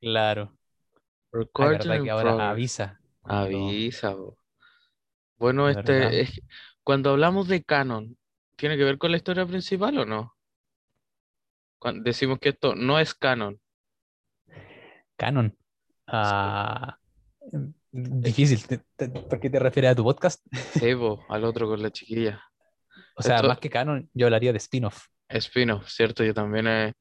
[0.00, 0.52] Claro.
[0.52, 0.58] Ah,
[1.32, 2.50] Recording verdad in que ahora progress.
[2.50, 3.00] avisa.
[3.22, 4.16] Avisa.
[5.36, 6.02] Bueno, Es verdad.
[6.12, 6.40] este, es-
[6.82, 8.16] cuando hablamos de canon,
[8.56, 10.34] ¿tiene que ver con la historia principal o no?
[11.78, 13.60] Cuando decimos que esto no es canon.
[15.16, 15.56] Canon.
[16.06, 16.98] Ah,
[17.92, 18.66] difícil.
[18.66, 20.44] ¿Te- te- ¿Por qué te refieres a tu podcast?
[20.96, 22.42] Bo, al otro con la chiquilla.
[23.16, 25.06] O sea, Esto- más que canon, yo hablaría de spin-off.
[25.28, 26.24] Spin-off, ¿cierto?
[26.24, 26.94] Yo también eh,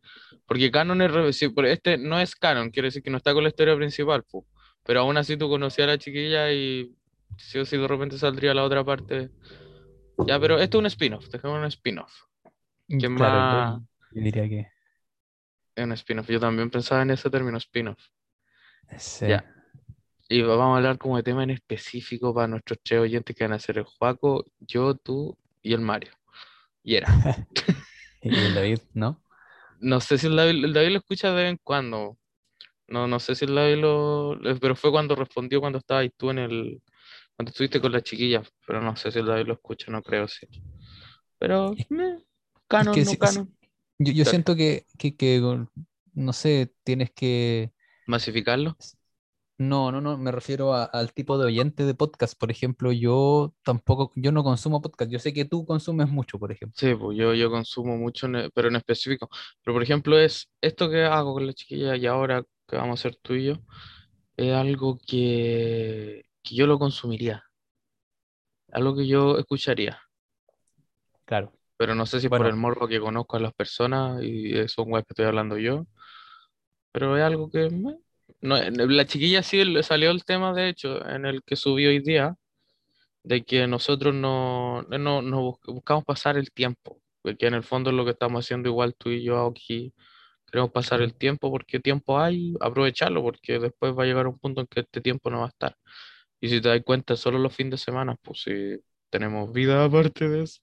[0.46, 1.12] Porque canon es...
[1.55, 4.23] pero este no es canon, quiere decir que no está con la historia principal.
[4.84, 6.94] Pero aún así tú conocías a la chiquilla y
[7.38, 9.30] sí o sí de repente saldría la otra parte.
[10.26, 12.13] Ya, pero esto es un spin-off, dejemos un spin-off.
[12.88, 13.82] ¿Quién Claro, más?
[14.12, 14.68] yo diría que.
[15.76, 16.27] Es un spin-off.
[16.30, 18.02] Yo también pensaba en ese término, spin-off.
[18.98, 19.27] sí.
[19.27, 19.46] Ya.
[20.30, 23.54] Y vamos a hablar como de tema en específico para nuestros tres oyentes que van
[23.54, 26.12] a ser el Juaco, yo, tú y el Mario.
[26.84, 27.07] Y era.
[28.31, 29.22] Y el David, ¿no?
[29.80, 32.18] No sé si el David, el David lo escucha de vez en cuando.
[32.88, 34.35] No, no sé si el David lo.
[34.35, 36.82] lo- Pero fue cuando respondió cuando estabas tú en el.
[37.35, 38.41] Cuando estuviste con la chiquilla.
[38.66, 40.48] Pero no sé si el David lo escucha, no creo, sí.
[41.38, 41.74] Pero.
[41.90, 42.18] meh,
[42.68, 43.54] canon, que no sí- canon.
[43.99, 45.41] Yo, siento que, que, que,
[46.13, 47.71] no sé, tienes que.
[48.05, 48.77] Masificarlo.
[49.60, 52.38] No, no, no, me refiero a- al tipo de oyente de podcast.
[52.40, 55.10] Por ejemplo, yo tampoco, yo no consumo podcast.
[55.12, 56.76] Yo sé que tú consumes mucho, por ejemplo.
[56.77, 59.30] Sí, pues yo, yo consumo mucho, e- pero en específico.
[59.63, 63.02] Pero por ejemplo, es esto que hago con la chiquilla y ahora que vamos a
[63.08, 63.54] hacer tú y yo,
[64.35, 67.44] es algo que, que yo lo consumiría.
[68.72, 70.00] Algo que yo escucharía.
[71.25, 71.52] Claro.
[71.78, 75.06] Pero no sé si por el morbo que conozco a las personas y son weas
[75.06, 75.85] que estoy hablando yo.
[76.91, 77.69] Pero es algo que
[78.41, 81.90] no, en- la chiquilla sí le salió el tema, de hecho, en el que subió
[81.90, 82.35] hoy día,
[83.24, 87.02] de que nosotros no, no, no bus- buscamos pasar el tiempo.
[87.22, 89.94] Porque en el fondo es lo que estamos haciendo igual tú y yo aquí.
[90.52, 94.62] Queremos pasar el tiempo porque tiempo hay, aprovecharlo, porque después va a llegar un punto
[94.62, 95.75] en que este tiempo no va a estar.
[96.41, 98.78] Y si te das cuenta, solo los fines de semana, pues si
[99.09, 100.61] tenemos vida aparte de eso.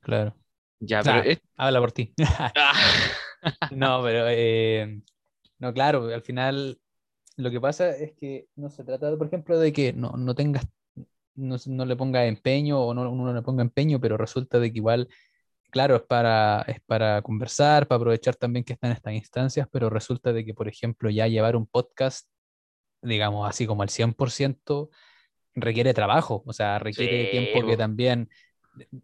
[0.00, 0.36] Claro.
[0.80, 1.22] Ya, pero
[1.56, 2.14] habla por ti.
[2.56, 2.72] Ah.
[3.70, 5.00] No, pero eh,
[5.58, 6.80] no, claro, al final
[7.36, 10.66] lo que pasa es que no se trata, por ejemplo, de que no, no tengas,
[11.36, 14.72] no, no le pongas empeño o no, uno no le ponga empeño, pero resulta de
[14.72, 15.08] que igual,
[15.70, 20.32] claro, es para, es para conversar, para aprovechar también que están estas instancias, pero resulta
[20.32, 22.28] de que, por ejemplo, ya llevar un podcast,
[23.02, 24.90] digamos así como al 100%,
[25.54, 27.78] requiere trabajo, o sea, requiere Sí, tiempo que bo.
[27.78, 28.28] también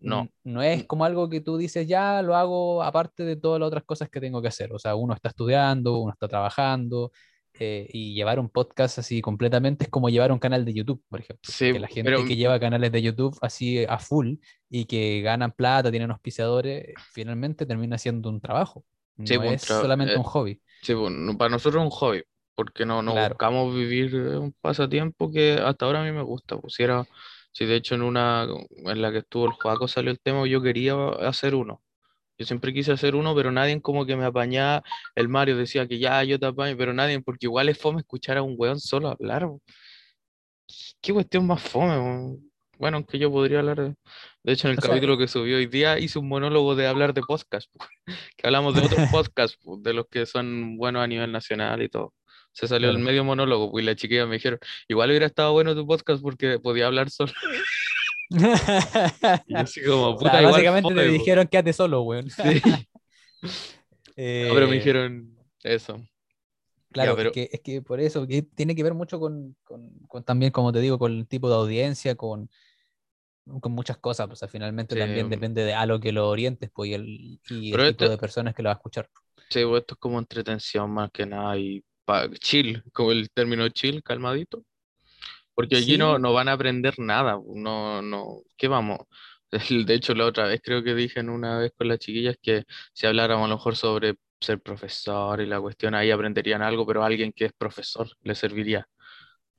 [0.01, 0.29] No.
[0.45, 3.85] no es como algo que tú dices, ya lo hago aparte de todas las otras
[3.85, 4.73] cosas que tengo que hacer.
[4.73, 7.13] O sea, uno está estudiando, uno está trabajando,
[7.59, 11.21] eh, y llevar un podcast así completamente es como llevar un canal de YouTube, por
[11.21, 11.51] ejemplo.
[11.53, 14.35] Sí, que la gente pero- que lleva canales de YouTube así a full
[14.69, 18.85] y que ganan plata, tienen auspiciadores, finalmente termina siendo un trabajo.
[19.17, 20.61] No Sí, pues, es tra- solamente eh, un hobby.
[20.83, 22.23] Sí, bueno, para nosotros es un hobby,
[22.57, 23.35] porque no, no Claro.
[23.35, 26.59] buscamos vivir eh, un pasatiempo que hasta ahora a mí me gusta.
[26.59, 27.05] Pues, si era,
[27.55, 28.49] si de hecho en una
[28.85, 31.81] en la que estuvo el Joaco salió el tema, yo quería hacer uno.
[32.37, 34.83] Yo siempre quise hacer uno, pero nadie como que me apañaba.
[35.15, 38.39] El Mario decía que ya yo te apaño, pero nadie, porque igual es fome escuchar
[38.39, 39.47] a un weón solo hablar.
[39.47, 39.63] bo.
[41.01, 41.97] ¿Qué cuestión más fome?
[41.97, 42.39] bo?
[42.77, 43.95] Bueno, aunque yo podría hablar de...
[44.43, 46.89] De hecho, en el O sea, capítulo que subió hoy día hice un monólogo de
[46.89, 47.87] hablar de podcast, po,
[48.37, 51.89] que hablamos de otros podcasts, po, de los que son buenos a nivel nacional y
[51.89, 52.13] todo.
[52.55, 55.75] Se salió el medio monólogo, pues, y la chiquilla me dijeron, igual hubiera estado bueno
[55.75, 57.33] tu podcast porque podía hablar solo.
[59.47, 61.13] Y así como, O sea, puta, igual básicamente fome, te po".
[61.13, 62.31] dijeron quédate solo, weón.
[62.31, 62.43] Sí.
[64.17, 66.03] Eh, No, pero me dijeron eso.
[66.93, 69.57] Claro, Ya, pero- es, que, es que por eso, que tiene que ver mucho con,
[69.65, 72.49] con- con también, como te digo, con el tipo de audiencia, con,
[73.61, 76.29] con muchas cosas, pues o sea, finalmente Sí, también depende de a lo que lo
[76.29, 78.77] orientes, pues, y el, y el Pero tipo esto- de personas que lo va a
[78.77, 79.11] escuchar.
[79.51, 83.69] Sí, pues, esto es como entretención más que nada y pa- chill, como el término
[83.71, 84.65] chill, calmadito.
[85.55, 86.23] Porque allí no, Sí.
[86.23, 89.01] no van a aprender nada, no, no, ¿qué vamos?
[89.89, 92.65] De hecho, la otra vez creo que dije en una vez con las chiquillas que
[92.93, 97.05] si habláramos a lo mejor sobre ser profesor y la cuestión, ahí aprenderían algo, pero
[97.05, 98.89] alguien que es profesor le serviría.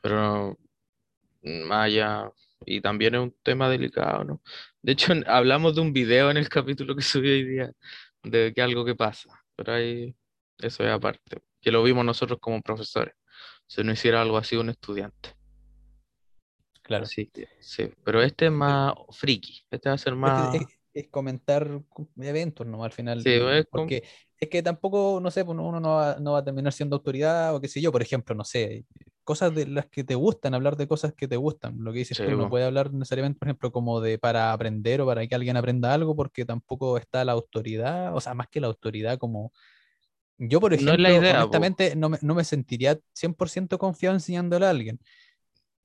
[0.02, 0.58] Pero
[1.44, 2.32] más allá,
[2.66, 4.42] y también es un tema delicado, ¿no?
[4.82, 7.72] De hecho, hablamos de un video en el capítulo que subí hoy día,
[8.24, 10.16] de que algo que pasa, pero ahí
[10.60, 13.16] eso es aparte, que lo vimos nosotros como profesores,
[13.66, 15.32] si no hiciera algo así un estudiante.
[16.84, 17.06] Claro.
[17.06, 20.54] Así que sí, pero este es más friki, este va a ser más...
[20.54, 21.82] es- es comentar
[22.22, 22.84] eventos, ¿no?
[22.84, 23.22] Al final.
[23.22, 24.04] Sí, es como- porque
[24.40, 27.54] es que tampoco, no sé, pues, uno no va, no va a terminar siendo autoridad
[27.56, 28.86] o qué sé yo, por ejemplo, no sé,
[29.24, 31.76] cosas de las que te gustan, hablar de cosas que te gustan.
[31.80, 32.50] Lo que dices Sí, tú, no po.
[32.52, 36.16] puede hablar necesariamente, por ejemplo, como de para aprender o para que alguien aprenda algo,
[36.16, 39.52] porque tampoco está la autoridad, o sea, más que la autoridad, como
[40.38, 41.40] Yo, por No es ejemplo, la idea, po.
[41.44, 45.00] honestamente, no me, no me sentiría 100% confiado enseñándole a alguien.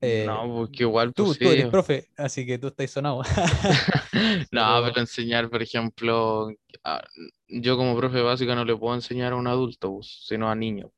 [0.01, 1.69] Eh, No, porque igual, tú, pues tú eres sí.
[1.71, 3.21] profe, así que tú estás sonado.
[4.51, 6.49] No, Pero- pero enseñar, por ejemplo,
[6.83, 7.01] a-
[7.47, 10.91] yo como profe básica no le puedo enseñar a un adulto, pues, sino a niños.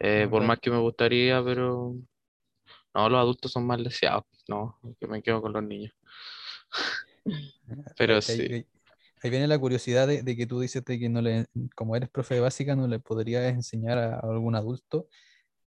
[0.00, 1.94] Eh, Ah, por más que me gustaría, pero
[2.94, 4.24] no, los adultos son más deseados.
[4.48, 5.92] No, que me quedo con los niños.
[7.96, 8.66] Pero Ahí- sí.
[9.22, 12.08] Ahí- viene la curiosidad de, de que tú dices de que no le, como eres
[12.10, 15.08] profe de básica, no le podrías enseñar a, a algún adulto.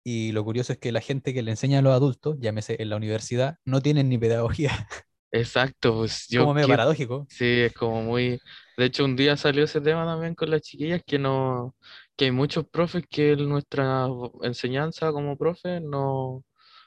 [0.04, 2.90] Y lo curioso es que la gente que le enseña a los adultos, llámese en
[2.90, 4.70] la universidad, no tienen ni pedagogía.
[5.30, 7.28] Exacto, pues yo como medio qué- paradójico.
[7.30, 8.40] Sí, es como muy...
[8.76, 11.76] De hecho, un día salió ese tema también con las chiquillas, que no,
[12.16, 14.06] que hay muchos profes que nuestra
[14.42, 16.44] enseñanza como profe no...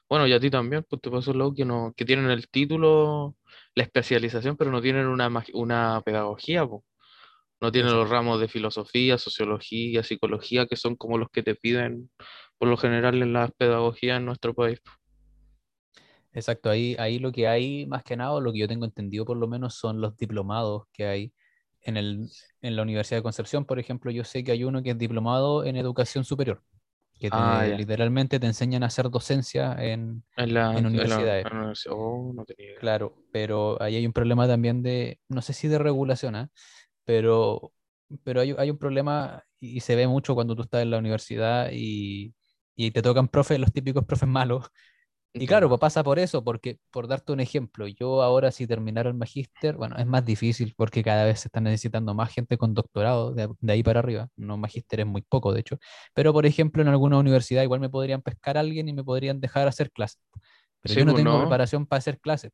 [0.10, 3.36] Bueno, y a ti también, pues te pasó lo que no, que tienen el título,
[3.76, 6.68] la especialización, pero no tienen una, una pedagogía.
[7.62, 12.10] No tienen los ramos de filosofía, sociología, psicología, que son como los que te piden
[12.58, 14.80] por lo general en las pedagogías en nuestro país.
[16.34, 19.26] Exacto, ahí, ahí lo que hay más que nada, o lo que yo tengo entendido
[19.26, 21.34] por lo menos, son los diplomados que hay
[21.82, 22.30] en, el,
[22.62, 23.66] en la Universidad de Concepción.
[23.66, 26.64] Por ejemplo, yo sé que hay uno que es diplomado en educación superior,
[27.22, 27.78] que te- Ah, ya.
[27.78, 31.46] literalmente te enseñan a hacer docencia en, En la, en universidades.
[31.46, 31.96] en la universidad.
[31.96, 32.82] Oh, no tenía idea.
[32.82, 36.50] Claro, pero ahí hay un problema también de, no sé si de regulación, ¿ah?
[37.06, 37.74] pero,
[38.24, 41.00] pero hay, hay un problema y, y se ve mucho cuando tú estás en la
[41.00, 42.36] universidad y,
[42.76, 44.68] y te tocan profes, los típicos profes malos.
[45.34, 49.10] Y claro, pues pasa por eso, porque por darte un ejemplo, yo ahora si terminara
[49.10, 52.74] el magíster, bueno, es más difícil porque cada vez se está necesitando más gente con
[52.74, 54.28] doctorado de, de ahí para arriba.
[54.36, 55.78] No, magíster es muy poco, de hecho.
[56.14, 59.40] Pero por ejemplo, en alguna universidad igual me podrían pescar a alguien y me podrían
[59.40, 60.20] dejar hacer clases.
[60.82, 61.40] Pero Sí, yo no pues, tengo no.
[61.40, 62.52] preparación para hacer clases.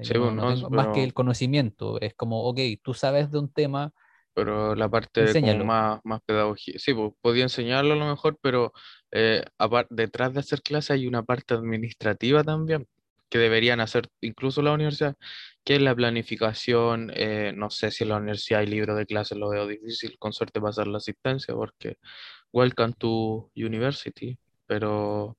[0.00, 2.00] Sí, No, pues, no no, tengo más que el conocimiento.
[2.00, 3.92] Es como, ok, tú sabes de un tema,
[4.34, 6.74] Pero la parte de más, más pedagogía.
[6.78, 8.72] Sí, pues podía enseñarlo a lo mejor, pero
[9.10, 9.44] eh,
[9.90, 12.86] detrás de hacer clase hay una parte administrativa también
[13.28, 15.16] que deberían hacer incluso la universidad,
[15.64, 17.10] que es la planificación.
[17.14, 20.32] eh, no sé si en la universidad hay libros de clase, lo veo difícil, con
[20.32, 21.96] suerte pasar la asistencia, porque
[22.52, 25.36] welcome to university, pero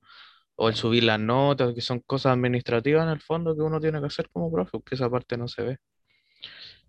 [0.56, 4.00] o el subir las notas, que son cosas administrativas en el fondo que uno tiene
[4.00, 5.78] que hacer como profe, porque esa parte no se ve.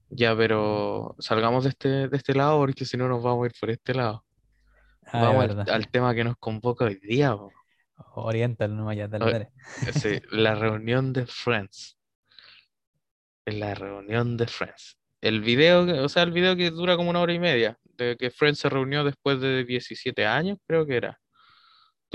[0.09, 3.53] Ya, pero salgamos de este, de este lado porque si no nos vamos a ir
[3.59, 4.23] por este lado.
[5.07, 7.35] ah, Vamos al, tema que nos convoca hoy día.
[8.15, 9.49] Oriental, no vaya, dale.
[9.93, 11.97] Sí, la reunión de Friends.
[13.45, 14.97] La reunión de Friends.
[15.21, 18.29] El video, o sea, el video que dura como una hora y media, de que
[18.31, 21.19] Friends se reunió después de 17 años, creo que era.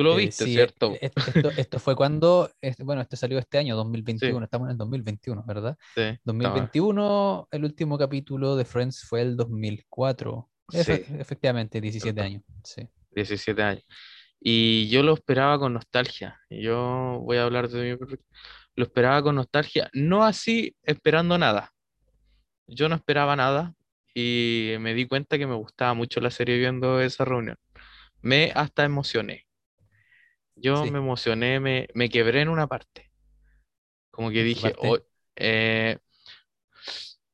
[0.01, 0.97] Tú lo Eh, viste, sí, ¿cierto?
[0.99, 4.79] est- esto, esto fue cuando, este- bueno, este salió este año, 2021, estamos en el
[4.79, 5.77] 2021, ¿verdad?
[5.95, 10.49] Sí, estaba- 2021, el último capítulo de Friends fue el 2004.
[10.73, 11.15] Efe- Sí.
[11.19, 12.43] efectivamente, 17 años.
[12.65, 12.89] Sí.
[13.15, 13.85] 17 años.
[14.41, 16.41] Y yo lo esperaba con nostalgia.
[16.49, 18.07] Yo voy a hablar de mi.
[18.77, 21.75] Lo esperaba con nostalgia, no así esperando nada.
[22.67, 23.75] Yo no esperaba nada
[24.15, 27.57] y me di cuenta que me gustaba mucho la serie viendo esa reunión.
[28.23, 29.45] Me hasta emocioné.
[30.61, 30.91] Yo Sí.
[30.91, 33.11] me emocioné, me, me quebré en una parte.
[34.11, 34.75] Como que ¿En qué dije?
[34.79, 34.99] "Oh,
[35.37, 35.99] eh,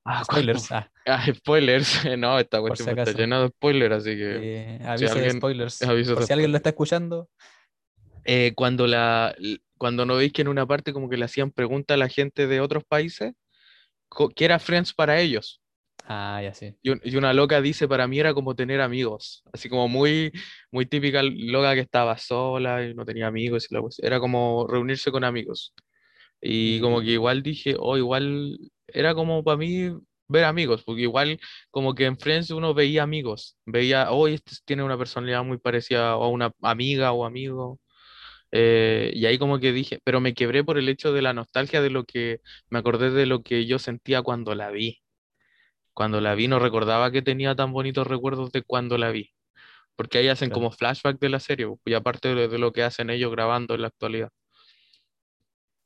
[0.05, 0.73] ah, ¿cuál Spoilers.
[0.73, 1.89] Ah, Ah, spoilers.
[2.19, 5.83] No, esta cuestión si está llena de spoilers, así que eh, aviso de alguien- spoilers.
[5.83, 7.29] aviso Por de si alguien lo está escuchando.
[8.25, 9.35] eh, cuando la,
[9.79, 12.47] cuando no veis que en una parte como que le hacían preguntas a la gente
[12.49, 13.35] de otros países,
[14.35, 15.61] que era Friends para ellos.
[16.09, 16.77] Ah, ya sí.
[16.83, 20.31] Y, un- y una loca dice, para mí era como tener amigos, así como muy,
[20.71, 24.67] muy típica loca que estaba sola y no tenía amigos, y la cuestión- era como
[24.69, 25.75] reunirse con amigos.
[26.41, 28.59] Y como que igual dije, oh, igual
[28.89, 29.91] era como para mí
[30.29, 34.85] ver amigos, porque igual como que en Friends uno veía amigos, veía, oh, este tiene
[34.85, 37.81] una personalidad muy parecida a una amiga o amigo.
[38.53, 41.83] Eh, y ahí como que dije, pero me quebré por el hecho de la nostalgia
[41.83, 45.01] de lo que, me acordé de lo que yo sentía cuando la vi.
[45.97, 49.31] Cuando la vi no recordaba que tenía tan bonitos recuerdos de cuando la vi.
[49.97, 50.57] Porque ahí hacen Claro.
[50.61, 53.81] como flashback de la serie, y aparte de, de lo que hacen ellos grabando en
[53.81, 54.31] la actualidad.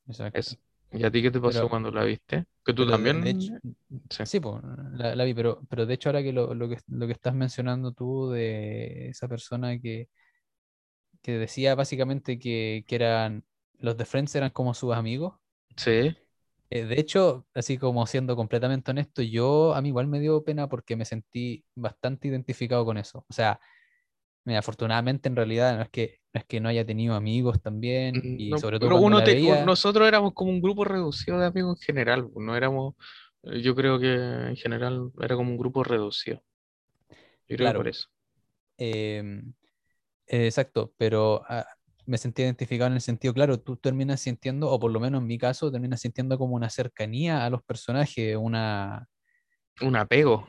[0.09, 0.38] Exacto.
[0.40, 0.57] Eso.
[0.93, 2.45] ¿Y a ti qué te pasó Pero- cuando la viste?
[2.64, 3.25] Que tú también...
[3.25, 3.55] hecho-
[4.11, 4.26] Sí.
[4.26, 4.61] Sí, pues,
[4.95, 7.35] la, la vi, pero, pero de hecho ahora que lo, lo que lo que estás
[7.35, 10.09] mencionando tú de esa persona que,
[11.23, 13.45] que decía básicamente que, que eran
[13.79, 15.37] los de Friends eran como sus amigos.
[15.76, 16.17] Sí,
[16.70, 20.68] eh, de hecho, así como siendo completamente honesto, yo a mí igual me dio pena
[20.68, 23.24] porque me sentí bastante identificado con eso.
[23.28, 23.60] O sea,
[24.44, 28.30] mira, afortunadamente en realidad no es que no es que no haya tenido amigos también
[28.36, 30.84] y No, sobre todo pero cuando uno la te- veía, nosotros éramos como un grupo
[30.84, 32.94] reducido de amigos en general, pues, no éramos,
[33.42, 36.42] yo creo que en general era como un grupo reducido.
[37.48, 38.08] Yo creo que por eso.
[38.78, 39.54] Em,
[40.26, 41.66] exacto, pero ah,
[42.11, 45.29] me sentí identificado en el sentido, claro, tú terminas sintiendo, o por lo menos en
[45.29, 49.07] mi caso, terminas sintiendo como una cercanía a los personajes, una...
[49.81, 50.49] Un apego.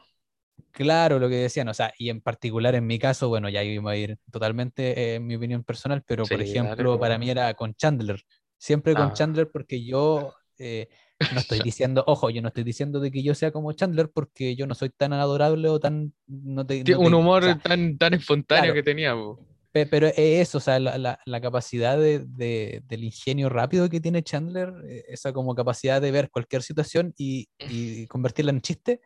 [0.71, 3.91] Claro, lo que decían, o sea, y en particular en mi caso, bueno, ya iba
[3.91, 7.53] a ir totalmente eh, en mi opinión personal, pero por ejemplo, dale, para mí era
[7.53, 8.19] con Chandler,
[8.57, 10.89] siempre con Ah, Chandler porque yo eh,
[11.31, 14.55] no estoy diciendo, ojo, yo no estoy diciendo de que yo sea como Chandler porque
[14.55, 18.15] yo no soy tan adorable o tan, no te, un o humor sea, tan, tan
[18.15, 19.50] espontáneo claro, que tenía, po.
[19.71, 23.89] Pe- pero es eso, o sea, la, la- la capacidad de, de- del ingenio rápido
[23.89, 28.61] que tiene Chandler, eh, esa como capacidad de ver cualquier situación y, y convertirla en
[28.61, 29.01] chiste,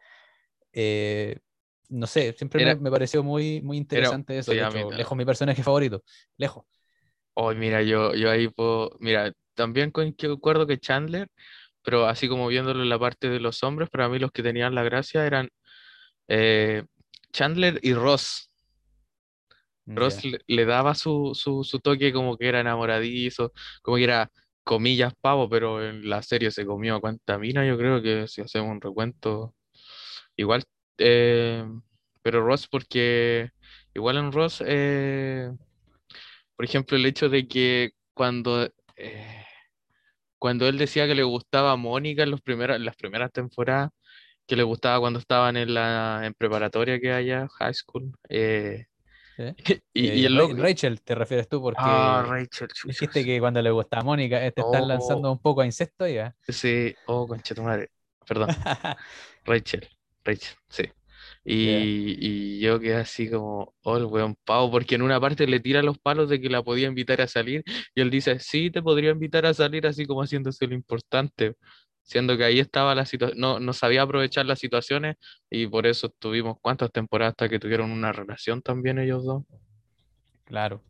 [0.74, 1.38] eh,
[1.90, 4.52] no sé, siempre me, Era, me pareció muy, muy era, interesante eso.
[4.52, 6.04] sí, mí, hecho, lejos mi personaje favorito,
[6.38, 6.66] lejos.
[7.34, 11.28] Hoy, mira, yo, yo ahí puedo, mira, también con- que concuerdo que Chandler,
[11.84, 14.74] pero así como viéndolo en la parte de los hombres, para mí los que tenían
[14.76, 15.50] la gracia eran
[16.28, 16.84] eh,
[17.34, 18.52] Chandler y Ross.
[19.94, 24.32] Ross le, le daba su, su, su toque como que era enamoradizo, como que era
[24.64, 28.42] comillas pavo, pero en la serie se comió a cuánta mina, yo creo que si
[28.42, 29.56] hacemos un recuento,
[30.38, 30.64] igual,
[31.00, 31.66] eh,
[32.22, 33.50] pero Ross porque
[33.94, 35.52] igual en Ross, eh,
[36.56, 38.66] por ejemplo, el hecho de que cuando...
[38.96, 39.46] eh,
[40.40, 43.92] cuando él decía que le gustaba a Mónica en los primeros, en las primeras temporadas,
[44.48, 48.86] que le gustaba cuando estaban en la en preparatoria que haya, high school, eh,
[49.94, 53.62] y, y Eh, el loco, Rachel, te refieres tú, ah, porque Rachel, dijiste que cuando
[53.62, 56.36] le gustaba a Mónica, eh, te están oh, lanzando un poco a incesto ya.
[56.48, 57.90] sí, oh, concha tu madre,
[58.28, 58.50] perdón,
[59.46, 59.88] Rachel,
[60.24, 60.84] Rachel, sí.
[61.44, 65.60] Y, y yo quedé así como, oh, el weón pavo, porque en una parte le
[65.60, 67.64] tira los palos de que la podía invitar a salir,
[67.94, 71.56] y él dice, sí, te podría invitar a salir, así como haciéndose lo importante,
[72.06, 75.16] siendo que ahí estaba la situación, no, no sabía aprovechar las situaciones,
[75.50, 79.44] y por eso tuvimos cuántas temporadas hasta que tuvieron una relación también ellos dos.
[80.46, 80.82] claro.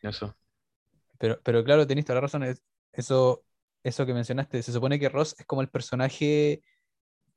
[0.00, 0.34] Eso.
[1.18, 2.42] Pero, pero claro, tenés toda la razón.
[2.42, 2.62] es-
[2.92, 3.44] Eso,
[3.84, 6.62] eso que mencionaste, se supone que Ross es como el personaje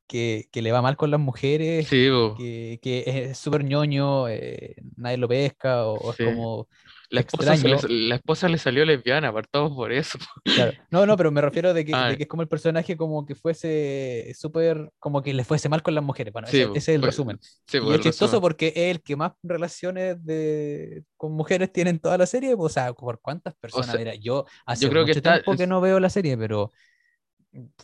[0.08, 4.76] que, que le va mal con las mujeres, Sí, que, que es súper ñoño, eh,
[4.98, 6.24] nadie lo pesca, o, o es sí.
[6.24, 6.68] como
[7.10, 10.18] La esposa, le, la esposa le salió lesbiana, apartados por eso.
[10.54, 10.74] Claro.
[10.90, 13.26] No, no, pero me refiero de que, Ah, de que es como el personaje como
[13.26, 16.32] que fuese súper, como que le fuese mal con las mujeres.
[16.32, 17.42] Bueno, sí, ese, ese es el fue- resumen.
[17.68, 18.42] sí, Y pues es chistoso resumen.
[18.42, 22.56] porque es el que más relaciones de, con mujeres tiene en toda la serie.
[22.58, 23.98] O sea, ¿por cuántas O personas?
[23.98, 26.38] sea, Mira, yo yo hace creo que mucho está, tiempo que no veo la serie,
[26.38, 26.72] pero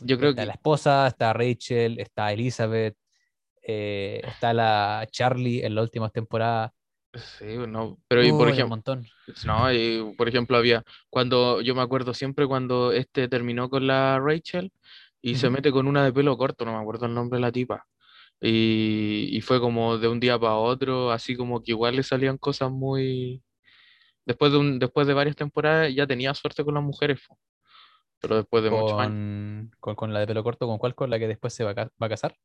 [0.02, 2.96] yo creo está que la esposa, está Rachel, está Elizabeth,
[3.62, 6.72] eh, está la Charlie en las últimas temporadas.
[7.14, 9.06] Sí, no, pero y por Uy, un ejemplo, montón.
[9.46, 14.18] no, y por ejemplo había, cuando, yo me acuerdo siempre cuando este terminó con la
[14.20, 14.72] Rachel
[15.22, 17.52] y se mete con una de pelo corto, no me acuerdo el nombre de la
[17.52, 17.86] tipa,
[18.40, 22.38] y, y fue como de un día para otro, así como que igual le salían
[22.38, 23.44] cosas muy,
[24.26, 27.22] después de un, después de varias temporadas ya tenía suerte con las mujeres,
[28.22, 29.18] pero después de muchos años.
[29.18, 30.96] Con, con, con la de pelo corto, ¿con cuál?
[30.96, 32.36] Con la que después se va a, va a casar.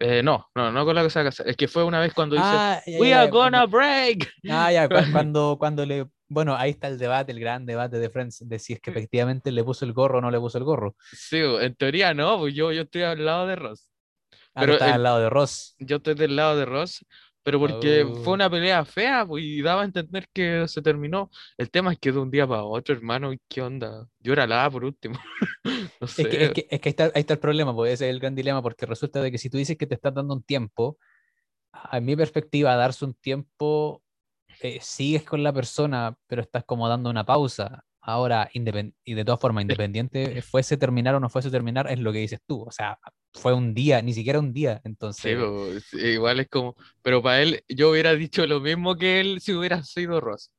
[0.00, 1.98] Eh, no, no, no con la que se va a casar, es que fue una
[2.00, 4.32] vez cuando dice, Ah, ya, We ya, are gonna cuando, break.
[4.48, 6.06] ah, ya, cua- cuando, cuando le.
[6.28, 9.50] Bueno, ahí está el debate, el gran debate de Friends, de si es que efectivamente
[9.50, 10.94] le puso el gorro o no le puso el gorro.
[11.10, 13.88] Sí, en teoría no, pues yo, yo estoy al lado de Ross.
[14.54, 15.74] Ah, tú Pero estás al lado de Ross.
[15.78, 17.04] yo estoy del lado de Ross,
[17.48, 18.34] pero porque fue Oh.
[18.34, 21.30] una pelea fea, pues, y daba a entender que se terminó.
[21.56, 24.06] El tema es que de un día para otro, hermano, ¿y ¿qué onda?
[24.20, 25.18] Yo era la por último.
[26.00, 26.52] No Es que, es sé.
[26.52, 28.62] que, es que ahí, está, ahí está el problema, pues ese es el gran dilema,
[28.62, 30.98] porque resulta de que si tú dices que te estás dando un tiempo,
[31.72, 34.02] a mi perspectiva, darse un tiempo,
[34.62, 37.84] eh, sigues con la persona, pero estás como dando una pausa.
[38.08, 38.50] Ahora,
[39.04, 42.40] y de todas formas, independiente, fuese terminar o no fuese terminar, es lo que dices
[42.46, 42.62] tú.
[42.66, 42.98] O sea,
[43.34, 44.80] fue un día, ni siquiera un día.
[45.10, 45.50] Sí, Entonces,
[45.90, 49.52] sí, igual es como, pero para él, yo hubiera dicho lo mismo que él si
[49.54, 50.50] hubiera sido Ross.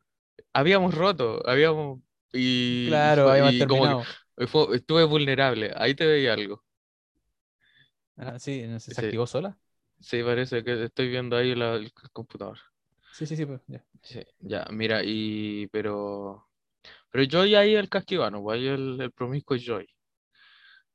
[0.54, 2.02] Habíamos roto, habíamos,
[2.34, 4.10] y, claro, habíamos y terminado.
[4.48, 5.74] fue- estuve vulnerable.
[5.78, 6.64] Ahí te veía algo.
[8.18, 9.58] Ah, sí, ¿se Sí, activó sola?
[10.00, 12.60] sí, parece que estoy viendo ahí la- el computador.
[13.12, 13.84] Sí, sí, sí, pues, ya.
[14.02, 16.49] Sí, ya, mira, y pero
[17.12, 19.88] pero Joy ahí el casquivano, pues ahí el, el promiscuo es Joy,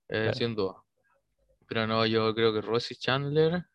[0.09, 0.35] eh, Claro.
[0.35, 0.83] sin duda.
[1.69, 3.67] Pero no, yo creo que Ross y Chandler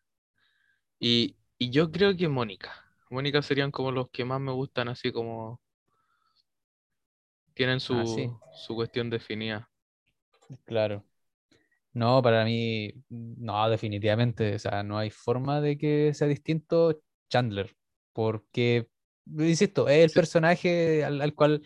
[0.98, 2.72] y, y yo creo que Mónica.
[3.10, 5.60] Mónica serían como los que más me gustan, así como
[7.54, 9.70] tienen Ah, sí, su, su cuestión definida.
[10.64, 11.04] claro.
[11.94, 14.56] No, para mí, no, definitivamente.
[14.56, 17.76] O sea, no hay forma de que sea distinto Chandler.
[18.12, 18.88] Porque,
[19.26, 21.62] insisto, es el Sí, personaje al, al cual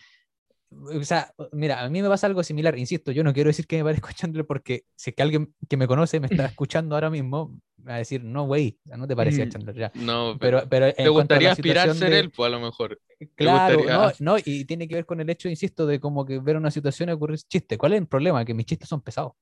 [0.83, 3.77] o sea, mira, a mí me pasa algo similar, insisto, yo no quiero decir que
[3.79, 6.95] me parezco a Chandler porque si es que alguien que me conoce me está escuchando
[6.95, 9.93] ahora mismo, me va a decir, no, güey, no te parecía a Chandler ya.
[9.95, 12.99] No, Pero, pero te gustaría aspirar a ser de- él, pues a lo mejor.
[13.37, 16.39] Claro, gustaría- no, no, y tiene que ver con el hecho, insisto, de como que
[16.41, 17.79] ver una situación y ocurrir chiste.
[17.79, 18.45] ¿Cuál es el problema?
[18.45, 19.33] Que mis chistes son pesados.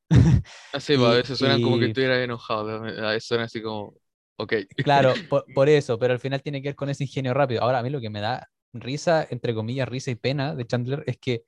[0.72, 3.94] Así, pues, a veces suenan como que estuviera enojado, a veces suena así como,
[4.36, 4.54] ok.
[4.82, 7.62] Claro, por, por eso, pero al final tiene que ver con ese ingenio rápido.
[7.62, 11.04] Ahora, a mí lo que me da risa, entre comillas, risa y pena de Chandler
[11.06, 11.44] es que,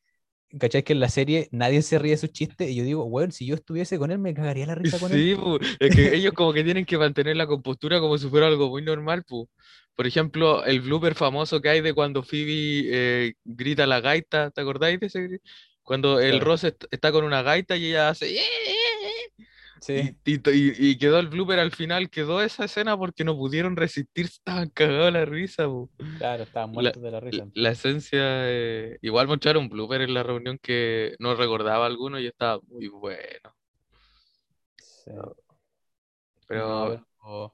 [0.60, 0.84] ¿cachai?
[0.84, 3.46] Que en la serie nadie se ríe de sus chistes y yo digo, bueno, si
[3.46, 5.26] yo estuviese con él me cagaría la risa con él.
[5.26, 5.34] Sí,
[5.80, 8.82] es que ellos como que tienen que mantener la compostura como si fuera algo muy
[8.82, 9.48] normal, pu.
[9.94, 12.82] Por ejemplo, el blooper famoso que hay de cuando Phoebe
[13.28, 15.40] eh, grita la gaita, ¿te acordáis de ese?
[15.82, 16.44] Cuando el Claro.
[16.46, 18.26] Ross est- está con una gaita y ella hace...
[18.36, 18.74] "Eh, eh,
[19.38, 19.44] eh",
[19.80, 24.26] Sí, Y, y quedó el blooper al final, quedó esa escena porque no pudieron resistir,
[24.32, 25.66] estaban cagados la risa,
[26.18, 27.44] claro, estaban La, muertos de la risa.
[27.44, 32.18] la- la esencia, eh, igual mostraron un blooper en la reunión que no recordaba alguno
[32.18, 33.54] y estaba muy bueno.
[34.78, 35.10] Sí.
[36.46, 37.52] Pero No,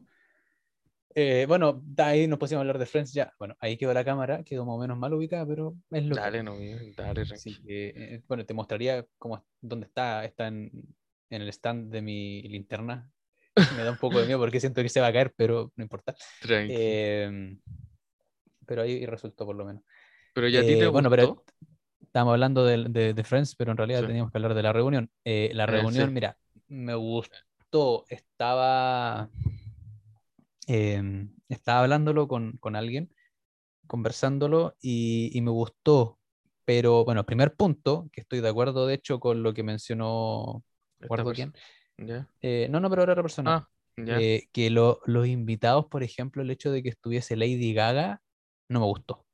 [1.15, 3.33] eh, bueno, ahí nos pusimos a hablar de Friends ya.
[3.39, 6.23] Bueno, ahí quedó la cámara, quedó más o menos mal ubicada, pero es lo que
[6.23, 6.57] dale, no,
[6.97, 7.25] dale,
[7.67, 10.25] que, eh, bueno, te mostraría cómo, dónde está.
[10.25, 10.71] Está en,
[11.31, 13.11] en el stand de mi linterna.
[13.71, 15.83] Me da un poco de miedo porque siento que se va a caer, pero no
[15.85, 16.15] importa.
[16.69, 17.61] Em,
[18.67, 19.83] pero ahí resultó por lo menos.
[20.33, 21.11] Pero ya a ti Eh, te bueno, gustó.
[21.11, 21.45] pero
[22.03, 24.07] estábamos hablando de, de- de Friends, pero en realidad Sí.
[24.07, 25.11] teníamos que hablar de la reunión.
[25.25, 26.15] Eh, la Eh, reunión, sí.
[26.15, 28.07] mira, me gustó.
[28.09, 29.31] Estaba,
[30.67, 33.11] em, estaba hablándolo con, con alguien,
[33.87, 36.19] conversándolo, y, y me gustó.
[36.67, 40.65] Pero bueno, primer punto, que estoy de acuerdo, de hecho, con lo que mencionó,
[41.01, 41.53] recuerdo quién.
[42.41, 43.57] Eh, no, no, pero era otra persona.
[43.57, 43.69] Ah.
[43.97, 48.23] Eh, que lo- los invitados, por ejemplo, el hecho de que estuviese Lady Gaga,
[48.69, 49.27] no me gustó.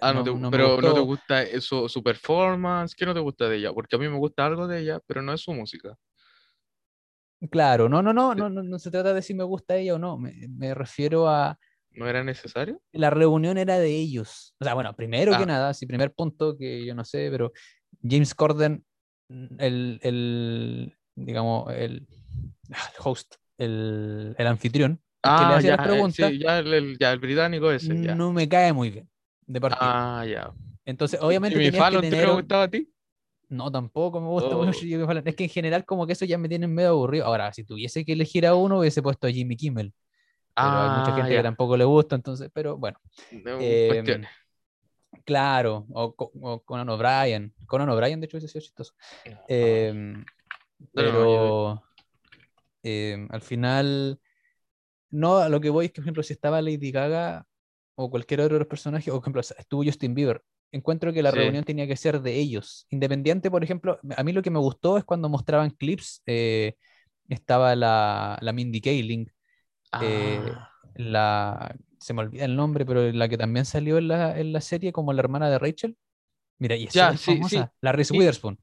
[0.00, 2.94] Ah, no te, me pero no te gusta eh, su, performance.
[2.94, 3.72] ¿Qué no te gusta de ella?
[3.72, 5.96] Porque a mí me gusta algo de ella, pero no es su música.
[7.50, 9.98] Claro, no, no, no, no, no, no se trata de si me gusta ella o
[9.98, 11.58] no, me, me refiero a
[11.90, 12.80] ¿No era necesario?
[12.92, 14.54] la reunión era de ellos.
[14.58, 15.46] O sea, bueno, primero que Ah.
[15.46, 17.52] nada, sí, primer punto que yo no sé, pero
[18.02, 18.84] James Corden,
[19.58, 22.06] el, el digamos, el,
[22.72, 26.32] ah, el host, el, el anfitrión, el que le Ah, hacía ya, las eh, preguntas,
[26.32, 28.14] sí, ya el, el- ya el británico ese, ya.
[28.16, 29.08] no me cae muy bien,
[29.46, 29.90] de partida.
[29.90, 30.52] Ah, ya.
[30.84, 32.88] Entonces, obviamente tenías que Fallon, ¿te tener me un- gustaba a ti?
[33.48, 34.72] No, tampoco me gusta mucho Oh.
[34.80, 35.26] Jimmy Fallon.
[35.28, 37.26] Es que en general como que eso ya me tiene medio aburrido.
[37.26, 39.92] Ahora, si tuviese que elegir a uno, hubiese puesto a Jimmy Kimmel.
[40.58, 42.98] Pero hay mucha Ah, gente que tampoco le gusta, entonces, pero bueno.
[43.30, 44.30] No, Em, cuestiones.
[45.24, 47.54] Claro, o, o Conan O'Brien.
[47.66, 48.94] Conan O'Brien, de hecho, hubiese sido chistoso.
[49.48, 50.24] Em,
[50.94, 51.82] No, pero
[52.82, 54.20] em, al final,
[55.10, 57.46] no, a lo que voy es que, por ejemplo, si estaba Lady Gaga
[57.96, 61.30] o cualquier otro de los personajes, o por ejemplo, estuvo Justin Bieber, encuentro que la
[61.30, 61.32] Sí.
[61.32, 62.86] reunión tenía que ser de ellos.
[62.90, 66.76] Independiente, por ejemplo, a mí lo que me gustó es cuando mostraban clips, eh,
[67.28, 69.32] estaba la, la Mindy Kaling,
[69.98, 74.38] eh, Ah, la, se me olvida el nombre, pero la que también salió en la,
[74.38, 75.96] en la serie como la hermana de Rachel.
[76.58, 78.58] Mira, y es Ya, súper sí, la Reese Witherspoon.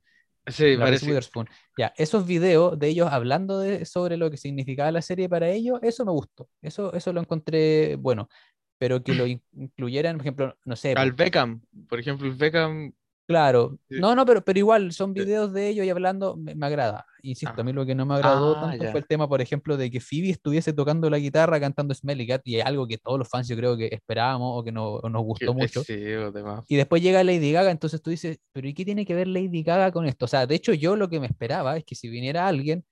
[0.47, 1.05] sí, La Reese.
[1.05, 1.49] Witherspoon.
[1.77, 5.79] Ya, esos videos de ellos hablando de, sobre lo que significaba la serie para ellos,
[5.83, 6.49] eso me gustó.
[6.61, 8.29] Eso, eso lo encontré bueno.
[8.77, 12.93] Pero que lo in- incluyeran, por ejemplo, no sé, Al Beckham, por ejemplo, el Beckham.
[13.29, 13.77] Claro.
[13.89, 13.99] Sí.
[13.99, 17.05] No, no, pero, pero igual son videos de ellos y hablando, me, me agrada.
[17.21, 17.75] Insisto, a mí Ah.
[17.75, 18.91] lo que no me agradó Ah, tanto ya.
[18.91, 22.41] fue el tema, por ejemplo, de que Phoebe estuviese tocando la guitarra cantando Smelly Cat,
[22.45, 25.09] y es algo que todos los fans yo creo que esperábamos o que no- o
[25.09, 25.83] nos gustó eh, mucho.
[25.83, 26.65] Sí, o demás.
[26.67, 29.61] Y después llega Lady Gaga, entonces tú dices, pero ¿y qué tiene que ver Lady
[29.63, 30.25] Gaga con esto?
[30.25, 32.83] O sea, de hecho yo lo que me esperaba es que si viniera alguien,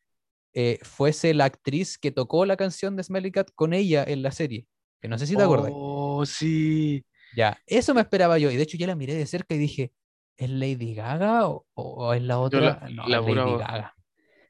[0.54, 4.32] eh, fuese la actriz que tocó la canción de Smelly Cat con ella en la
[4.32, 4.65] serie.
[5.02, 5.71] Que no sé si te acuerdas.
[5.73, 7.06] Oh, sí.
[7.36, 8.50] Ya, eso me esperaba yo.
[8.50, 9.91] Y de hecho yo la miré de cerca y dije,
[10.38, 12.80] ¿es Lady Gaga o, o es la otra?
[12.80, 13.56] la- no, la Lady.
[13.58, 13.95] Gaga.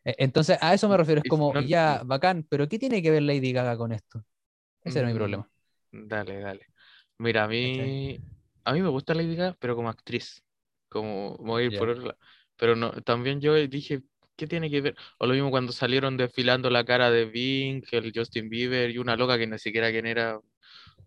[0.06, 1.22] E- Entonces a eso me refiero.
[1.22, 4.24] Es como, ya, bacán, pero ¿qué tiene que ver Lady Gaga con esto?
[4.84, 5.50] Ese era mi Mm, problema.
[5.92, 6.66] Dale, dale.
[7.18, 8.20] Mira, a mí,
[8.66, 10.44] a mí me gusta Lady Gaga, pero como actriz.
[10.90, 12.20] Como voy a ir por otro lado.
[12.56, 14.04] Pero no, también yo dije,
[14.36, 14.96] ¿qué tiene que ver?
[15.20, 19.16] O lo mismo cuando salieron desfilando la cara de Bing, el Justin Bieber y una
[19.16, 20.40] loca que ni siquiera quién era,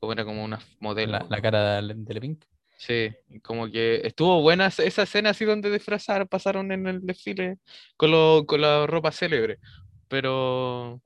[0.00, 1.14] como era como una modelo.
[1.14, 2.44] La, la cara de, de Pink.
[2.80, 3.10] Sí,
[3.42, 7.58] como que estuvo buena esa escena así donde disfrazar, pasaron en el desfile
[7.98, 9.58] con, lo, con la ropa célebre.
[10.08, 11.02] Pero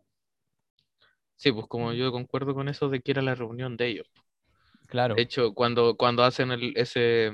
[1.34, 4.06] sí, pues como yo concuerdo con eso de que era la reunión de ellos.
[4.86, 5.16] Claro.
[5.16, 7.32] De hecho, cuando, cuando hacen el, ese,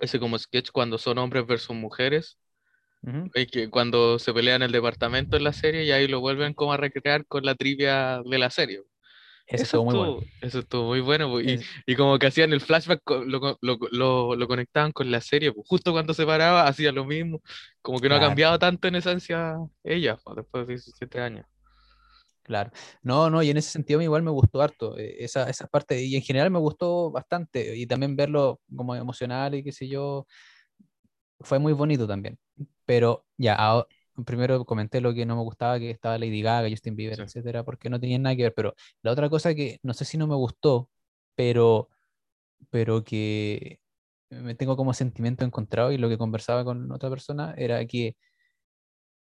[0.00, 2.38] ese como sketch cuando son hombres versus mujeres,
[3.34, 6.72] es que cuando se pelean el departamento en la serie y ahí lo vuelven como
[6.72, 8.80] a recrear con la trivia de la serie.
[9.50, 10.14] Eso, Eso estuvo muy bueno.
[10.14, 11.60] estuvo, eso estuvo muy bueno, y,
[11.96, 15.52] como que hacían el flashback, lo, lo, lo- lo conectaban con la serie.
[15.66, 17.40] Justo cuando se paraba hacía lo mismo,
[17.82, 18.20] como que no ha Claro.
[18.20, 21.46] cambiado tanto en esencia ella, después de 17 años.
[22.42, 22.72] Claro.
[23.02, 25.66] No, no, y en ese sentido a mí igual me gustó harto eh, esa, esa
[25.68, 29.86] parte, y en general me gustó bastante, y también verlo como emocional y qué sé
[29.88, 30.26] yo,
[31.40, 32.38] fue muy bonito también.
[32.84, 33.56] Pero ya,
[34.24, 37.22] primero comenté lo que no me gustaba, que estaba Lady Gaga, Justin Bieber, Sí.
[37.22, 40.18] etcétera, porque no tenían nada que ver, pero la otra cosa que no sé si
[40.18, 40.88] no me gustó,
[41.34, 41.88] pero,
[42.70, 43.80] pero que
[44.30, 48.16] me tengo como sentimiento encontrado y lo que conversaba con otra persona era que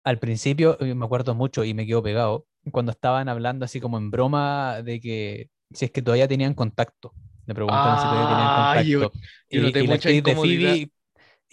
[0.04, 3.98] al principio, eh, me acuerdo mucho y me quedo pegado, cuando estaban hablando así como
[3.98, 7.12] en broma de que si es que todavía tenían contacto.
[7.46, 9.18] Le preguntaron si todavía tenían Ah, yo- contacto.
[9.50, 10.34] yo y, noté y la actriz de.
[10.34, 10.90] Phoebe,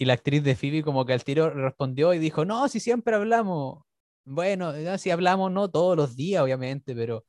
[0.02, 3.14] y la actriz de Phoebe como que al tiro respondió y dijo, no, si siempre
[3.14, 3.84] hablamos.
[4.24, 7.24] Bueno, no, si hablamos no todos los días, obviamente, pero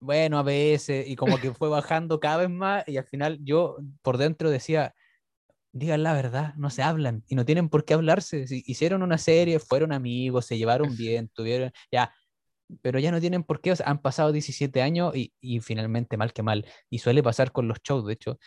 [0.00, 3.78] bueno, a veces, y como que fue bajando cada vez más, y al final yo
[4.02, 4.94] por dentro decía,
[5.72, 8.46] digan la verdad, no se hablan y no tienen por qué hablarse.
[8.46, 12.14] Si hicieron una serie, fueron amigos, se llevaron bien, tuvieron, ya,
[12.82, 16.16] pero ya no tienen por qué, o sea, han pasado 17 años y, y finalmente
[16.16, 16.66] mal que mal.
[16.90, 18.38] Y suele pasar con los shows, de hecho,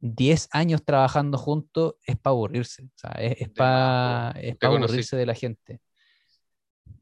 [0.00, 4.66] 10 años trabajando juntos es para aburrirse, o sea, es, más, para conocí.
[4.66, 5.80] aburrirse de la gente.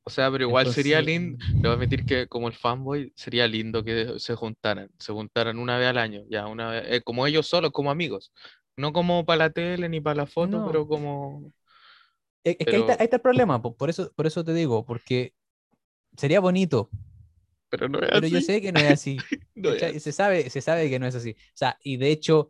[0.05, 3.13] O sea, pero igual sería Entonces, lindo, le voy a admitir que como el fanboy
[3.15, 7.03] sería lindo que se juntaran, se juntaran una vez al año, ya, una vez, eh,
[7.03, 8.33] como ellos solos, como amigos,
[8.77, 10.67] no como para la tele ni para la foto, No.
[10.67, 11.53] pero como,
[12.43, 14.43] Es, es que ahí está, Pero- ahí está el problema, po, por eso, por eso
[14.45, 15.35] te digo, porque
[16.17, 16.89] sería bonito,
[17.69, 19.19] pero no es pero yo así, sé que no es así.
[19.57, 20.01] no es así.
[20.01, 21.33] Se sabe, se sabe que no es así.
[21.33, 22.49] O sea, y de hecho,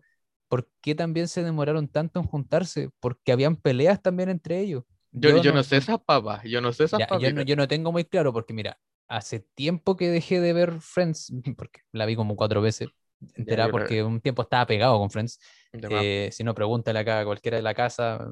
[0.49, 2.91] ¿por qué también se demoraron tanto en juntarse?
[3.01, 4.85] Porque habían peleas también entre ellos.
[5.13, 7.67] Yo, yo no sé esas papas, yo no sé esas ya, yo, no, yo no
[7.69, 12.17] tengo muy claro, porque mira, hace tiempo que dejé de ver Friends, porque la vi
[12.17, 12.89] como cuatro veces
[13.35, 15.41] entera, porque un tiempo estaba pegado con Friends.
[15.73, 18.31] Eh, si no, pregúntale acá a cualquiera de la casa,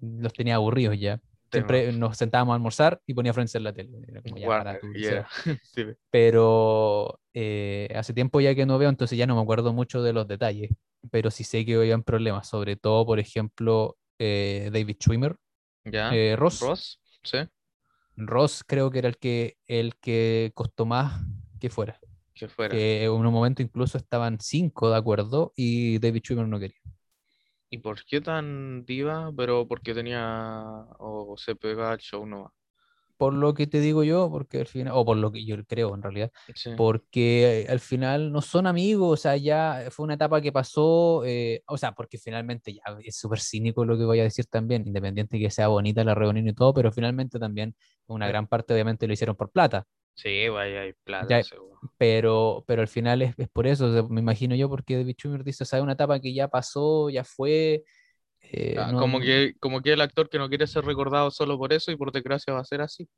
[0.00, 1.20] los tenía aburridos ya.
[1.56, 3.98] Siempre nos sentábamos a almorzar y ponía Friends en la tele.
[4.06, 4.80] Era como, ya, Warner,
[5.62, 10.02] sí, pero eh, hace tiempo ya que no veo, entonces ya no me acuerdo mucho
[10.02, 10.70] de los detalles,
[11.10, 15.36] pero sí sé que habían problemas, sobre todo, por ejemplo, eh, David Schwimmer,
[15.84, 16.14] ¿Ya?
[16.14, 17.38] eh, Ross, Ross, sí,
[18.16, 21.22] Ross creo que era el que, el que costó más
[21.60, 21.98] que fuera,
[22.34, 22.74] que fuera.
[22.74, 26.80] que en un momento incluso estaban cinco de acuerdo y David Schwimmer no quería.
[27.70, 29.32] ¿Y por qué tan diva?
[29.36, 30.64] Pero porque tenía,
[30.98, 32.52] o se pega al show nomás.
[33.18, 35.94] Por lo que te digo yo, porque al final, o por lo que yo creo
[35.94, 36.72] en realidad, Sí.
[36.76, 41.24] porque eh, al final no son amigos, o sea, ya fue una etapa que pasó,
[41.24, 44.86] eh, o sea, porque finalmente ya es súper cínico lo que voy a decir también,
[44.86, 47.74] independiente que sea bonita la reunión y todo, pero finalmente también
[48.06, 51.78] una gran parte obviamente lo hicieron por plata, Sí, vaya, hay plata, seguro.
[51.98, 55.14] pero, pero al final es, es por eso, o sea, me imagino yo, porque David
[55.16, 57.84] Schumer dice, o sea, una etapa que ya pasó, ya fue.
[58.52, 61.58] eh, Ah, no- como que, como que el actor que no quiere ser recordado solo
[61.58, 63.08] por eso y por desgracia va a ser así.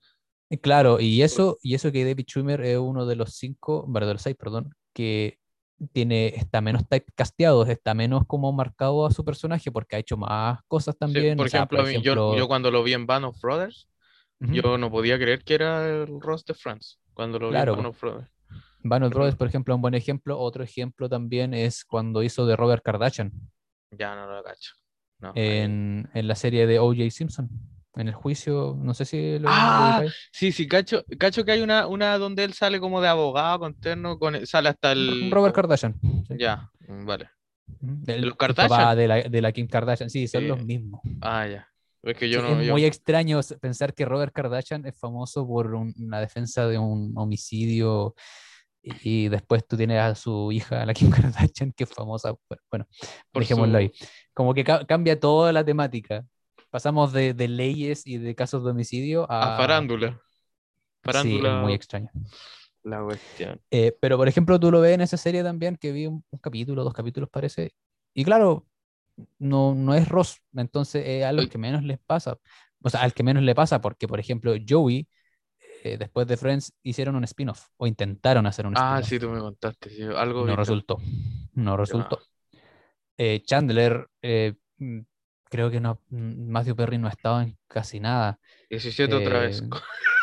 [0.51, 4.07] Eh, Claro, y eso, y eso que David Schumer es uno de los cinco, bueno,
[4.07, 5.39] de los seis, perdón, que
[5.93, 10.59] tiene, está menos typecasteado, está menos como marcado a su personaje, porque ha hecho más
[10.67, 11.37] cosas Sí, también.
[11.37, 13.87] por o sea, ejemplo, a mí- yo, yo cuando lo vi en Band of Brothers,
[14.41, 17.01] yo no podía creer que era el Ross de Friends.
[17.15, 18.29] Cuando lo Claro, vi en Brothers.
[18.83, 20.39] Pero- Brothers, por ejemplo, es un buen ejemplo.
[20.39, 23.33] Otro ejemplo también es cuando hizo de Robert Kardashian
[23.91, 24.73] Ya no lo cacho.
[25.21, 27.11] No, en, en la serie de O.J.
[27.11, 27.49] Simpson,
[27.97, 30.05] en el juicio, no sé si lo Ah.
[30.31, 33.75] Sí, sí, cacho, cacho que hay una, una donde él sale como de abogado con
[33.75, 35.29] terno, con, sale hasta el...
[35.33, 35.99] Robert Kardashian.
[36.29, 36.35] sí.
[36.39, 37.31] Ya, vale.
[38.07, 38.97] El, los Kardashian?
[38.97, 41.01] de la, de la Kim Kardashian, sí, son los mismos.
[41.21, 41.69] Ah, ya.
[42.03, 42.61] Es que yo Sí, no...
[42.61, 46.79] es yo- muy extraño pensar que Robert Kardashian es famoso por un- una defensa de
[46.79, 48.15] un homicidio
[48.83, 51.11] y, y después tú tienes a su hija, la Kim
[51.51, 52.35] Kardashian, que es famosa.
[52.35, 52.87] por- Bueno,
[53.33, 53.93] por dejémoslo su- ahí.
[54.33, 56.25] Como que ca- cambia toda la temática.
[56.71, 59.55] Pasamos de, de leyes y de casos de homicidio a...
[59.55, 60.13] A farándula.
[60.13, 60.19] Sí,
[61.03, 62.11] Farándula, es muy extraño.
[62.85, 63.61] la cuestión.
[63.71, 66.39] Eh, pero por ejemplo, tú lo ves en esa serie también, que vi un, un
[66.39, 67.73] capítulo, dos capítulos parece,
[68.15, 68.67] y claro,
[69.39, 72.39] no, no es Ross, entonces es a los que menos les pasa,
[72.83, 75.09] o sea, al que menos le pasa, porque por ejemplo, Joey,
[75.85, 79.29] eh, después de Friends, hicieron un spin-off, o intentaron hacer un Ah, spin-off, sí, tú
[79.31, 79.91] me contaste.
[79.91, 81.01] sí, algo no resultó,
[81.55, 82.21] no resultó.
[83.17, 85.01] Eh, Chandler, eh, mm,
[85.51, 88.39] creo que no, mm, Matthew Perry no ha estado en casi nada.
[88.71, 89.63] 17 otra vez.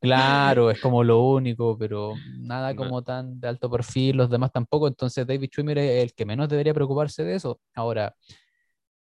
[0.00, 2.76] Claro, es como lo único, pero nada No.
[2.76, 4.86] como tan de alto perfil, los demás tampoco.
[4.86, 7.60] Entonces David Schwimmer es el que menos debería preocuparse de eso.
[7.74, 8.14] Ahora,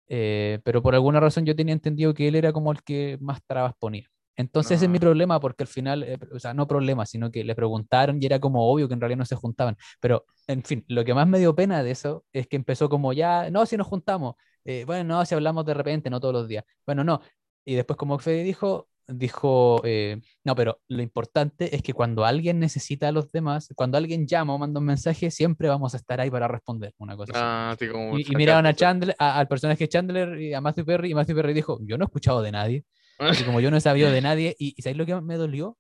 [0.08, 3.42] eh, pero por alguna razón yo tenía entendido que él era como el que más
[3.46, 4.08] trabas ponía.
[4.36, 5.00] Entonces ese es mi No.
[5.00, 8.40] problema porque al final, eh, o sea, no problema, sino que le preguntaron y era
[8.40, 9.76] como obvio que en realidad no se juntaban.
[10.00, 13.14] Pero, en fin, lo que más me dio pena de eso es que empezó como
[13.14, 14.36] ya, no, si nos juntamos,
[14.66, 16.64] eh, bueno, no, si hablamos de repente, no todos los días.
[16.86, 17.22] Bueno, no.
[17.66, 22.60] Y después como Fede dijo, dijo, eh, no, pero lo importante es que cuando alguien
[22.60, 26.20] necesita a los demás, cuando alguien llama o manda un mensaje, siempre vamos a estar
[26.20, 27.42] ahí para responder, una cosa así.
[27.42, 28.74] Ah, así como Y, y miraron a.
[28.74, 32.04] Chandler, a- al personaje Chandler y a Matthew Perry, y Matthew Perry dijo, yo no
[32.04, 32.86] he escuchado de nadie,
[33.18, 35.78] así como yo no he sabido de nadie, y, y ¿sabes lo que me dolió?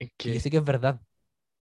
[0.18, 1.00] Que yo sé que es verdad,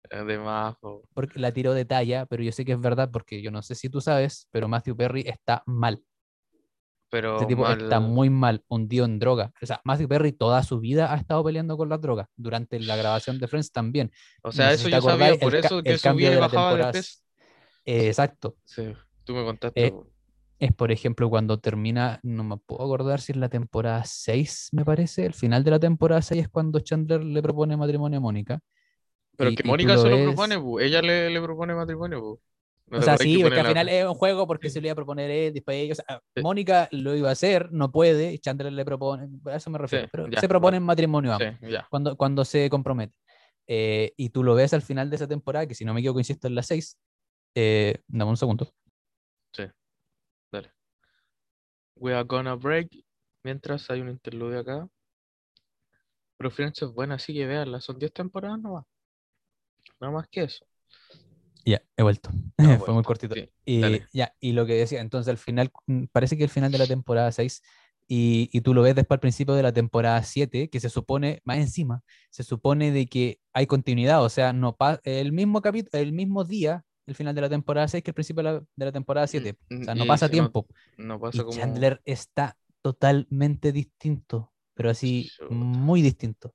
[0.10, 3.52] además, po, porque la tiró de talla, pero yo sé que es verdad, porque yo
[3.52, 6.02] no sé si tú sabes, pero Matthew Perry está mal,
[7.14, 10.64] pero ese tipo está mal- muy mal, hundido en droga, o sea, Matthew Perry toda
[10.64, 14.12] su vida ha estado peleando con las drogas, durante la grabación de Friends también.
[14.42, 17.20] O sea, No eso yo sabía, por eso que subía y de bajaba de peso.
[17.86, 18.94] Eh, exacto, Sí,
[19.26, 19.86] tú me contaste.
[19.86, 19.94] Eh,
[20.58, 24.84] es, por ejemplo, cuando termina, no me puedo acordar si es la temporada 6, me
[24.84, 28.60] parece, el final de la temporada 6 es cuando Chandler le propone matrimonio a Mónica.
[29.38, 30.80] Pero y- que Mónica se lo ves- propone, po.
[30.80, 32.42] Ella le, le propone matrimonio, po.
[32.94, 34.76] ¿No O sea, sí, porque al la- final es un juego porque Sí.
[34.76, 36.44] se le iba a proponer él, después ellos, o sea, Sí.
[36.44, 40.10] Mónica lo iba a hacer, no puede, Chandler le propone, a eso me refiero, Sí,
[40.12, 41.88] pero ya, se proponen matrimonio Sí, ambos, ya.
[41.90, 43.16] cuando, cuando se compromete.
[43.66, 46.20] Eh, y tú lo ves al final de esa temporada, que si no me equivoco,
[46.20, 47.00] insisto, en la 6.
[47.56, 48.72] Eh, dame un segundo.
[50.52, 50.72] Dale.
[51.96, 52.90] We are gonna break.
[53.44, 54.88] Mientras hay un interludio acá.
[56.38, 57.82] Pero Friends es buena, así que veanla.
[57.82, 58.86] Son 10 temporadas nomás.
[60.00, 60.64] Nada más que eso.
[61.66, 62.30] Ya, he vuelto.
[62.58, 63.36] Ya, Fue vuelto, muy cortito.
[63.36, 66.78] sí, y, y lo que decía, entonces al final, mm, parece que el final de
[66.78, 67.62] la temporada 6,
[68.08, 71.42] y, y tú lo ves después al principio de la temporada 7, que se supone,
[71.46, 76.12] más encima, se supone de que hay continuidad, o sea, no el mismo capítulo, el
[76.14, 78.92] mismo día, el final de la temporada 6 que el principio de la, de la
[78.92, 79.58] temporada 7.
[79.82, 80.68] O sea, no y pasa no- tiempo.
[80.98, 81.56] No Y pasa como.
[81.58, 86.54] Chandler está totalmente distinto, pero así muy distinto.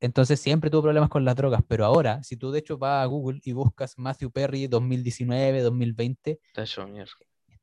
[0.00, 3.06] Entonces siempre tuvo problemas con las drogas, pero ahora, si tú de hecho vas a
[3.06, 6.40] Google y buscas Matthew Perry 2019, 2020,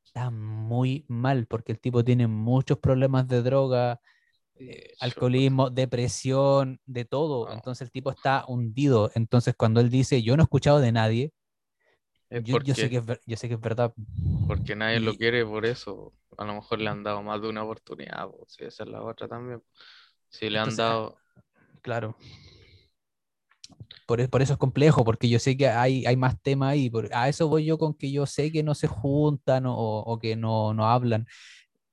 [0.04, 4.00] Está muy mal porque el tipo tiene muchos problemas de droga,
[4.56, 7.48] eh, alcoholismo, depresión, de todo.
[7.48, 7.52] No.
[7.52, 9.10] Entonces el tipo está hundido.
[9.14, 11.32] Entonces cuando él dice, yo no he escuchado de nadie,
[12.28, 13.94] Es yo, yo sé que es, ver- yo sé que es verdad.
[14.46, 16.14] porque nadie lo quiere por eso.
[16.36, 18.28] A lo mejor le han dado más de una oportunidad.
[18.28, 18.44] po.
[18.48, 19.62] Si esa es la otra también.
[20.28, 21.22] Si le han Entonces, ah, dado.
[21.84, 22.16] Claro.
[24.06, 26.88] Por, e- por eso es complejo, porque yo sé que hay, hay más temas ahí.
[26.88, 30.18] por- a eso voy yo con que yo sé que no se juntan o, o
[30.18, 31.26] que no, no hablan.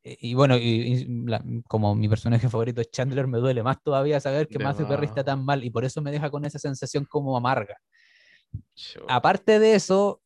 [0.04, 3.84] Eh, Y bueno, y, y la- como mi personaje favorito es Chandler, me duele más
[3.84, 6.58] todavía saber que Matthew Perry está tan mal y por eso me deja con esa
[6.58, 7.76] sensación como amarga.
[8.76, 9.14] Chuta.
[9.14, 10.22] Aparte de eso,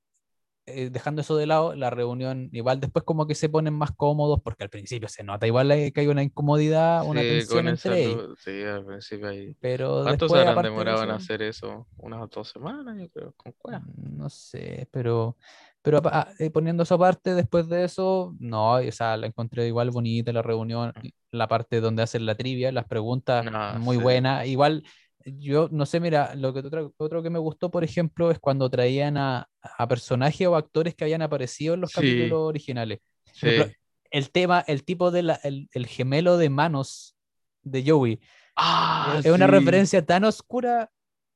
[0.68, 4.42] eh, dejando eso de lado, la reunión igual después como que se ponen más cómodos
[4.44, 7.68] porque al principio se nota igual eh, que hay una incomodidad, una Sí, tensión con
[7.68, 8.40] esa entre ellos.
[8.44, 9.56] Sí, al principio ahí.
[9.60, 11.88] Pero ¿Cuánto se después, habrán aparte de demorado en eso, hacer eso?
[11.98, 13.80] Unas dos semanas, yo creo, con cueva.
[13.80, 15.38] Mm, No sé, pero,
[15.82, 19.92] pero ah, eh, poniendo eso aparte, después de eso, no, o sea, la encontré igual
[19.92, 21.08] bonita la reunión, Mm.
[21.32, 24.04] la parte donde hacen la trivia, las preguntas, Ah, muy sí.
[24.04, 24.46] buena.
[24.46, 24.84] Igual,
[25.26, 28.70] yo no sé, mira, lo que otro, otro que me gustó, por ejemplo, es cuando
[28.70, 31.96] traían a, a personajes o actores que habían aparecido en los Sí.
[31.96, 33.00] capítulos originales.
[33.00, 33.48] Por Sí.
[33.50, 33.76] ejemplo,
[34.12, 37.16] el tema, el tipo de la, el, el gemelo de manos
[37.64, 38.20] de Joey.
[38.56, 40.92] Ah, es una referencia tan oscura,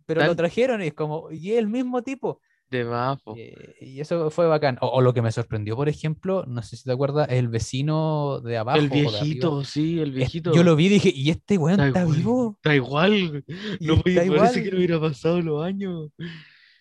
[0.06, 2.39] pero lo trajeron y es como, y es el mismo tipo.
[2.69, 3.19] De más.
[3.36, 4.77] Eh, y eso fue bacán.
[4.82, 8.41] O, o lo que me sorprendió, por ejemplo, no sé si te acuerdas, el vecino
[8.41, 8.77] de abajo.
[8.79, 10.53] El viejito, sí, el viejito.
[10.53, 12.55] Yo lo vi y dije, ¿y este weón está igual, vivo?
[12.58, 13.43] Está igual.
[13.79, 14.63] No podía- está parece igual.
[14.63, 16.12] que no hubiera pasado los años.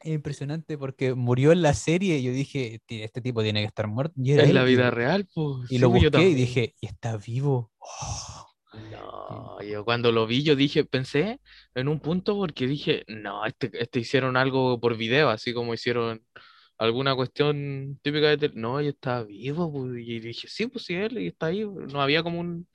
[0.01, 3.67] Es impresionante porque murió en la serie y yo dije, "Ti- este tipo tiene que
[3.67, 4.15] estar muerto.
[4.23, 5.71] Y era En él, la vida real, pues.
[5.73, 7.73] Y lo busqué y dije, ¿y está vivo?
[7.79, 11.41] Oh, No, yo cuando lo vi, yo dije, pensé
[11.75, 16.23] en un punto porque dije, no, este, este hicieron algo por video, así como hicieron
[16.79, 21.19] alguna cuestión típica de No, y está vivo, pues, y dije, sí, pues sí, él,
[21.19, 21.65] y está ahí.
[21.65, 22.69] No había como un,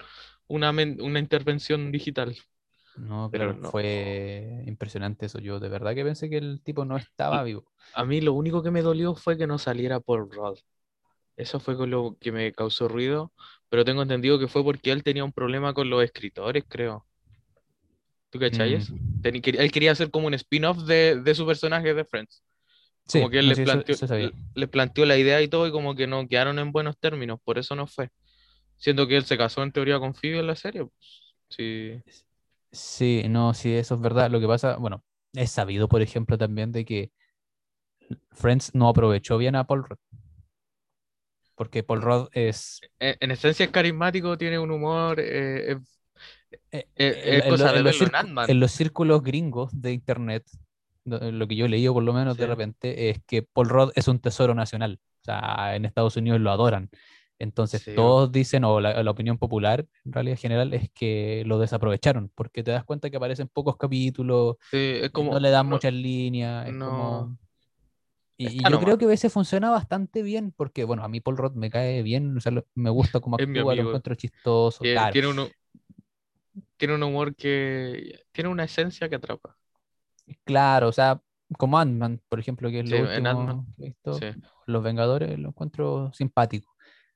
[0.47, 2.36] una, una intervención digital.
[2.95, 3.71] No, Pero pero no.
[3.71, 5.39] fue impresionante eso.
[5.39, 7.65] Yo de verdad que pensé que el tipo no estaba vivo.
[7.93, 10.60] A mí lo único que me dolió fue que no saliera Paul Rudd.
[11.38, 13.34] Eso fue con lo que me causó ruido,
[13.69, 17.08] pero tengo entendido que fue porque él tenía un problema con los escritores, creo.
[18.30, 18.93] ¿Tú cachai eso?
[18.93, 19.41] Mm, Él
[19.72, 22.43] quería hacer como un spin-off de, de su personaje de Friends.
[23.08, 24.06] sí, Como que él no, les sí, planteó, eso
[24.56, 27.60] les planteó la idea y todo, y como que no quedaron en buenos términos, por
[27.60, 28.10] eso no fue.
[28.78, 30.86] Siendo que él se casó en teoría con Phoebe en la serie.
[30.86, 32.04] pues, sí.
[32.72, 34.32] Sí, no, sí, eso es verdad.
[34.32, 37.12] Lo que pasa, bueno, es sabido, por ejemplo, también de que
[38.34, 39.98] Friends no aprovechó bien a Paul Rudd.
[41.63, 45.78] Porque Paul Rudd es, En, en esencia es carismático, tiene un humor, eh,
[46.71, 48.02] eh, Es, en- cosa de los
[48.49, 50.43] en los círculos gringos de internet,
[51.06, 52.49] lo, que yo he leído por lo menos de Sí.
[52.49, 54.99] repente, es que Paul Rudd es un tesoro nacional.
[55.21, 56.89] O sea, en Estados Unidos lo adoran.
[57.39, 57.93] Entonces Sí.
[57.95, 62.62] todos dicen, o la, la opinión popular en realidad general, es que lo desaprovecharon, porque
[62.63, 65.32] te das cuenta que aparecen pocos capítulos, Sí, es eh, como.
[65.32, 67.38] no le dan no- muchas líneas, es no- como...
[68.38, 68.86] Y, yo nomás.
[68.86, 72.02] creo que a veces funciona bastante bien, porque, bueno, a mí Paul Rudd me cae
[72.02, 75.12] bien, o sea, me gusta cómo actúa, lo encuentro chistoso, claro.
[75.12, 75.48] tiene, uno,
[76.78, 78.22] tiene un humor que.
[78.32, 79.56] Tiene una esencia que atrapa.
[80.46, 81.22] Claro, o sea,
[81.58, 84.26] como Ant-Man, por ejemplo, que es lo Sí, último que he visto, Sí,
[84.65, 86.73] Los Vengadores lo encuentro simpático.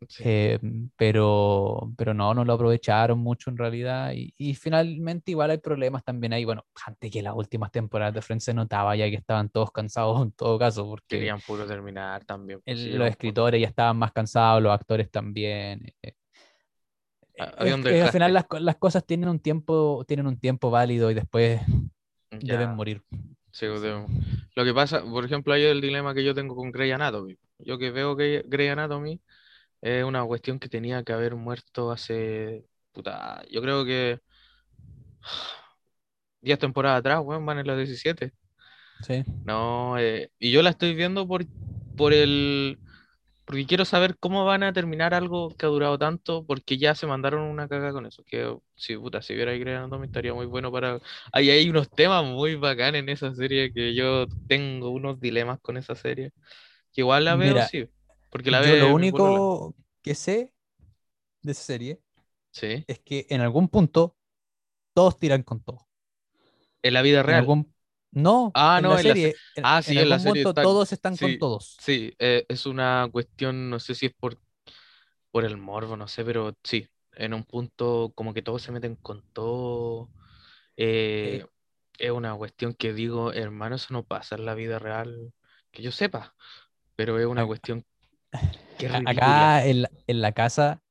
[0.07, 0.25] Sí.
[0.25, 0.59] Eh,
[0.97, 4.13] pero, pero no, no lo aprovecharon mucho en realidad.
[4.15, 6.45] Y, y finalmente igual hay problemas también ahí.
[6.45, 10.21] Bueno, antes que las últimas temporadas de Friends se notaba ya que estaban todos cansados
[10.23, 12.61] en todo caso, porque Querían puro terminar también.
[12.61, 15.93] pues, el- los escritores ya estaban más cansados, los actores también.
[16.01, 16.13] eh,
[17.39, 21.11] Ah, eh, que al final las, las cosas tienen un tiempo, tienen un tiempo válido
[21.11, 21.61] y después
[22.41, 23.03] deben Ya, morir.
[23.51, 24.07] sí, debo-
[24.55, 27.37] Lo que pasa, por ejemplo, hay el dilema que yo tengo con Grey Anatomy.
[27.59, 29.21] Yo que veo que Grey Anatomy
[29.81, 32.65] es una cuestión que tenía que haber muerto hace.
[32.91, 34.19] Puta, yo creo que.
[36.41, 38.31] 10 temporadas atrás, weón, van en las 17.
[39.01, 39.23] Sí.
[39.45, 41.45] No, eh, y yo la estoy viendo por,
[41.95, 42.79] por el.
[43.45, 47.07] Porque quiero saber cómo van a terminar algo que ha durado tanto, porque ya se
[47.07, 48.23] mandaron una caga con eso.
[48.25, 50.99] Que si puta, si viera Grey Anatomy estaría muy bueno para.
[51.31, 55.77] Ahí hay unos temas muy bacanes en esa serie que yo tengo unos dilemas con
[55.77, 56.33] esa serie.
[56.91, 57.87] Que igual la veo, Mira, sí.
[58.37, 60.53] Porque la Yo ve lo único que sé
[61.41, 62.01] de esa serie
[62.51, 62.87] Sí.
[62.87, 64.17] es que en algún punto
[64.93, 65.87] todos tiran con todo.
[66.81, 67.39] En la vida real.
[67.39, 67.73] algún...
[68.11, 69.41] No, Ah, en no, la en la se- serie.
[69.55, 71.77] en- Ah, en sí, en la algún serie punto todos están sí, con todos.
[71.79, 74.39] Sí, eh, es una cuestión, no sé si es por,
[75.31, 78.95] por el morbo, no sé, pero sí, en un punto como que todos se meten
[78.97, 80.09] con todo.
[80.77, 81.45] eh,
[81.99, 85.33] es una cuestión que digo, hermano, eso no pasa en la vida real,
[85.71, 86.35] que yo sepa,
[86.95, 87.85] pero es una cuestión
[88.79, 89.05] es A- ridícula.
[89.05, 90.81] Acá en la, en la casa,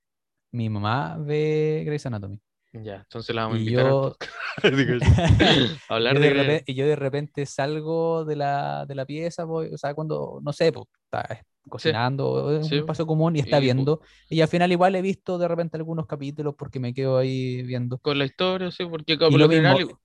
[0.52, 2.40] mi mamá ve Grey's Anatomy.
[2.72, 4.16] Ya, entonces la vamos a Y invitar al yo,
[4.62, 4.98] a
[5.94, 9.68] hablar yo de de repente, yo de repente salgo de la, de la pieza, voy,
[9.74, 13.60] o sea, cuando, no sé, pues, está cocinando, es sí, un paso común y está
[13.62, 14.00] y pu- viendo.
[14.28, 18.02] Y al final igual he visto de repente algunos capítulos porque me quedo ahí viendo.
[18.02, 20.00] con la historia, sí, porque Y lo general, mismo,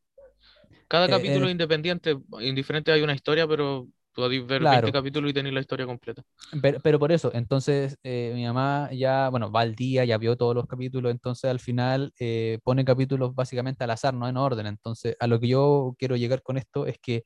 [0.87, 5.32] cada eh, capítulo eh, independiente, indiferente hay una historia, pero podéis ver 20 claro, capítulos
[5.32, 6.24] y tenéis la historia completa.
[6.62, 10.36] pero, pero por eso, entonces eh, mi mamá ya, bueno, va al día, ya vio
[10.36, 14.67] todos los capítulos, entonces al final eh, pone capítulos básicamente al azar, no en orden.
[14.67, 17.24] Entonces, a lo que yo quiero llegar con esto es que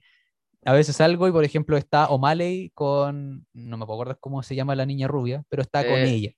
[0.66, 4.76] a veces salgo y, por ejemplo, está O'Malley con, no me acordar cómo se llama
[4.76, 6.32] la niña rubia, pero está con Eh, ella.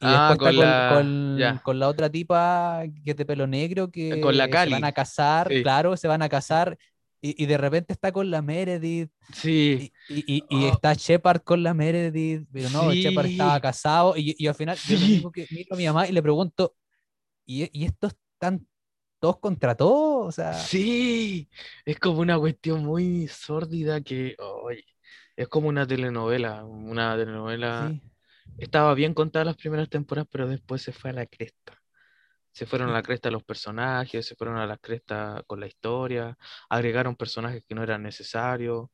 [0.00, 3.26] Y ah, después con está la- con, con- con la otra tipa que es de
[3.26, 5.60] pelo negro que Con la se van Cali, a casar, sí.
[5.60, 6.78] claro, se van a casar.
[7.24, 10.68] Y, y de repente está con la Meredith Sí, y, y- y- Oh.
[10.74, 14.16] está Shepard con la Meredith, pero no, Shepard estaba casado.
[14.16, 15.06] Y, y al final yo Sí.
[15.06, 16.76] único que miro a mi mamá y le pregunto,
[17.46, 18.66] ¿y, y estos están
[19.20, 20.28] todos contra todos?
[20.28, 21.48] O sea, sí,
[21.84, 24.84] es como una cuestión muy sórdida que, oye,
[25.36, 28.02] es como una telenovela, una telenovela, sí.
[28.58, 31.82] estaba bien contada las primeras temporadas, pero después se fue a la cresta.
[32.54, 36.36] Se fueron a la cresta los personajes, se fueron a la cresta con la historia,
[36.68, 38.90] agregaron personajes que no eran necesarios,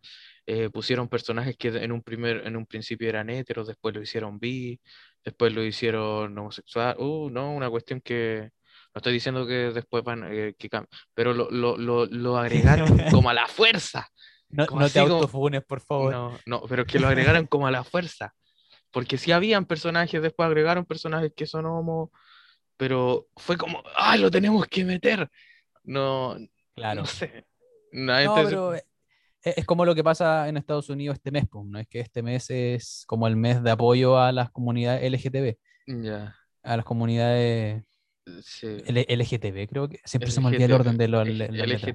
[0.46, 4.38] eh, pusieron personajes que en un primer, en un principio eran heteros, después lo hicieron
[4.38, 4.80] bi,
[5.22, 8.48] después lo hicieron homosexual, uh, no, una cuestión que
[8.94, 10.70] no estoy diciendo que después van, eh, que
[11.12, 14.08] pero lo, lo, lo, lo agregaron como a la fuerza.
[14.48, 16.12] No, no te como- autofunes, por favor.
[16.12, 18.32] No, no, pero que lo agregaron como a la fuerza.
[18.90, 22.10] Porque sí habían personajes, después agregaron personajes que son homo,
[22.80, 25.28] pero fue como, ¡ah, lo tenemos que meter!
[25.84, 26.34] No,
[26.74, 27.02] Claro.
[27.02, 27.44] no sé.
[27.92, 28.84] No, pero eh,
[29.42, 31.78] es, es como lo que pasa en Estados Unidos este mes, pues, ¿no?
[31.78, 35.56] Es que este mes es como el mes de apoyo a las comunidades LGTB,
[36.04, 37.82] Ya, a las comunidades
[38.42, 38.68] sí.
[38.86, 41.28] LGTB, creo que siempre se me olvida el LGTB, orden de los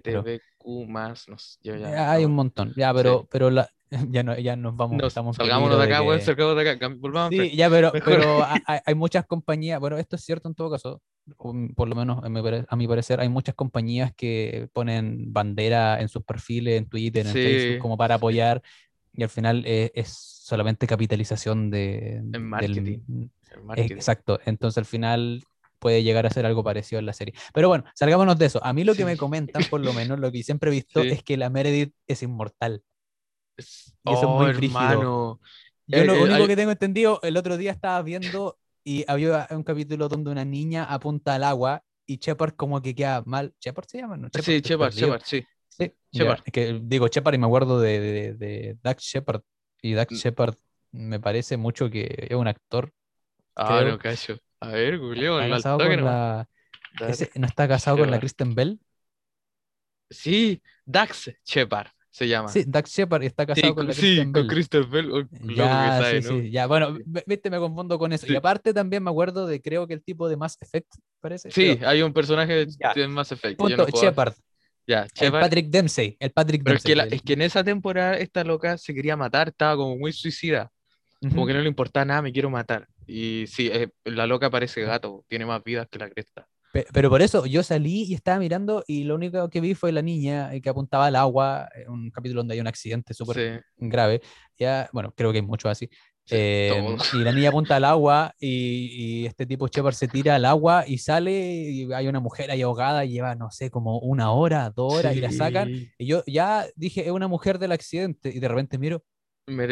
[0.04, 2.74] pero LGTBQ más, no sé, yo ya ya hay no- un montón.
[2.76, 3.28] Ya, pero, Sí.
[3.32, 3.69] pero la,
[4.10, 6.69] ya, no, ya nos vamos, Nos- estamos en salgámonos de acá, weón, que- salgamos de
[6.69, 8.13] acá, volvamos Sí, ya, pero, Mejor.
[8.13, 11.01] pero ha- hay, hay muchas compañías, bueno, esto es cierto en todo caso,
[11.38, 15.34] um, por lo menos a mi, pare- a mi parecer, hay muchas compañías que ponen
[15.34, 18.17] bandera en sus perfiles, en Twitter, en Sí, Facebook, como para sí.
[18.17, 18.62] apoyar,
[19.13, 22.99] y al final eh, es solamente capitalización de, del- marketing,
[23.51, 23.95] El marketing.
[23.95, 25.43] Exacto, entonces al final
[25.80, 27.34] puede llegar a ser algo parecido en la serie.
[27.53, 28.63] Pero bueno, salgámonos de eso.
[28.63, 29.17] A mí lo que me Sí.
[29.17, 31.09] comentan, por lo menos, lo que siempre he visto, Sí.
[31.09, 32.82] es que la Meredith es inmortal.
[33.58, 34.80] Y eso es oh, muy brígido.
[34.82, 35.39] hermano.
[35.88, 39.06] Yo Eh, lo eh, único hay- que tengo entendido, el otro día estaba viendo y
[39.08, 43.53] había un capítulo donde una niña apunta al agua y Shepard como que queda mal.
[43.60, 44.18] ¿Shepard se llama?
[44.18, 44.93] No, Sí, Shepard.
[44.93, 45.43] Shepard, sí.
[45.70, 46.41] Sí, Shepard.
[46.45, 49.41] es que digo Shepard y me acuerdo de, de, de Doug Shepard.
[49.82, 50.16] Y Doug Mm.
[50.16, 50.56] Shepard
[50.91, 52.91] me parece mucho que es un actor.
[53.56, 53.91] Ah, creo.
[53.91, 54.38] no, cacho.
[54.60, 56.47] A ver, Julio, Está casado con nomás.
[56.99, 58.20] la, ese- ¿No está casado con la.
[58.20, 58.80] Kristen Bell?
[60.10, 62.47] Sí, Dax Shepard se llama.
[62.47, 64.47] Sí, Doug Shepard está Sí, casado con con, la sí, con Bell.
[64.47, 65.11] Kristen Bell.
[65.11, 66.39] oh, loco que Ya, sabe, sí, ¿no?
[66.41, 66.97] sí, ya, bueno,
[67.28, 68.26] viste, me confundo con eso.
[68.26, 68.32] Sí.
[68.32, 70.88] Y aparte también me acuerdo de, creo que el tipo de Mass Effect,
[71.20, 71.51] parece.
[71.51, 72.93] Sí, pero, hay un personaje Ya.
[72.93, 73.59] de Mass Effect.
[73.59, 74.34] yo punto, no Shepard,
[74.88, 75.41] Ya, el Shepard.
[75.41, 76.91] Patrick Dempsey, el Patrick Pero es Dempsey.
[76.91, 79.97] que, la- el- es que en esa temporada esta loca se quería matar, estaba como
[79.97, 80.72] muy suicida.
[81.20, 81.47] Como Ujú.
[81.47, 82.88] que no le importaba nada, me quiero matar.
[83.07, 86.47] Y sí, eh, la loca parece gato, tiene más vidas que la cresta.
[86.76, 89.91] Pe- Pero por eso yo salí y estaba mirando y lo único que vi fue
[89.93, 93.38] la niña eh, que apuntaba al agua, eh, un capítulo donde hay un accidente súper
[93.38, 93.41] Sí,
[93.78, 94.21] grave.
[94.59, 95.89] Ya, bueno, creo que hay muchos así.
[96.26, 100.36] sí, Eh, y la niña apunta al agua y, y este tipo Shepard se tira
[100.36, 103.99] al agua y sale y hay una mujer ahí ahogada y lleva, no sé, como
[103.99, 105.69] una hora, dos horas y la sacan.
[105.71, 109.03] Sí, Y yo ya dije, es una mujer del accidente y de repente miro,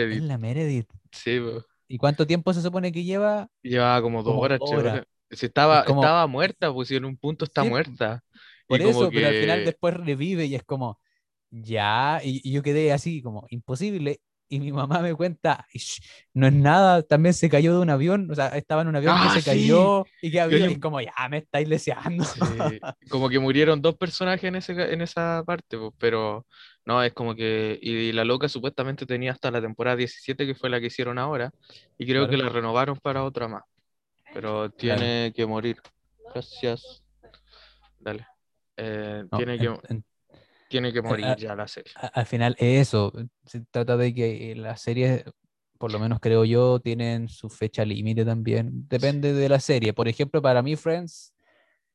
[0.10, 0.89] es Meredith, la Meredith.
[1.12, 1.64] sí, po.
[1.88, 3.49] ¿Y cuánto tiempo se supone que lleva?
[3.62, 5.04] Llevaba como dos Como horas, horas.
[5.36, 8.24] Si estaba, Es como- estaba muerta, pues si en un punto está Sí, muerta.
[8.68, 11.00] Por y como eso, pero al final que- después revive y es como,
[11.52, 14.22] ya, y, y yo quedé así como, imposible.
[14.50, 16.02] Y mi mamá me cuenta, "Ish,
[16.34, 19.16] no es nada, también se cayó de un avión, o sea, estaba en un avión
[19.16, 22.26] Ah, que se sí, cayó y que había, y como, ya, me estáis leseando.
[22.26, 22.80] Sí,
[23.10, 26.46] como que murieron dos personajes en, ese, en esa parte, pues, pero
[26.86, 27.78] no, es como que.
[27.82, 31.52] Y la loca supuestamente tenía hasta la temporada 17, que fue la que hicieron ahora,
[31.98, 33.64] y creo que la renovaron para otra más.
[34.34, 35.78] Pero tiene que morir.
[36.34, 37.04] Gracias.
[38.00, 38.26] Dale.
[38.78, 40.06] Eh, No, tiene, que, en- en-
[40.68, 41.92] tiene que morir ya la serie.
[41.96, 43.14] a- al final es eso,
[43.46, 45.24] se trata de que eh, las series,
[45.78, 49.94] por lo menos creo yo, tienen su fecha límite también, depende de la serie.
[49.94, 51.34] Por ejemplo, para mí Friends,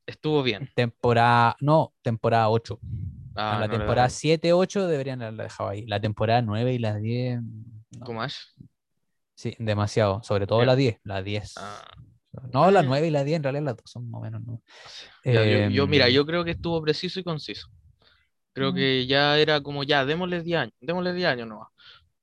[0.06, 0.70] Estuvo bien.
[0.74, 2.78] temporada, no, temporada 8.
[3.34, 4.10] Ah, la no temporada daban.
[4.10, 5.84] 7, 8 deberían haberla dejado ahí.
[5.86, 8.06] La temporada 9 y la 10, no.
[8.06, 8.36] ¿Cómo Ash?
[9.34, 10.22] sí, demasiado.
[10.22, 10.66] Sobre todo Ya.
[10.66, 10.98] la 10.
[11.04, 11.54] La 10.
[11.58, 11.84] Ah,
[12.52, 12.82] No, la Ah.
[12.82, 14.42] 9 y la 10 en realidad las dos son más o menos.
[14.44, 14.62] ¿no?
[15.24, 17.68] yo, yo, mira, Em, yo creo que estuvo preciso y conciso.
[18.52, 18.74] Creo Mm.
[18.74, 21.68] que ya era como ya, démosle 10 años, démosle 10 años nomás.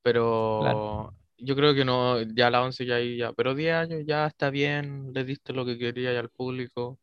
[0.02, 4.50] Pero yo creo que no, ya la 11 ya ya, pero 10 años ya está
[4.50, 7.00] bien, le diste lo que quería al público.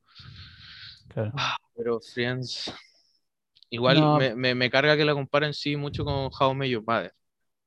[1.09, 1.33] claro.
[1.75, 2.73] Pero Friends,
[3.71, 4.19] igual No.
[4.19, 7.13] me, me, me carga que la comparen sí mucho con How Met Your Mother.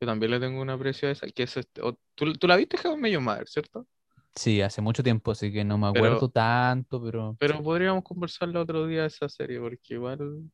[0.02, 2.58] Yo también le tengo un aprecio a esa, que es este, o- ¿tú, tú la
[2.58, 3.88] viste How Met Your Mother, ¿cierto?
[4.36, 7.36] Sí, hace mucho tiempo, así que no me Pero- acuerdo tanto, pero.
[7.40, 10.52] Pero podríamos conversarla otro día de esa serie, porque igual,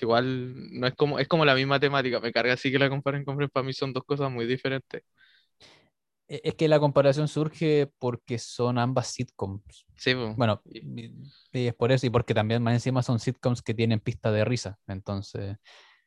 [0.00, 2.20] igual no es como, es como la misma temática.
[2.20, 5.02] Me carga así que la comparen con Friends, para mí son dos cosas muy diferentes.
[6.28, 9.86] E- Es que la comparación surge porque son ambas sitcoms.
[9.96, 10.14] Sí.
[10.36, 11.12] Bueno, Y-
[11.52, 14.78] es por eso, y porque también más encima son sitcoms que tienen pista de risa.
[14.86, 15.56] Entonces,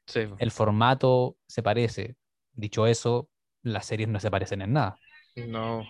[0.06, 2.16] sí, el formato se parece.
[2.54, 3.30] Dicho eso,
[3.62, 4.98] las series no se parecen en nada.
[5.36, 5.86] No,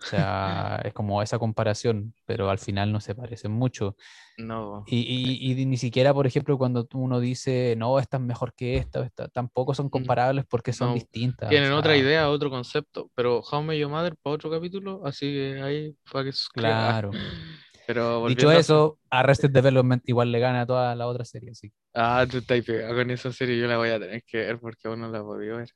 [0.00, 3.96] O sea, es como esa comparación, pero al final no se parecen mucho.
[4.38, 4.86] no.
[4.86, 8.76] Y, y- y ni siquiera, por ejemplo, cuando uno dice, no, esta es mejor que
[8.78, 11.48] esta, esta", tampoco son comparables porque son Mm, no, distintas.
[11.48, 13.10] o Tienen otra sea, idea, otro concepto.
[13.14, 16.32] Pero How Met Your Mother para otro capítulo, así que ahí para que.
[16.52, 17.12] Claro.
[17.86, 21.52] Pero Dicho a- eso, Arrested Development igual le gana a toda la otra serie.
[21.60, 24.60] Que Ah, tú estás pegado con esa serie, yo la voy a tener que ver
[24.60, 25.70] porque aún no la he podido ver.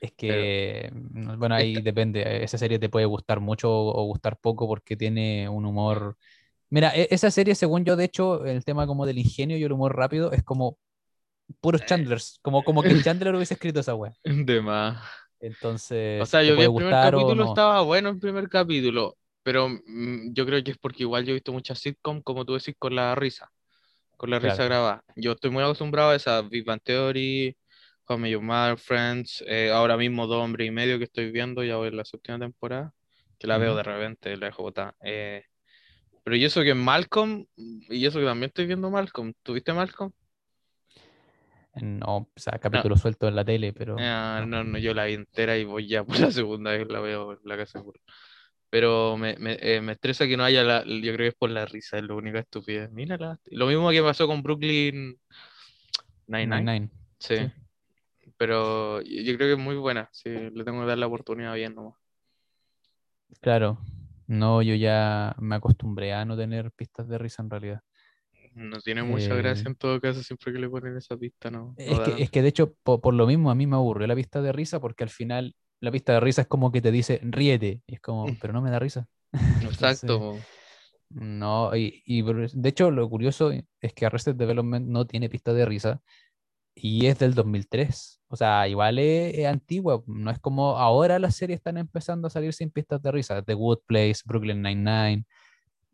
[0.00, 2.22] Es que, mm, bueno, ahí depende.
[2.22, 6.16] eh, Esa serie te puede gustar mucho o gustar poco porque tiene un humor.
[6.70, 9.72] Mira, e- esa serie, según yo, de hecho, el tema como del ingenio y el
[9.72, 10.78] humor rápido es como
[11.60, 14.14] puros Chandlers, como, como que Chandler hubiese escrito esa wea.
[14.46, 14.98] De más.
[15.40, 17.44] Entonces, O sea, yo vi el primer capítulo, no.
[17.44, 21.34] estaba bueno el primer capítulo, pero mm, yo creo que es porque igual yo he
[21.34, 23.50] visto muchas sitcom, como tú decís, con la risa,
[24.16, 24.66] con la risa Claro.
[24.66, 25.04] grabada.
[25.16, 27.56] Yo estoy muy acostumbrado a esa Big Bang Theory,
[28.10, 31.30] How I Met Your Mother, Friends, eh, ahora mismo Dos Hombres y Medio que estoy
[31.30, 32.92] viendo, ya voy en la séptima temporada,
[33.38, 34.96] que la veo de repente, la dejo botada.
[35.00, 35.44] Eh,
[36.24, 40.10] pero y eso que Malcolm, y eso que también estoy viendo Malcolm, ¿tuviste Malcolm?
[41.76, 43.94] No, o sea, capítulo suelto en la tele, pero.
[44.00, 44.64] Ah, no.
[44.64, 47.34] no, no, yo la vi entera y voy ya por la segunda vez la veo
[47.34, 47.80] en la casa.
[48.70, 51.50] Pero me, me, eh, me estresa que no haya la, yo creo que es por
[51.50, 52.90] la risa, es lo único estupidez.
[52.90, 53.38] Mírala.
[53.46, 55.16] Lo mismo que pasó con Brooklyn.
[56.26, 57.36] Nine-Nine, Sí.
[57.36, 57.52] sí.
[58.40, 60.08] Pero yo creo que es muy buena.
[60.12, 61.94] Sí, le tengo que dar la oportunidad bien nomás.
[63.40, 63.78] Claro.
[64.26, 67.80] No, yo ya me acostumbré a no tener pistas de risa en realidad.
[68.54, 71.74] No tiene mucha gracia Eh, en todo caso siempre que le ponen esa pista, ¿no?
[71.76, 74.14] Es que, es que de hecho, po- por, lo mismo, a mí me aburrió la
[74.16, 77.20] pista de risa porque al final la pista de risa es como que te dice
[77.22, 77.82] ríete.
[77.86, 78.36] Y es como, Mm.
[78.40, 79.06] pero no me da risa.
[79.62, 80.14] Exacto.
[80.14, 80.44] Entonces,
[81.10, 85.66] No, y, y de hecho lo curioso es que Arrested Development no tiene pista de
[85.66, 86.02] risa
[86.82, 88.22] y es del 2003.
[88.28, 90.02] O sea, igual es, es antigua.
[90.06, 93.42] No es como ahora las series están empezando a salir sin pistas de risa.
[93.42, 95.24] The Good Place, Brooklyn Nine-Nine.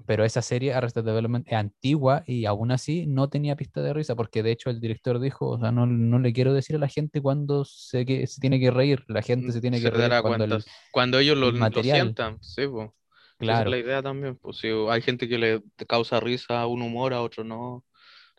[0.05, 4.15] Pero esa serie, Arrested Development, es antigua y aún así no tenía pista de risa
[4.15, 6.89] porque de hecho el director dijo, o sea, no, no le quiero decir a la
[6.89, 9.05] gente cuándo se, que, se tiene que reír.
[9.09, 12.67] La gente se tiene Se que reír cuando el, Cuando ellos lo, lo sientan, sí,
[12.67, 12.91] pues.
[13.39, 16.67] Esa es claro, la idea también, pues si hay gente que le causa risa a
[16.67, 17.85] un humor, a otro no.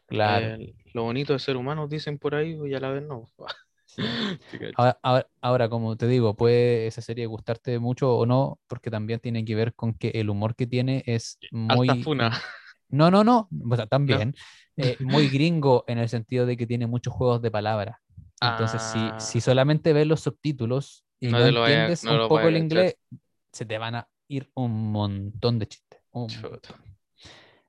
[0.07, 0.53] Claro.
[0.55, 3.25] Eh, lo bonito de ser humano, dicen por ahí, y a la vez no.
[4.75, 9.19] Ahora, ahora- ahora, como te digo, puede esa serie gustarte mucho o no, porque también
[9.19, 11.95] tiene que ver con que el humor que tiene es Alta muy...
[11.95, 12.31] funa,
[12.89, 14.19] No, no, no, o sea, ¿no?
[14.19, 14.35] también.
[14.77, 17.97] eh, muy gringo en el sentido de que tiene muchos juegos de palabras.
[18.41, 22.47] Entonces, si, si Ah, solamente ves los subtítulos y no lo entiendes no un poco
[22.49, 22.97] el inglés,
[23.53, 26.01] se te van a ir un montón de chistes.
[26.11, 26.86] un montón.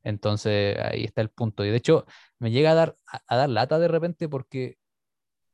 [0.04, 1.64] Entonces, ahí está el punto.
[1.64, 2.06] Y de hecho,
[2.38, 4.78] me llega a dar, a, a dar lata de repente porque,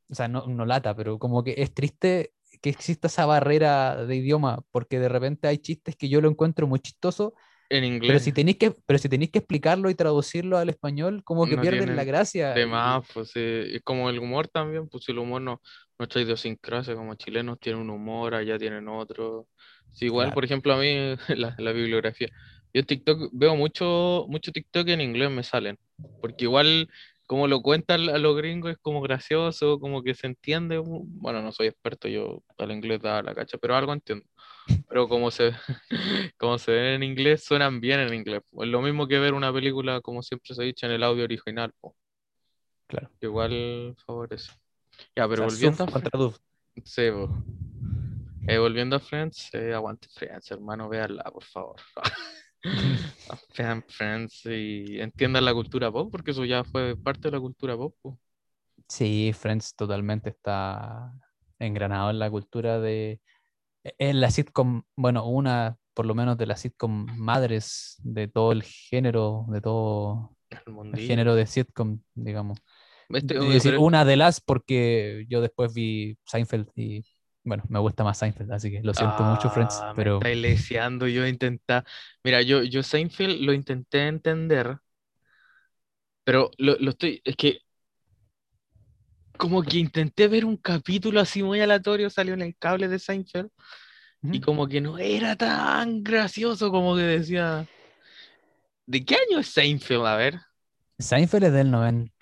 [0.09, 4.15] o sea, no, no lata, pero como que es triste que exista esa barrera de
[4.15, 7.33] idioma, porque de repente hay chistes que yo lo encuentro muy chistoso,
[7.69, 11.23] En pero inglés si tenéis que, pero si tenéis que explicarlo y traducirlo al español,
[11.25, 12.53] como que no pierden la gracia.
[12.53, 15.61] de más, pues es como el humor también, pues el humor no,
[15.99, 19.47] nuestra idiosincrasia como chilenos tienen un humor, allá tienen otro.
[19.91, 20.33] Sí, igual, Claro.
[20.33, 22.29] por ejemplo, a mí la, la bibliografía.
[22.75, 25.79] Yo en TikTok veo mucho, mucho TikTok en inglés me salen,
[26.19, 26.89] porque igual
[27.25, 30.79] como lo cuentan a los gringos es como gracioso, como que se entiende.
[30.83, 34.25] Bueno, no soy experto, yo al inglés da la cacha, pero algo entiendo.
[34.89, 35.53] Pero como se,
[36.37, 38.41] como se ven en inglés, suenan bien en inglés.
[38.51, 41.23] Es lo mismo que ver una película, como siempre se ha dicho, en el audio
[41.23, 41.71] original.
[41.79, 41.95] po.
[42.87, 43.09] Claro.
[43.21, 44.51] Igual favorece.
[45.15, 46.31] Ya, O pero sea, volviendo a,
[46.83, 47.03] sí.
[48.47, 51.77] Eh, volviendo a Friends, eh, aguante Friends, hermano, véanla, por favor.
[53.87, 57.95] Friends y entiendan la cultura pop, porque eso ya fue parte de la cultura pop.
[58.01, 58.19] po.
[58.87, 61.11] Sí, Friends totalmente está
[61.59, 63.19] engranado en la cultura de...
[63.83, 68.51] e- En la sitcom, bueno, una por lo menos de las sitcom madres de todo
[68.51, 70.35] el género, de todo
[70.83, 72.59] El género de sitcom, digamos.
[73.09, 77.03] Este, Es decir, pero- una de las porque yo después vi Seinfeld y
[77.45, 81.07] bueno, me gusta más Seinfeld, así que lo siento mucho, Friends, Ah, me pero leseando,
[81.07, 81.83] yo intenté.
[82.23, 84.77] Mira, yo, yo Seinfeld lo intenté entender,
[86.23, 87.21] pero lo, lo estoy.
[87.23, 87.59] Es que
[89.37, 93.49] como que intenté ver un capítulo así muy aleatorio, salió en el cable de Seinfeld,
[94.31, 97.67] y como que no era tan gracioso como que decía.
[98.87, 100.05] ¿De qué año es Seinfeld?
[100.05, 100.39] A ver.
[100.99, 102.14] Seinfeld es del 90.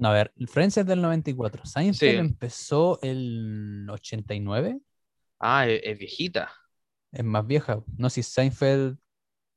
[0.00, 1.64] No, a ver, Friends es del 94.
[1.66, 2.16] Seinfeld Sí.
[2.16, 4.80] empezó el 89.
[5.38, 6.50] Ah, es, es viejita.
[7.12, 7.82] Es más vieja.
[7.98, 8.96] No si Seinfeld.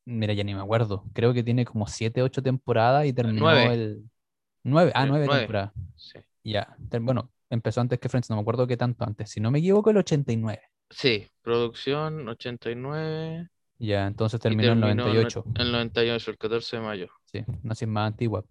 [0.06, 1.06] Mira, ya ni me acuerdo.
[1.14, 3.74] Creo que tiene como 7, 8 temporadas y terminó nueve.
[3.74, 4.04] el.
[4.64, 4.92] 9.
[4.94, 5.40] Ah, Eh, 9 nueve.
[5.42, 5.72] temporadas.
[5.96, 6.20] Sí.
[6.44, 6.76] Ya.
[7.02, 8.30] Bueno, empezó antes que Friends.
[8.30, 9.30] No me acuerdo qué tanto antes.
[9.30, 10.62] Si no me equivoco, el 89.
[10.90, 13.48] Sí, producción 89
[13.80, 15.46] Ya, entonces y terminó en el terminó en 98.
[15.56, 17.08] el 98, el 14 de mayo.
[17.32, 18.44] Sí, no sé si es más antigua.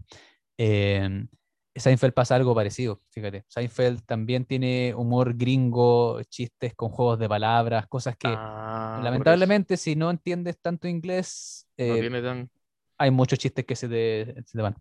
[0.58, 1.26] Eh,
[1.74, 3.44] Seinfeld pasa algo parecido, fíjate.
[3.48, 9.96] Seinfeld también tiene humor gringo, chistes con juegos de palabras, cosas que Ah, lamentablemente si
[9.96, 12.50] no entiendes tanto inglés, eh, tan.
[12.98, 14.76] hay muchos chistes que se te, se te van.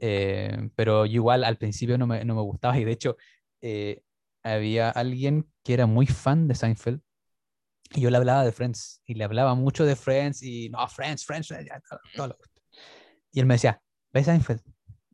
[0.00, 3.16] Eh, pero igual al principio no me, no me gustaba y de hecho
[3.62, 4.02] eh,
[4.42, 7.00] había alguien que era muy fan de Seinfeld
[7.94, 11.24] y yo le hablaba de Friends y le hablaba mucho de Friends y no, Friends,
[11.24, 11.70] Friends, Friends,
[12.14, 12.36] todo-
[13.32, 13.80] y él me decía,
[14.12, 14.60] ve Seinfeld,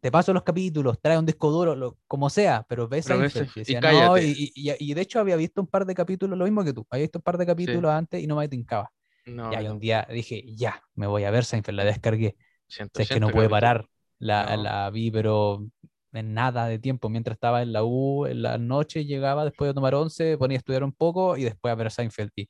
[0.03, 3.53] te paso los capítulos, trae un disco duro, lo, como sea, pero ve Pero Seinfeld.
[3.57, 6.39] Y, decía, no, y, y- y- y de hecho había visto un par de capítulos,
[6.39, 8.93] lo mismo que tú, había visto un par de capítulos antes y no me tincaba.
[9.27, 12.37] No, y ahí no, un día dije, ya, me voy a ver Seinfeld, la descargué.
[12.39, 13.51] O sea, es que 180 no puede capítulos.
[13.51, 13.87] parar.
[14.19, 14.57] La, No.
[14.57, 15.67] la vi, pero
[16.13, 17.09] en nada de tiempo.
[17.11, 20.61] Mientras estaba en la U, en la noche, llegaba después de tomar once, ponía a
[20.61, 22.31] estudiar un poco y después a ver Seinfeld.
[22.37, 22.49] Y,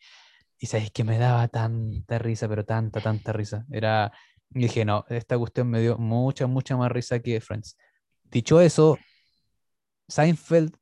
[0.58, 3.64] y sabes que me daba tanta risa, pero tanta, tanta risa.
[3.72, 4.12] Era,
[4.54, 7.76] y dije, no, esta cuestión me dio mucha, mucha más risa que Friends.
[8.30, 8.98] Dicho eso,
[10.08, 10.74] Seinfeld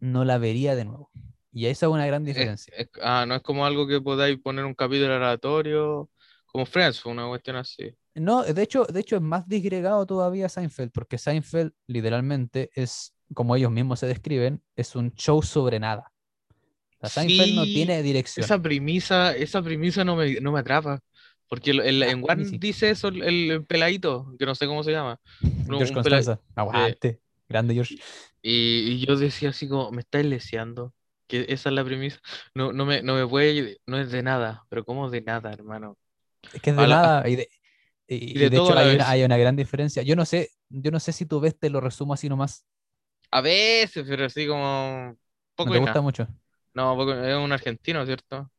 [0.00, 1.10] no la vería de nuevo.
[1.52, 2.72] Y esa es una gran Es- diferencia.
[2.76, 6.10] es- ah, no es como algo que podáis poner un capítulo aleatorio,
[6.46, 7.94] como Friends, una cuestión así.
[8.14, 13.54] No, de hecho, de hecho es más disgregado todavía Seinfeld, porque Seinfeld literalmente es, como
[13.54, 16.10] ellos mismos se describen, es un show sobre nada.
[17.02, 18.44] Seinfeld no Sí, tiene dirección.
[18.44, 21.00] Esa premisa, esa premisa no me, no me atrapa.
[21.48, 22.60] Porque el- el- Ah, en One sí.
[22.60, 25.20] dice eso el, el peladito, que no sé cómo se llama.
[25.66, 27.96] No, George Constanza, aguante, grande George.
[28.42, 30.94] Y, y yo decía así como, me estáis leseando,
[31.26, 32.20] que esa es la premisa.
[32.54, 35.98] No, no me, no me puede, no es de nada, pero ¿cómo de nada, hermano?
[36.52, 37.28] Es que es de nada.
[37.28, 37.48] Y de,
[38.08, 40.02] Y, de y de todo hecho hay una, hay una gran diferencia.
[40.02, 42.66] Yo no sé, yo no sé si tú ves, te lo resumo así nomás.
[43.30, 45.16] A veces, pero así como
[45.62, 46.26] ¿No poco te y gusta mucho?
[46.74, 48.50] No, poco- es un argentino, ¿cierto?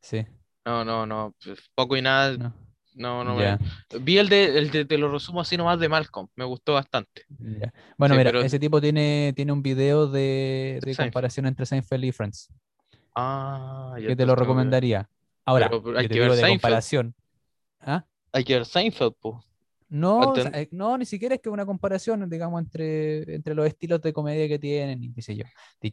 [0.00, 0.26] Sí,
[0.68, 2.54] No, no, no, pues, poco y nada, no.
[2.94, 3.58] no, no me...
[4.00, 7.24] Vi el de, el de, te lo resumo así nomás de Malcolm, me gustó bastante.
[7.96, 8.42] Bueno, Sí, mira, pero...
[8.42, 12.52] ese tipo tiene, tiene un video de, comparación entre Seinfeld y Friends,
[13.14, 15.08] Ah, ya que te lo recomendaría.
[15.46, 17.14] Ahora, Pero, pero hay te ver de comparación.
[17.80, 18.04] ¿Ah?
[18.32, 19.36] Hay que ver Seinfeld, pues.
[19.88, 23.54] No, o sea, Antes- eh, no, ni siquiera es que una comparación, digamos, entre, entre
[23.54, 25.44] los estilos de comedia que tienen y qué sé yo.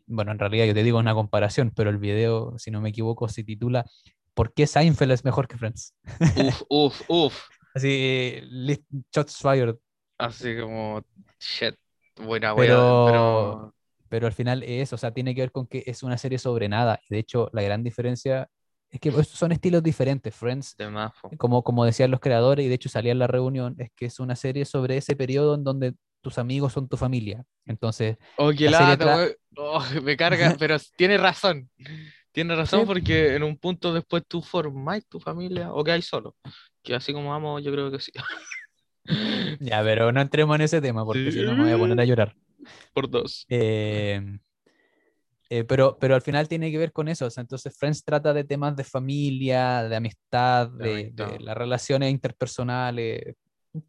[0.07, 3.29] Bueno, en realidad yo te digo una comparación, pero el video, si no me equivoco,
[3.29, 3.85] se titula
[4.35, 5.95] ¿Por qué Seinfeld es mejor que Friends?
[6.35, 7.43] Uf, uf, uf.
[7.73, 8.41] Así,
[9.13, 9.75] shots fired.
[10.17, 11.01] Así como,
[11.39, 11.75] shit,
[12.15, 13.75] buena wea, Pero, pero...
[14.09, 16.69] pero al final es, o sea, tiene que ver con que es una serie sobre
[16.69, 16.99] nada.
[17.09, 18.47] De hecho, la gran diferencia
[18.89, 20.33] es que son estilos diferentes.
[20.35, 20.75] Friends
[21.37, 24.19] como, como decían los creadores, y de hecho salía en la reunión, es que es
[24.19, 27.43] una serie sobre ese periodo en donde tus amigos son tu familia.
[27.65, 29.27] Entonces, Oh, qué lata.
[29.57, 31.69] Oh, me carga, pero tiene razón.
[32.35, 32.85] Tiene razón Sí.
[32.85, 36.35] porque en un punto después tú formás tu familia o quedáis solo.
[36.83, 38.11] Que así como vamos, yo creo que sí.
[39.61, 42.03] ya, pero no entremos en ese tema porque si no me voy a poner a
[42.03, 42.35] llorar.
[42.93, 43.45] Por dos.
[43.47, 44.37] Eh,
[45.49, 47.25] eh, pero, pero al final tiene que ver con eso.
[47.25, 52.11] o sea, entonces, Friends trata de temas de familia, de amistad, De de, las relaciones
[52.11, 53.37] interpersonales,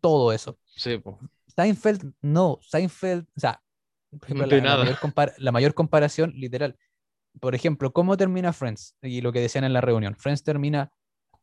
[0.00, 0.56] todo eso.
[0.66, 1.18] Sí, po.
[1.48, 2.60] Seinfeld, no.
[2.62, 3.60] Seinfeld, o sea,
[4.08, 6.76] por ejemplo, De la, la mayor la mayor comparación, literal.
[7.40, 8.96] Por ejemplo, ¿cómo termina Friends?
[9.02, 10.16] Y lo que decían en la reunión.
[10.16, 10.90] Friends termina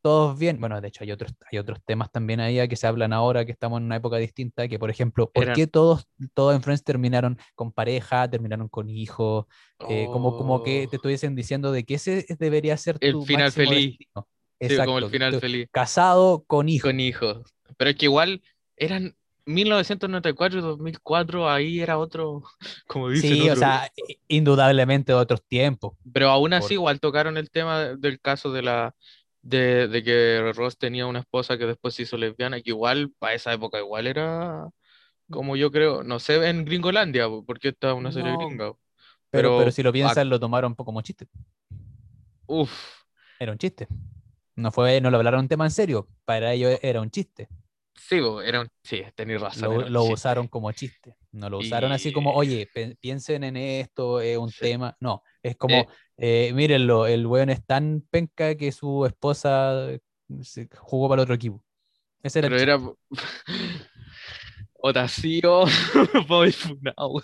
[0.02, 0.60] todos bien.
[0.60, 3.46] Bueno, de hecho, hay otros, hay otros temas también ahí a que se hablan ahora,
[3.46, 6.84] que estamos en una época distinta, que por ejemplo, ¿por qué todos, todos en Friends
[6.84, 9.46] terminaron con pareja, terminaron con hijos?
[9.90, 13.26] Eh, como, como que te Oh, estuviesen diciendo de que ese debería ser El tu
[13.26, 13.98] final feliz.
[13.98, 14.28] destino.
[14.60, 15.68] sí, como el final feliz.
[15.72, 16.90] Casado con hijos.
[16.90, 17.54] Con hijos.
[17.78, 18.42] Pero es que igual
[18.76, 19.16] eran
[19.46, 22.44] 1994 y 2004, ahí era otro,
[22.88, 23.56] como dicen Sí, o otro.
[23.56, 25.94] sea, i- indudablemente otros tiempos.
[26.14, 28.96] Pero aún por- así, igual tocaron el tema del caso de la
[29.42, 33.34] de, de que Ross tenía una esposa que después se hizo lesbiana, que igual para
[33.36, 34.68] esa época igual era
[35.30, 38.74] como yo creo, no sé, en Gringolandia, po, porque esta es una serie No, gringa.
[39.32, 41.28] Pero, pero Pero, si lo ac- piensas, lo tomaron un poco como chiste.
[42.48, 43.04] uff,
[43.40, 43.88] Era un chiste.
[44.56, 46.08] No fue, no lo hablaron un tema en serio.
[46.26, 47.50] Para ellos era un chiste.
[47.96, 51.16] Sí, era un, sí, tenés razón, Lo, usaron como chiste.
[51.32, 52.68] No lo usaron así como, oye,
[53.00, 54.54] piensen en esto, es un Sí.
[54.54, 54.98] tema.
[55.00, 59.90] No, es como, Eh, eh, mírenlo, el weón es tan penca que su esposa
[60.42, 61.64] se jugó para el otro equipo.
[62.24, 62.74] Ese era el pero chiste.
[62.74, 62.80] era
[64.82, 65.66] Otacío,
[66.28, 67.22] Bobby Funao.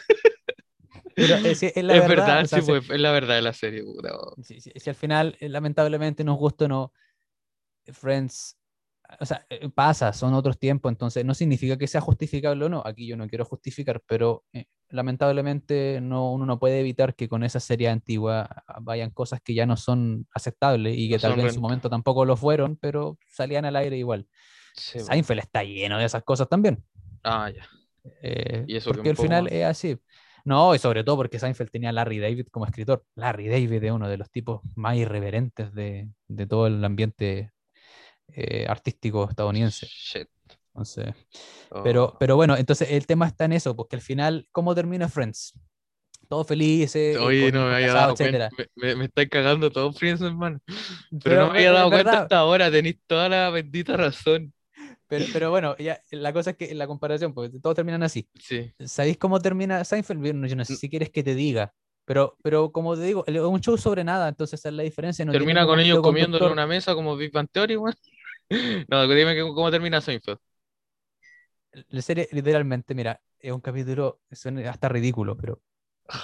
[1.18, 3.42] Pero, eh, es la Es verdad, verdad, o sea, sí, pues, es la verdad de
[3.42, 4.10] la serie, puta.
[4.42, 6.94] si, si- si al final, eh, lamentablemente, nos gusta o no,
[7.94, 8.58] Friends,
[9.20, 12.82] o sea, eh, pasa, son otros tiempos, entonces no significa que sea justificable o no.
[12.86, 17.44] Aquí yo no quiero justificar, pero eh, lamentablemente no, uno no puede evitar que con
[17.44, 21.36] esa serie antigua ah, vayan cosas que ya no son aceptables y que No tal
[21.36, 24.28] vez en su momento tampoco lo fueron, pero salían al aire igual.
[24.74, 25.00] Sí.
[25.00, 26.84] Seinfeld está lleno de esas cosas también.
[27.24, 27.68] Ah, ya.
[28.22, 29.52] eh, Y eso que porque al final más.
[29.54, 29.98] es así.
[30.46, 33.04] No, y sobre todo porque Seinfeld tenía a Larry David como escritor.
[33.16, 37.52] Larry David es uno de los tipos más irreverentes de, de todo el ambiente
[38.36, 39.86] eh, artístico estadounidense.
[39.88, 40.28] Shit.
[40.74, 41.14] Entonces,
[41.84, 42.18] pero, Oh.
[42.20, 45.54] pero bueno, entonces el tema está en eso, porque al final, ¿cómo termina Friends?
[46.30, 48.50] Todos felices, eh, Oye, no me había dado cuenta.
[48.56, 50.60] Me, me, me estáis cagando todo Friends, hermano.
[50.68, 52.70] Pero, Pero no me había dado cuenta hasta ahora.
[52.70, 54.54] Tenéis toda la bendita razón.
[55.08, 58.30] Pero, pero bueno, ya, la cosa es que la comparación, porque todos terminan así.
[58.40, 58.72] Sí.
[58.86, 60.24] ¿Sabéis cómo termina Seinfeld?
[60.48, 61.74] Yo no sé si quieres que te diga,
[62.06, 65.26] pero, pero como te digo, es un show sobre nada, entonces esa es la diferencia.
[65.26, 66.52] No Termina con ellos conductor.
[66.52, 67.96] una mesa como Big Bang Theory, weón.
[68.90, 70.40] No, dime que- cómo termina Seinfeld.
[71.90, 75.62] La serie, literalmente, mira, es un capítulo, suena hasta ridículo, pero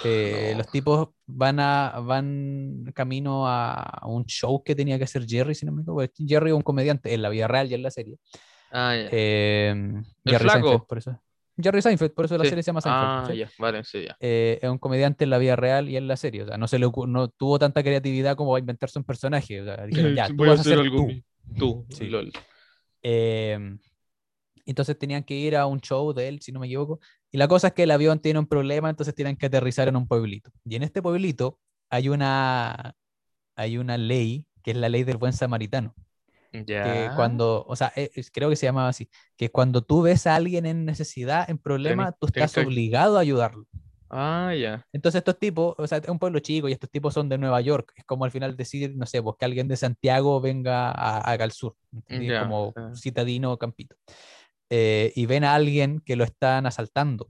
[0.04, 0.58] eh, No.
[0.58, 5.64] los tipos van a van camino a un show que tenía que hacer Jerry, si
[5.64, 6.04] no me equivoco.
[6.18, 8.18] Jerry es un comediante en la vida real y en la serie.
[8.72, 9.08] Ah, ya.
[9.12, 9.74] Eh,
[10.24, 10.68] Jerry flaco?
[10.68, 11.22] Seinfeld, por eso.
[11.58, 12.50] Jerry Seinfeld, por eso la Sí.
[12.50, 13.04] serie se llama Seinfeld.
[13.08, 13.38] Ah, ¿sí?
[13.38, 13.50] ya.
[13.58, 14.16] Vale, sí, ya.
[14.20, 16.42] eh, es un comediante en la vida real y en la serie.
[16.42, 19.62] O sea, no se le no tuvo tanta creatividad como para inventarse un personaje.
[19.62, 21.08] O sea, dijeron, ya, tú a vas a ser tú.
[21.58, 22.06] Tú, Sí.
[22.06, 22.32] lol.
[23.02, 23.58] Eh,
[24.64, 26.98] entonces tenían que ir a un show de él, si no me equivoco.
[27.30, 29.96] Y la cosa es que el avión tiene un problema, entonces tienen que aterrizar en
[29.96, 30.50] un pueblito.
[30.64, 32.94] Y en este pueblito hay una,
[33.54, 35.94] hay una ley, que es la ley del buen samaritano.
[36.50, 37.12] Que Ya.
[37.14, 40.34] cuando, o sea, eh, es- creo que se llamaba así, que cuando tú ves a
[40.36, 43.66] alguien en necesidad, en problema, tú tenés estás que- obligado a ayudarlo.
[44.10, 44.86] Ah, ya.
[44.92, 47.60] Entonces estos tipos, o sea, es un pueblo chico y estos tipos son de Nueva
[47.60, 47.92] York.
[47.96, 51.44] Es como al final decir, no sé, pues que alguien de Santiago venga a, acá
[51.44, 52.28] al sur, ¿entendí?
[52.28, 53.02] Ya, como sí.
[53.02, 53.96] citadino o campito.
[54.70, 57.28] Eh, y ven a alguien que lo están asaltando.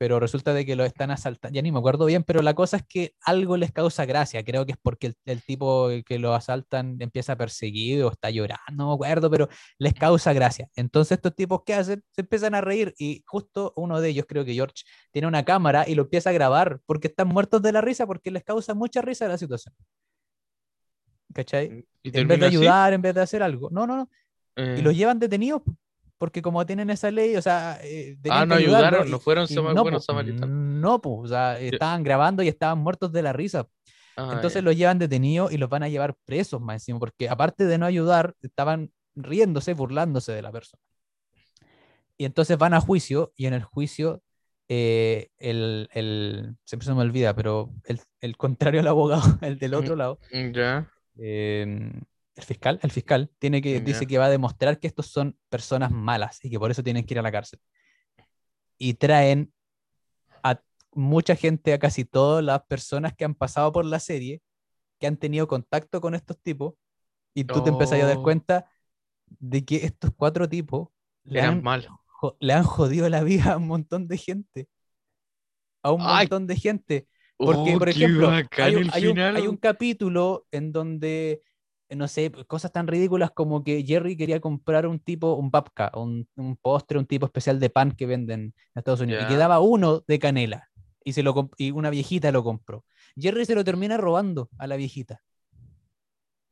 [0.00, 2.78] Pero resulta de que lo están asaltando, ya ni me acuerdo bien, pero la cosa
[2.78, 4.42] es que algo les causa gracia.
[4.42, 8.30] Creo que es porque el, el tipo que lo asaltan empieza a perseguir o está
[8.30, 10.70] llorando, no me acuerdo, pero les causa gracia.
[10.74, 12.02] Entonces estos tipos, ¿qué hacen?
[12.12, 15.84] Se empiezan a reír y justo uno de ellos, creo que George, tiene una cámara
[15.86, 19.02] y lo empieza a grabar porque están muertos de la risa, porque les causa mucha
[19.02, 19.74] risa la situación.
[21.34, 21.86] ¿Cachai?
[22.02, 22.56] ¿Y En vez de así?
[22.56, 23.68] ayudar, en vez de hacer algo.
[23.70, 24.10] No, no, no.
[24.56, 25.60] Y Eh, los llevan detenidos
[26.20, 29.46] porque como tienen esa ley, o sea, eh, Ah, no que ayudaron, y- no fueron
[29.48, 30.50] y no, buenos samaritanos.
[30.50, 33.66] No, pues, o sea, estaban grabando y estaban muertos de la risa.
[34.16, 34.64] Ah, Entonces ya.
[34.66, 37.86] los llevan detenidos y los van a llevar presos más encima, porque aparte de no
[37.86, 40.82] ayudar, estaban riéndose, burlándose de la persona.
[42.18, 44.22] Y entonces van a juicio y en el juicio
[44.68, 49.72] eh, el, el, siempre se me olvida, pero el, el contrario al abogado, el del
[49.72, 50.86] otro lado, Mm, Ya.
[51.18, 51.90] eh,
[52.40, 53.80] el fiscal, el fiscal tiene que, Ya.
[53.80, 57.04] dice que va a demostrar que estos son personas malas y que por eso tienen
[57.04, 57.60] que ir a la cárcel.
[58.78, 59.52] Y traen
[60.42, 60.60] a
[60.92, 64.42] mucha gente, a casi todas las personas que han pasado por la serie,
[64.98, 66.74] que han tenido contacto con estos tipos,
[67.34, 68.22] y tú te empezás a dar Oh.
[68.22, 68.66] cuenta
[69.26, 70.88] de que estos cuatro tipos
[71.24, 71.92] le Eran han, malos.
[72.40, 74.68] le han jodido la vida a un montón de gente.
[75.82, 76.24] A un Ay.
[76.24, 77.06] montón de gente.
[77.36, 78.44] Porque, Oh, por ejemplo, hay
[78.92, 81.40] hay un- hay un capítulo en donde,
[81.96, 86.28] no sé, cosas tan ridículas como que Jerry quería comprar un tipo, un babka, un,
[86.36, 89.28] un postre, un tipo especial de pan que venden en Estados Unidos, y Ya.
[89.28, 90.68] quedaba uno de canela,
[91.04, 92.84] y, se lo, y una viejita lo compró.
[93.16, 95.20] Jerry se lo termina robando a la viejita.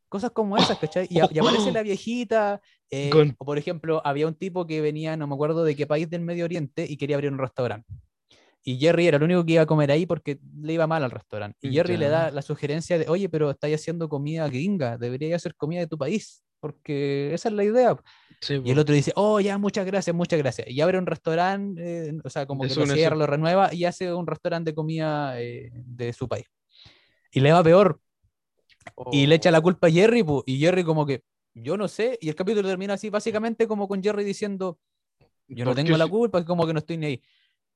[0.09, 1.07] Cosas como esas, ¿cachai?
[1.11, 2.61] Y, a- y aparece la viejita,
[2.91, 5.87] eh, Con- o por ejemplo, había un tipo que venía, no me acuerdo de qué
[5.87, 7.87] país del Medio Oriente, y quería abrir un restaurante.
[8.69, 11.11] Y Jerry era el único que iba a comer ahí porque le iba mal al
[11.11, 11.57] restaurante.
[11.63, 15.55] Y Jerry le da la sugerencia de, oye, pero estáis haciendo comida gringa, deberíais hacer
[15.55, 17.97] comida de tu país, porque esa es la idea.
[18.43, 20.69] Sí, Y el otro dice, oh, ya, muchas gracias, muchas gracias.
[20.69, 24.13] Y abre un restaurante, eh, o sea, como que lo cierra, lo renueva y hace
[24.13, 26.45] un restaurante de comida eh, de su país.
[27.33, 27.99] Y le va peor.
[29.13, 29.63] Y le echa la Oh.
[29.63, 31.23] culpa a Jerry, y Jerry como que,
[31.55, 32.19] yo no sé.
[32.21, 34.79] Y el capítulo termina así, básicamente como con Jerry diciendo,
[35.49, 37.23] yo no ¿Por qué tengo la culpa, como que no estoy ni ahí.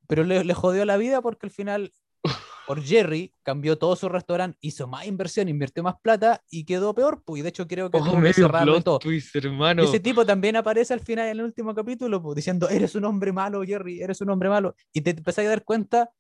[0.08, 1.92] Pero le, le jodió la vida porque al final,
[2.66, 7.22] por Jerry, cambió todo su restaurante, hizo más inversión, invirtió más plata y quedó peor.
[7.24, 8.98] Pues, y de hecho creo que Oh, medio plot todo.
[8.98, 9.82] twist, hermano.
[9.82, 13.32] Ese tipo también aparece al final en el último capítulo, pues, diciendo, eres un hombre
[13.32, 14.74] malo, Jerry, eres un hombre malo.
[14.92, 16.10] Y te empezás a dar cuenta,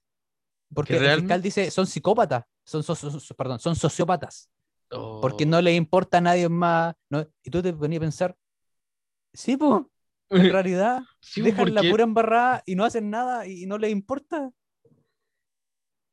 [0.74, 4.48] porque el fiscal dice, son psicópatas, son, so- so- so- perdón, son sociópatas,
[4.88, 5.48] porque Oh.
[5.48, 6.94] no les importa a nadie más.
[7.10, 7.26] ¿no?
[7.42, 8.36] Y tú te ponías a pensar,
[9.34, 9.82] sí, pues,
[10.32, 13.90] en realidad, Sí, pues, dejan la pura embarrada y no hacen nada y no les
[13.92, 14.50] importa.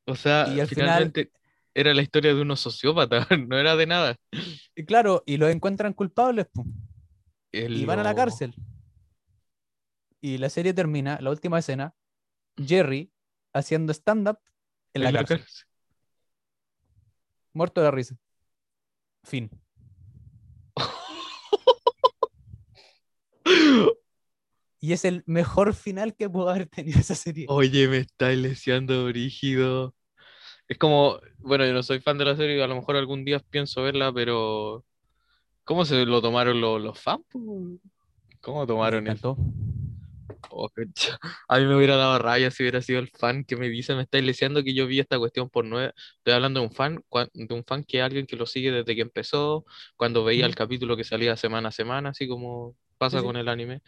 [0.05, 1.31] O sea, y al final- finalmente
[1.73, 4.15] era la historia de unos sociópatas, no era de nada.
[4.75, 6.67] Y claro, y los encuentran culpables, pues,
[7.51, 8.53] y van a la cárcel.
[10.21, 11.93] Y la serie termina, la última escena,
[12.57, 13.11] Jerry
[13.53, 14.39] haciendo stand-up
[14.93, 15.39] en la en la cárcel.
[15.39, 15.65] cárcel.
[17.53, 18.15] Muerto de la risa.
[19.23, 19.49] Fin.
[24.79, 27.45] Y es el mejor final que pudo haber tenido esa serie.
[27.49, 29.95] Oye, me está leseando brígido.
[30.67, 33.39] Es como, bueno, yo no soy fan de la serie, a lo mejor algún día
[33.39, 34.85] pienso verla, pero
[35.65, 37.23] ¿cómo se lo tomaron los, los fans?
[38.41, 39.37] ¿Cómo tomaron eso?
[40.51, 40.69] Oh.
[41.47, 44.03] A mí me hubiera dado raya si hubiera sido el fan que me dice, me
[44.03, 45.93] está leseando que yo vi esta cuestión por nueve.
[46.17, 47.03] Estoy hablando de un fan,
[47.33, 49.65] de un fan que es alguien que lo sigue desde que empezó,
[49.95, 53.23] cuando veía el capítulo que salía semana a semana, así como pasa Sí, sí.
[53.23, 53.81] con el anime.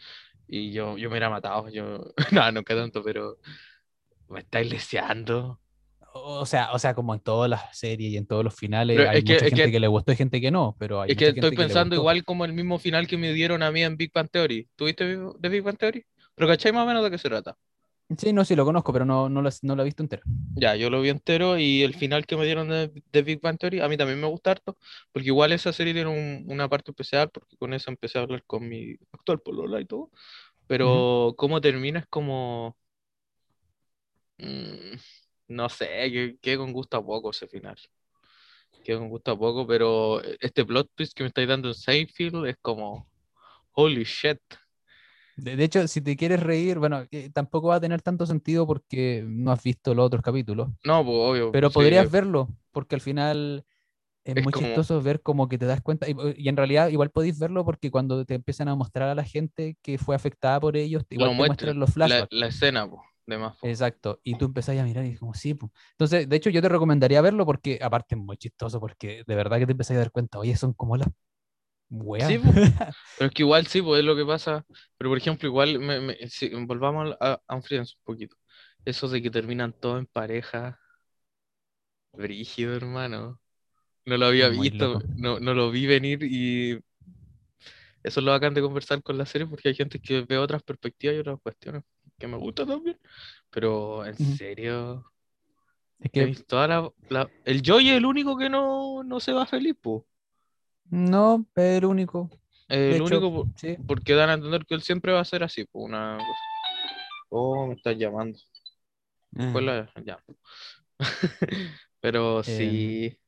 [0.54, 3.38] Y yo, yo me hubiera matado, yo, no, nunca tanto, pero
[4.28, 5.58] me estáis leseando.
[6.14, 9.08] O sea, o sea, como en todas las series y en todos los finales, Pero
[9.08, 11.00] hay es que- mucha es gente que- que, le gustó y gente que no, pero
[11.00, 13.62] hay Es que mucha estoy que pensando igual como el mismo final que me dieron
[13.62, 14.68] a mí en Big Bang Theory.
[14.76, 15.06] ¿Tuviste
[15.38, 16.04] de Big Bang Theory?
[16.34, 17.56] Pero ¿cachai más o menos de qué se trata?
[18.18, 20.22] Sí, no, sí lo conozco, pero no, no, lo, no lo he visto entero.
[20.54, 23.58] Ya, yo lo vi entero y el final que me dieron de, de Big Bang
[23.58, 24.76] Theory a mí también me gusta harto,
[25.10, 28.44] porque igual esa serie tiene un- una parte especial, porque con eso empecé a hablar
[28.44, 30.10] con mi actual polola y todo,
[30.66, 32.76] pero cómo termina es como...
[34.38, 34.96] mm,
[35.48, 37.76] no sé, que, que con gusto a poco ese final.
[38.82, 42.46] Que con gusto a poco, pero este plot twist que me estáis dando en Seinfeld
[42.46, 43.08] es como...
[43.72, 44.40] Holy shit.
[45.36, 48.66] De, de hecho, si te quieres reír, bueno, eh, tampoco va a tener tanto sentido
[48.66, 51.50] porque no has visto los otros capítulos, No, pues obvio.
[51.52, 53.64] pero sí, podrías verlo, porque al final
[54.24, 56.88] es, Es muy como- chistoso ver como que te das cuenta, y, y en realidad
[56.88, 60.60] igual podéis verlo porque cuando te empiezan a mostrar a la gente que fue afectada
[60.60, 62.32] por ellos, igual lo te muestra, muestran los la, flashbacks.
[62.32, 63.56] la escena po, de más.
[63.56, 63.68] po.
[63.68, 64.20] Exacto.
[64.24, 65.54] Y tú empezás a mirar y como, sí.
[65.54, 65.70] po.
[65.92, 69.58] Entonces, de hecho, yo te recomendaría verlo porque, aparte, es muy chistoso porque de verdad
[69.58, 71.08] que te empezás a dar cuenta, oye, son como las
[72.18, 72.38] Sí.
[73.18, 74.64] Pero es que igual sí, pues es lo que pasa.
[74.98, 77.62] Pero por ejemplo, igual, me, me- si- volvamos a, a un
[78.04, 78.36] poquito.
[78.84, 80.78] Eso de que terminan todos en pareja.
[82.12, 83.38] Brígido, hermano.
[84.06, 85.06] No lo había muy visto, loco.
[85.16, 86.80] no, no lo vi venir y
[88.02, 90.62] eso es lo bacán de conversar con la serie porque hay gente que ve otras
[90.62, 91.82] perspectivas y otras cuestiones
[92.18, 92.98] que me gustan también.
[93.50, 95.04] Pero en serio,
[96.00, 99.46] Es que toda la, la- El Joey es el único que no, no se va
[99.46, 100.06] feliz, po.
[100.92, 102.30] No, es el único.
[102.68, 103.76] De El hecho, único por- sí.
[103.86, 106.38] porque dan a entender que él siempre va a ser así, po, una cosa.
[107.30, 108.38] Oh, me estás llamando.
[109.34, 110.22] Pues la- ya.
[112.00, 113.18] Pero sí.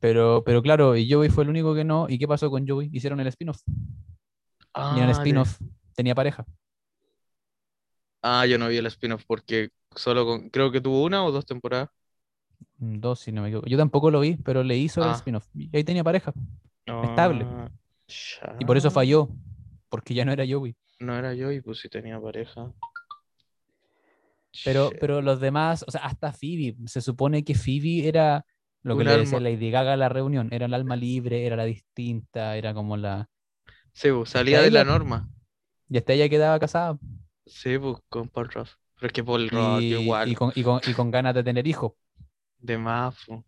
[0.00, 2.06] Pero, pero claro, y Joey fue el único que no.
[2.10, 2.90] ¿Y qué pasó con Joey?
[2.92, 3.62] Hicieron el spin-off.
[3.66, 3.74] El
[4.74, 5.58] Ah, de- spin-off
[5.94, 6.44] tenía pareja.
[8.22, 10.50] Ah, yo no vi el spin-off porque solo con...
[10.50, 11.88] creo que tuvo una o dos temporadas.
[12.78, 13.66] Mm, Dos, si no me equivoco.
[13.68, 15.16] Yo tampoco lo vi, pero leí sobre el Ah.
[15.16, 15.46] spin-off.
[15.54, 16.32] Y ahí tenía pareja.
[16.86, 17.44] Estable.
[17.48, 17.70] Ah,
[18.60, 19.28] Y por eso falló.
[19.88, 20.74] Porque ya no era Joey.
[21.00, 22.72] No era yo y pues sí tenía pareja.
[24.64, 24.98] Pero, Shit.
[25.00, 26.76] pero los demás, o sea, hasta Phoebe.
[26.86, 28.44] Se supone que Phoebe era
[28.82, 30.48] lo que Un le decía alma- Lady Gaga a la reunión.
[30.52, 33.28] Era el alma libre, era la distinta, era como la.
[33.92, 35.28] Sí, pues, salía de ella, la norma.
[35.88, 36.98] Y hasta ella quedaba casada.
[37.46, 38.68] Sí, pues con Paul Rudd.
[38.96, 39.48] Pero es que Paul
[39.82, 40.28] Y, igual.
[40.28, 41.92] y con, y, con, y con ganas de tener hijos.
[42.64, 42.78] De
[43.26, 43.44] po.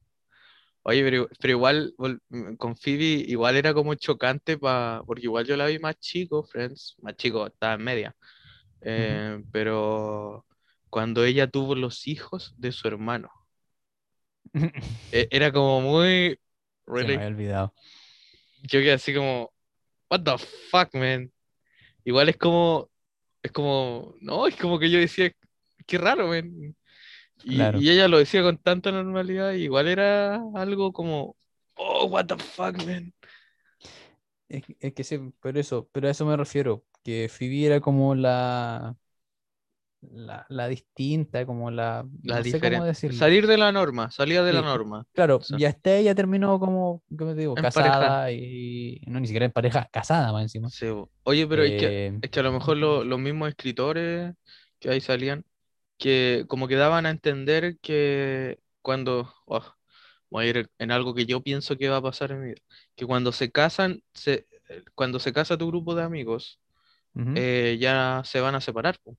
[0.82, 1.94] Oye, pero, pero igual
[2.30, 6.44] mm, con Phoebe igual era como chocante pa, porque igual yo la vi más chico,
[6.44, 8.16] Friends, más chico, estaba en media.
[8.82, 10.46] Eh, pero
[10.90, 13.30] cuando ella tuvo los hijos de su hermano,
[15.12, 16.38] e- era como muy...
[16.94, 17.74] Se me había olvidado.
[18.62, 19.52] Yo quedé así como,
[20.10, 20.38] what the
[20.70, 21.32] fuck, man.
[22.04, 22.90] Igual es como,
[23.42, 25.32] es como, no, es como que yo decía,
[25.86, 26.76] qué raro, man.
[27.42, 27.78] Y, Claro.
[27.78, 31.36] y ella lo decía con tanta normalidad, igual era algo como,
[31.76, 33.12] oh, what the fuck, man.
[34.48, 37.80] Es, que- es que sí, pero eso, pero a eso me refiero, que Phoebe era
[37.80, 38.96] como la,
[40.00, 42.84] la, la distinta, como la, La no sé cómo.
[43.12, 45.06] Salir de la norma, salía de la norma.
[45.14, 47.54] Claro, y hasta ella terminó como, ¿cómo te digo?
[47.56, 47.98] En pareja.
[47.98, 50.68] Casada y no, ni siquiera en pareja, casada más encima.
[50.68, 50.86] Sí.
[51.24, 54.34] Oye, pero es que, Eh, es que a lo mejor lo- los mismos escritores
[54.78, 55.44] que ahí salían,
[55.98, 59.64] que como que daban a entender que cuando, oh,
[60.30, 62.62] voy a ir en algo que yo pienso que va a pasar en mi vida,
[62.96, 66.60] que cuando se casan, se, eh, cuando se casa tu grupo de amigos,
[67.34, 69.16] eh, ya se van a separar, po.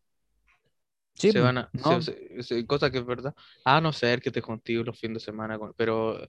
[1.15, 3.33] Sí, Se van a, no, se- se- cosa que es verdad.
[3.65, 6.19] A no ser que te contigo los fines de semana, con- pero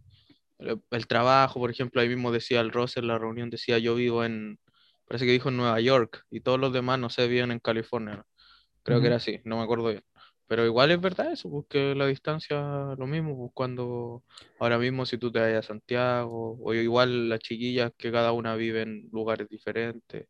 [0.59, 3.95] el, el trabajo, por ejemplo, ahí mismo decía el Ross en la reunión, decía yo
[3.97, 4.59] vivo en,
[5.07, 8.17] parece que dijo en Nueva York, y todos los demás, no sé, viven en California.
[8.17, 8.27] ¿no?
[8.85, 10.05] Creo que era así, no me acuerdo bien.
[10.49, 12.59] Pero igual es verdad eso, porque la distancia,
[12.99, 14.25] lo mismo, pues cuando
[14.59, 18.57] ahora mismo si tú te vas a Santiago, o igual las chiquillas que cada una
[18.57, 20.27] vive en lugares diferentes,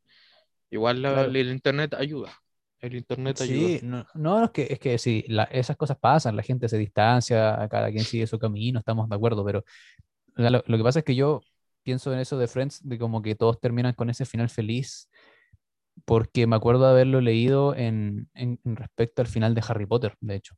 [0.71, 1.31] igual la- Claro.
[1.31, 2.33] el internet ayuda.
[2.81, 3.69] El internet ayuda.
[3.69, 6.79] Sí, no, no, es que, es que sí, la- esas cosas pasan, la gente se
[6.79, 9.65] distancia, cada quien sigue su camino, estamos de acuerdo, pero
[10.37, 11.41] lo, lo que pasa es que yo
[11.83, 15.09] pienso en eso de Friends, de como que todos terminan con ese final feliz,
[16.05, 20.17] porque me acuerdo de haberlo leído en, en- en respecto al final de Harry Potter,
[20.21, 20.55] de hecho.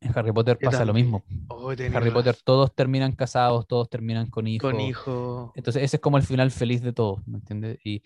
[0.00, 1.24] En Harry Potter pasa lo mismo.
[1.48, 4.70] Oh, En Harry Potter todos terminan casados, todos terminan con hijos.
[4.70, 5.52] Con hijo.
[5.54, 7.78] Entonces ese es como el final feliz de todos, ¿me entiendes?
[7.84, 8.02] Y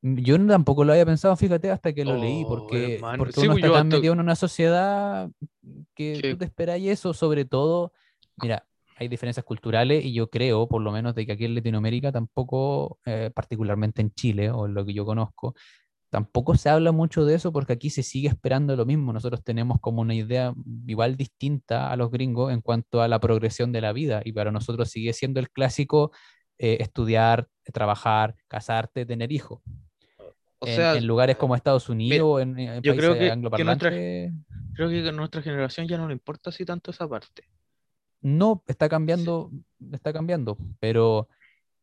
[0.00, 3.52] yo tampoco lo había pensado, fíjate, hasta que lo leí, Oh, porque, porque Sí, uno
[3.54, 5.30] pues está tan metido en una sociedad
[5.94, 7.92] que Que- tú te esperáis eso, sobre todo,
[8.36, 8.66] mira,
[8.96, 12.98] hay diferencias culturales y yo creo, por lo menos, de que aquí en Latinoamérica tampoco,
[13.04, 15.54] eh, particularmente en Chile, o en lo que yo conozco,
[16.10, 19.12] tampoco se habla mucho de eso porque aquí se sigue esperando lo mismo.
[19.12, 20.54] Nosotros tenemos como una idea
[20.86, 24.52] igual distinta a los gringos en cuanto a la progresión de la vida y para
[24.52, 26.12] nosotros sigue siendo el clásico
[26.56, 29.60] eh, estudiar, trabajar, casarte, tener hijos.
[30.60, 33.30] O En, sea, en lugares como Estados Unidos en, en yo países creo que- que
[33.32, 34.32] angloparlantes,
[34.74, 37.42] creo que a nuestra generación ya no le importa así tanto esa parte.
[38.24, 39.52] No, está cambiando,
[39.92, 41.28] está cambiando, pero,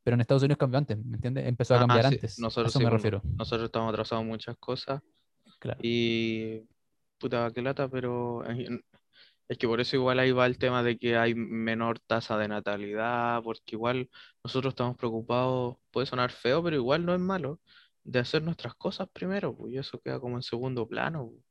[0.03, 1.47] pero en Estados Unidos cambió antes, ¿me entiendes?
[1.47, 2.39] Empezó a Ah, cambiar sí, antes.
[2.39, 3.21] a Nosotros eso sí, me refiero.
[3.37, 5.01] Nosotros estamos atrasados en muchas cosas.
[5.59, 5.79] Claro.
[5.83, 6.61] Y
[7.19, 8.43] puta que lata, pero
[9.47, 12.47] es que por eso igual ahí va el tema de que hay menor tasa de
[12.47, 14.09] natalidad, porque igual
[14.43, 17.59] nosotros estamos preocupados, puede sonar feo, pero igual no es malo,
[18.03, 21.27] de hacer nuestras cosas primero, pues y eso queda como en segundo plano.
[21.29, 21.43] pues.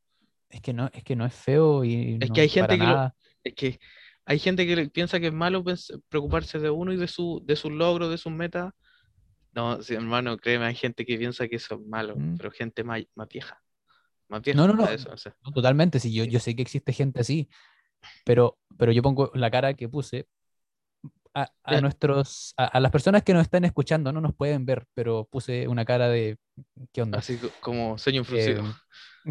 [0.49, 2.85] Es que no, es que no es feo y Es no, que hay gente que
[2.85, 3.13] lo-.
[3.45, 3.79] Es que
[4.31, 5.65] hay gente que piensa que es malo
[6.09, 8.73] preocuparse de uno y de su, de sus logros, de sus metas.
[9.53, 12.37] No, sí, hermano, créeme, hay gente que piensa que eso es malo, Mm.
[12.37, 13.61] pero gente más, más vieja.
[14.29, 15.35] más vieja No, no, no, eso, o sea.
[15.45, 17.49] no, totalmente, sí, yo, yo sé que existe gente así,
[18.25, 20.29] pero, pero yo pongo la cara que puse
[21.35, 24.87] a, a nuestros, a, a las personas que nos están escuchando, no nos pueden ver,
[24.95, 26.39] pero puse una cara de,
[26.93, 27.19] ¿qué onda?
[27.19, 28.63] Así co- como ceño fruncido.
[28.63, 28.73] Eh,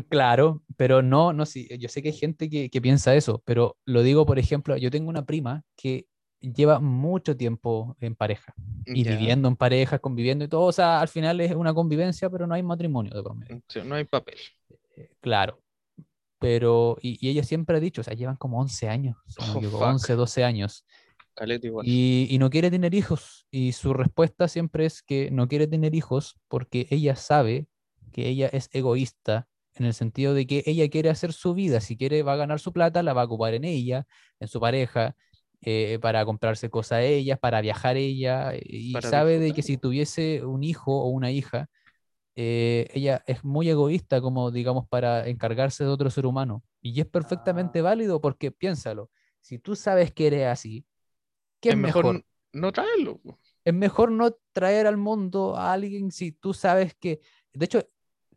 [0.09, 3.77] claro, pero no, no, sí, yo sé que hay gente que, que piensa eso, pero
[3.85, 6.07] lo digo, por ejemplo, yo tengo una prima que
[6.41, 8.53] lleva mucho tiempo en pareja
[8.85, 12.47] y viviendo en pareja, conviviendo y todo, o sea, al final es una convivencia, pero
[12.47, 13.61] no hay matrimonio de por medio.
[13.67, 14.37] Sí, No hay papel.
[14.95, 15.59] Eh, Claro,
[16.39, 19.79] pero, y, y ella siempre ha dicho, o sea, llevan como 11 años, Oh, equivoco,
[19.79, 19.87] fuck.
[19.87, 20.85] 11, 12 años,
[21.61, 21.85] igual.
[21.87, 25.95] y, y no quiere tener hijos, y su respuesta siempre es que no quiere tener
[25.95, 27.67] hijos porque ella sabe
[28.13, 29.47] que ella es egoísta
[29.79, 32.59] en el sentido de que ella quiere hacer su vida, si quiere va a ganar
[32.59, 34.05] su plata, la va a ocupar en ella,
[34.39, 35.15] en su pareja,
[35.61, 40.45] eh, para comprarse cosas a ella, para viajar ella, y sabe de que si tuviese
[40.45, 41.69] un hijo o una hija,
[42.35, 46.63] eh, ella es muy egoísta como, digamos, para encargarse de otro ser humano.
[46.81, 47.83] Y es perfectamente Ah.
[47.83, 49.09] válido porque piénsalo,
[49.41, 50.85] si tú sabes que eres así,
[51.59, 52.25] ¿qué es, es mejor, mejor?
[52.53, 53.19] no traerlo.
[53.65, 57.19] Es mejor no traer al mundo a alguien si tú sabes que,
[57.53, 57.89] de hecho,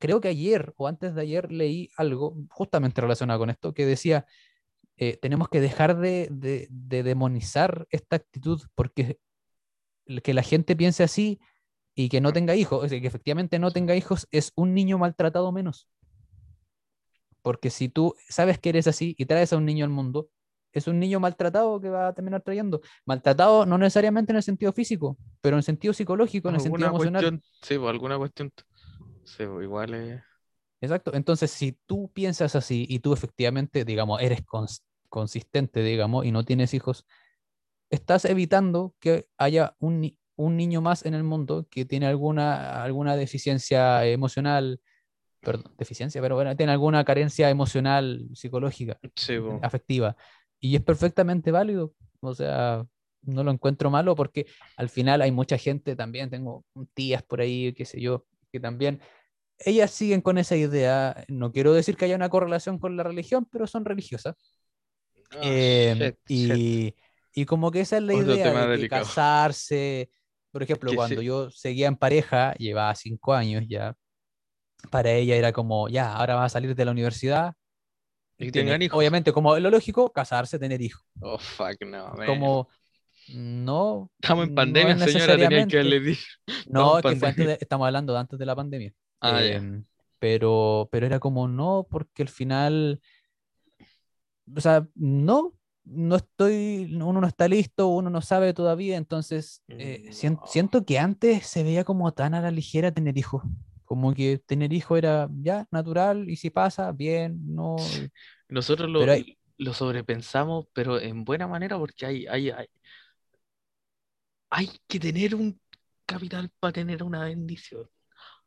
[0.03, 4.27] creo que ayer o antes de ayer leí algo justamente relacionado con esto que decía,
[4.97, 9.19] eh, tenemos que dejar de, de- de demonizar esta actitud porque
[10.25, 11.39] que la gente piense así
[11.95, 14.99] y que no tenga hijos, es decir, que efectivamente no tenga hijos, es un niño
[14.99, 15.89] maltratado menos.
[17.43, 20.29] Porque si tú sabes que eres así y traes a un niño al mundo,
[20.73, 22.81] es un niño maltratado que va a terminar trayendo.
[23.07, 26.89] Maltratado no necesariamente en el sentido físico, pero en el sentido psicológico, en el sentido
[26.89, 27.23] emocional.
[27.23, 28.51] cuestión, sí, po, alguna cuestión.
[29.25, 30.23] Sí, po, igual es.
[30.81, 31.13] Exacto.
[31.15, 36.45] Entonces, si tú piensas así y tú efectivamente, digamos, eres cons- consistente, digamos, y no
[36.45, 37.07] tienes hijos,
[37.91, 42.83] estás evitando que haya un, ni- un niño más en el mundo que tiene alguna,
[42.83, 44.81] alguna deficiencia emocional,
[45.41, 49.61] perdón, deficiencia, pero bueno, tiene alguna carencia emocional, psicológica, Sí, po.
[49.63, 50.17] afectiva.
[50.61, 51.95] Y es perfectamente válido.
[52.21, 52.87] O sea,
[53.23, 54.47] no lo encuentro malo porque
[54.77, 56.65] al final hay mucha gente también, tengo
[56.95, 59.01] tías por ahí, qué sé yo, que también
[59.59, 61.25] ellas siguen con esa idea.
[61.29, 64.37] No quiero decir que haya una correlación con la religión, pero son religiosas.
[65.31, 66.63] Ah, Eh, shit, shit.
[66.89, 66.95] y,
[67.35, 70.11] y como que esa es la Otro idea de que casarse.
[70.51, 71.27] Por ejemplo, Que cuando sí.
[71.27, 73.95] yo seguía en pareja, llevaba cinco años ya,
[74.91, 77.55] para ella era como, ya, ahora vas a salir de la universidad.
[78.39, 78.99] Y tengan hijos.
[78.99, 81.05] Obviamente, como lo lógico, casarse, tener hijos.
[81.21, 82.27] Oh, fuck, no, man.
[82.27, 82.69] Como,
[83.29, 84.11] no.
[84.21, 86.27] Estamos en no pandemia, es señora, tenía que dicho.
[86.69, 88.93] No, es que antes de- estamos hablando de antes de la pandemia.
[89.21, 89.57] Ah, ya.
[89.57, 89.85] Em,
[90.19, 93.01] pero, pero era como no, porque al final,
[94.55, 95.53] o sea, no,
[95.85, 100.47] no estoy, uno no está listo, uno no sabe todavía, entonces eh, sien- No.
[100.47, 103.43] siento que antes se veía como tan a la ligera tener hijos,
[103.85, 107.77] como que tener hijos era ya natural y si pasa, bien, no.
[108.49, 112.67] Nosotros lo, hay- lo sobrepensamos, pero en buena manera, porque hay, hay, hay,
[114.53, 115.59] hay que tener un
[116.07, 117.89] capital para tener una bendición.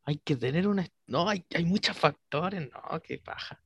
[0.03, 0.87] Hay que tener una...
[1.07, 3.59] No, hay, hay muchos factores, no, qué paja.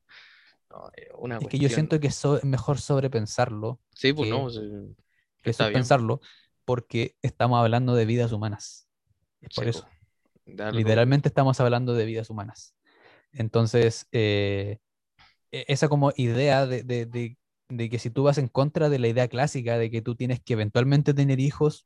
[0.69, 4.31] No, es una Es que yo siento que so- es mejor sobrepensarlo Sí, pues que-
[4.31, 4.61] no, sí,
[5.43, 5.79] que Está bien.
[5.81, 6.21] pensarlo,
[6.63, 8.87] porque estamos hablando de vidas humanas.
[9.41, 9.87] Es por sí, eso.
[10.45, 12.73] pues, Literalmente estamos hablando de vidas humanas.
[13.33, 14.79] Entonces, eh,
[15.51, 17.37] e- esa como idea de, de- de-
[17.69, 20.39] de que si tú vas en contra de la idea clásica de que tú tienes
[20.41, 21.85] que eventualmente tener hijos,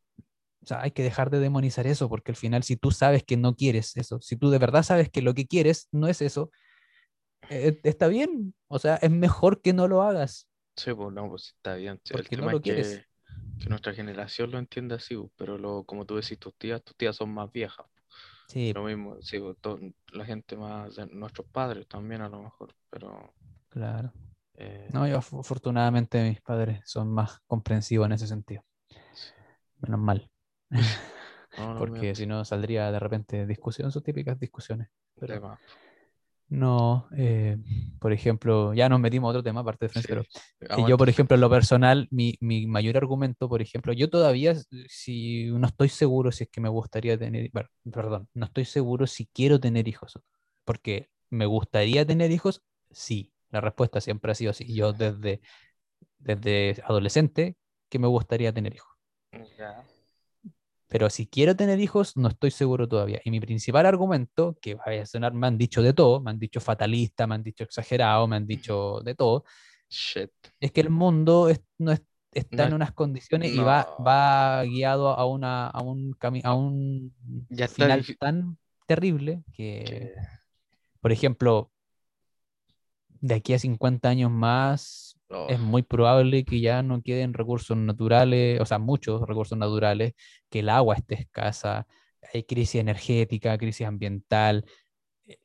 [0.64, 3.38] o sea, hay que dejar de demonizar eso, porque al final si tú sabes que
[3.38, 6.52] no quieres eso, si tú de verdad sabes que lo que quieres no es eso,
[7.50, 8.56] eh, está bien.
[8.68, 10.48] O sea, es mejor que no lo hagas.
[10.76, 12.02] Sí, pues no, pues está bien.
[12.04, 13.02] sí, El Porque no tema lo es quieres.
[13.02, 13.06] que,
[13.60, 16.96] que nuestra generación lo entiende así, pues, pero lo, como tú decís, tus tías, tus
[16.98, 17.86] tías son más viejas.
[18.48, 19.80] Sí, Lo mismo, sí, pues, to-
[20.14, 23.36] la gente más nuestros padres también a lo mejor, pero
[23.70, 24.14] claro.
[24.56, 28.64] eh, No, yo af- afortunadamente mis padres son más comprensivos en ese sentido.
[29.82, 30.30] Menos mal.
[31.58, 34.90] no, no, porque si no saldría de repente discusión, sus típicas discusiones.
[35.20, 35.60] Pero tema,
[36.50, 37.58] no, eh,
[38.00, 41.10] por ejemplo, ya nos metimos a otro tema aparte de sí, pero eh, yo, por
[41.10, 44.56] ejemplo, en lo personal, mi, mi mayor argumento, por ejemplo, yo todavía,
[44.88, 49.08] si no estoy seguro si es que me gustaría tener, bueno, perdón, no estoy seguro
[49.08, 50.20] si quiero tener hijos,
[50.64, 52.62] porque me gustaría tener hijos,
[52.92, 54.72] sí, la respuesta siempre ha sido sí.
[54.76, 55.42] Yo desde,
[56.20, 57.56] desde adolescente
[57.90, 58.94] que me gustaría tener hijos.
[59.58, 59.84] ya,
[60.94, 63.20] Pero si quiero tener hijos, no estoy seguro todavía.
[63.26, 66.38] Y mi principal argumento, que vaya a sonar, me han dicho de todo, me han
[66.38, 69.44] dicho fatalista, me han dicho exagerado, me han dicho de todo,
[69.90, 70.30] shit,
[70.60, 74.06] es que el mundo es- no es- está No en unas condiciones y va, no.
[74.06, 77.12] va guiado a, una, a un, a un
[77.50, 80.14] Ya está final difí- tan terrible que, que-
[81.02, 81.72] por ejemplo,
[83.20, 87.78] de aquí a 50 años más Oh, es muy probable que ya no queden recursos
[87.78, 90.14] naturales, o sea, muchos recursos naturales,
[90.50, 91.88] que el agua esté escasa,
[92.34, 94.66] hay crisis energética, crisis ambiental,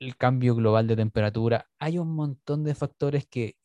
[0.00, 3.56] el cambio global de temperatura, hay un montón de factores que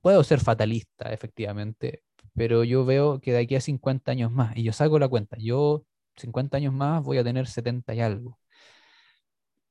[0.00, 2.02] puedo ser fatalista, efectivamente,
[2.34, 5.36] pero yo veo que de aquí a 50 años más, y yo saco la cuenta,
[5.38, 5.84] yo
[6.16, 8.38] 50 años más voy a tener 70 y algo.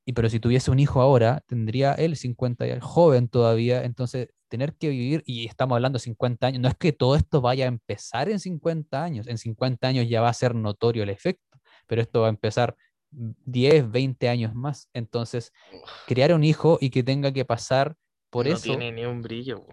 [0.04, 4.28] Y pero si tuviese un hijo ahora, tendría él 50 y algo, joven todavía, entonces
[4.48, 7.64] tener que vivir, y estamos hablando de 50 años, no es que todo esto vaya
[7.64, 11.58] a empezar en 50 años, en 50 años ya va a ser notorio el efecto,
[11.86, 12.76] pero esto va a empezar
[13.10, 14.88] 10, 20 años más.
[14.92, 15.52] Entonces,
[16.06, 17.96] criar un hijo y que tenga que pasar
[18.30, 19.64] por no eso, tiene ni un brillo.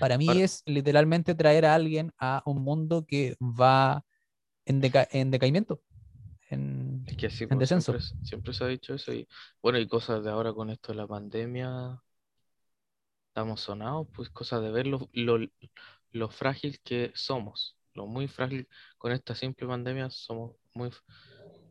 [0.00, 4.04] para mí Ahora- es literalmente traer a alguien a un mundo que va
[4.64, 5.80] en, deca- en decaimiento.
[6.50, 7.92] En, Es que en po, descenso.
[7.92, 9.12] siempre, se- siempre se ha dicho eso.
[9.12, 9.28] Y
[9.62, 12.00] bueno, y cosas de ahora con esto de la pandemia,
[13.28, 15.38] estamos sonados, pues cosas de ver lo, lo,
[16.12, 17.76] lo frágil que somos.
[17.94, 18.68] Lo muy frágil
[18.98, 20.90] con esta simple pandemia somos muy...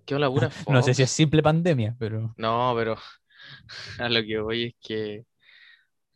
[0.06, 2.96] ¿Qué hola, pura no sé si es simple pandemia, pero No, pero
[4.00, 5.26] a lo que voy es que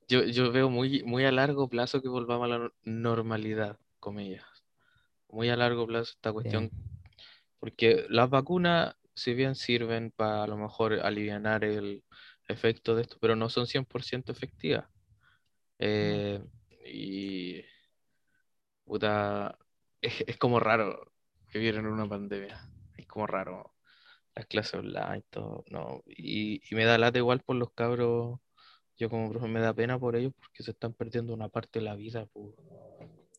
[0.07, 4.45] yo, yo veo muy, muy a largo plazo que volvamos a la nor- normalidad, comillas.
[5.30, 6.74] Muy a largo plazo esta cuestión,
[7.60, 12.03] porque las vacunas, si bien sirven para a lo mejor aliviar el
[12.47, 14.86] efecto de esto, pero no son 100% efectivas.
[15.80, 16.43] Eh,
[16.86, 17.64] y
[18.86, 19.57] puta,
[20.01, 21.12] es, es como raro
[21.53, 22.60] vivir en una pandemia.
[22.95, 23.76] Es como raro
[24.36, 26.03] las clases online, todo, no.
[26.07, 28.39] Y, y me da lata igual por los cabros.
[28.97, 31.86] Yo como profe me da pena por ellos porque se están perdiendo una parte de
[31.86, 32.55] la vida por,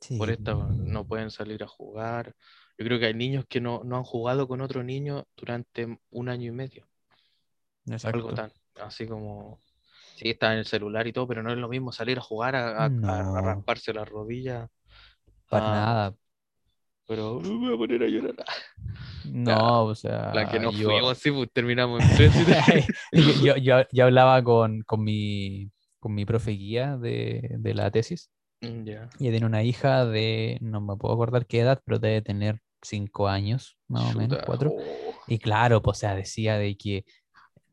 [0.01, 2.35] sí, por esta, no pueden salir a jugar.
[2.81, 6.29] Yo creo que hay niños que no, no han jugado con otro niño durante un
[6.31, 6.89] año y medio.
[8.05, 8.35] Algo exacto.
[8.35, 9.61] tan, así como,
[10.17, 12.57] sí, está en el celular y todo, pero no es lo mismo salir a jugar
[12.57, 13.43] a, a- a- a No.
[13.43, 14.71] rasparse las rodillas.
[15.51, 16.15] Para a- nada.
[17.07, 18.47] Pero me voy a poner a llorar.
[19.27, 22.33] No, o sea, La que no yo, fuimos, sí, pues terminamos en
[23.45, 28.31] yo, yo, yo- hablaba con, con mi, con mi profe guía de, de la tesis.
[28.63, 29.11] Mm, Ya.
[29.21, 33.29] Ella tiene una hija de, no me puedo acordar qué edad, pero debe tener cinco
[33.29, 34.73] años, más o menos, cuatro.
[34.73, 35.15] oh.
[35.27, 37.05] Y claro, pues, o sea, decía de que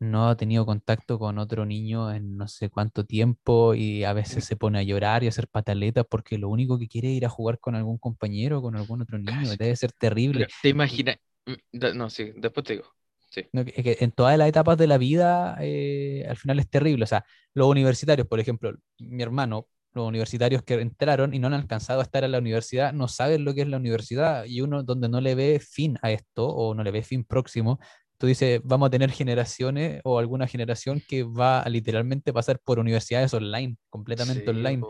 [0.00, 4.44] no ha tenido contacto con otro niño en no sé cuánto tiempo y a veces
[4.44, 7.26] se pone a llorar y a hacer pataletas porque lo único que quiere es ir
[7.26, 9.40] a jugar con algún compañero, con algún otro niño.
[9.40, 9.56] Casi.
[9.56, 10.46] Debe ser terrible.
[10.62, 12.86] te imaginas, mm, no, sí, después te digo.
[13.30, 13.44] Sí.
[13.52, 17.04] En todas las etapas de la vida, eh, al final es terrible.
[17.04, 21.54] O sea, los universitarios, por ejemplo, mi hermano, los universitarios que entraron y no han
[21.54, 24.44] alcanzado a estar en la universidad, no saben lo que es la universidad.
[24.46, 27.78] Y uno donde no le ve fin a esto o no le ve fin próximo,
[28.18, 32.78] tú dices, vamos a tener generaciones o alguna generación que va a literalmente pasar por
[32.78, 34.88] universidades online, completamente Sí, online po.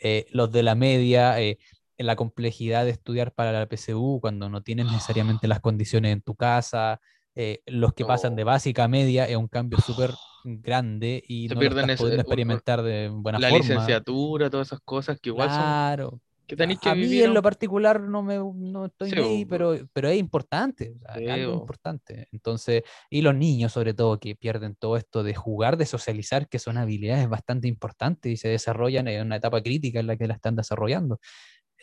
[0.00, 1.58] eh, los de la media, eh,
[1.98, 6.34] la complejidad de estudiar para la PSU cuando no tienes necesariamente las condiciones en tu
[6.36, 7.00] casa,
[7.34, 8.46] eh, los que pasan de No.
[8.46, 10.18] básica a media es un cambio súper
[10.62, 13.62] grande y Se no pierden estás ese- un- experimentar de buena La forma.
[13.62, 16.20] licenciatura, todas esas cosas que igual son, Claro.
[16.46, 17.24] que tenéis que a mí vivir.
[17.26, 21.14] en lo particular no me no estoy Sí, ahí, pero, pero es importante, o sea,
[21.16, 22.26] es Sí, algo importante.
[22.32, 26.58] Entonces, y los niños sobre todo que pierden todo esto de jugar, de socializar, que
[26.58, 30.34] son habilidades bastante importantes y se desarrollan en una etapa crítica en la que la
[30.34, 31.20] están desarrollando.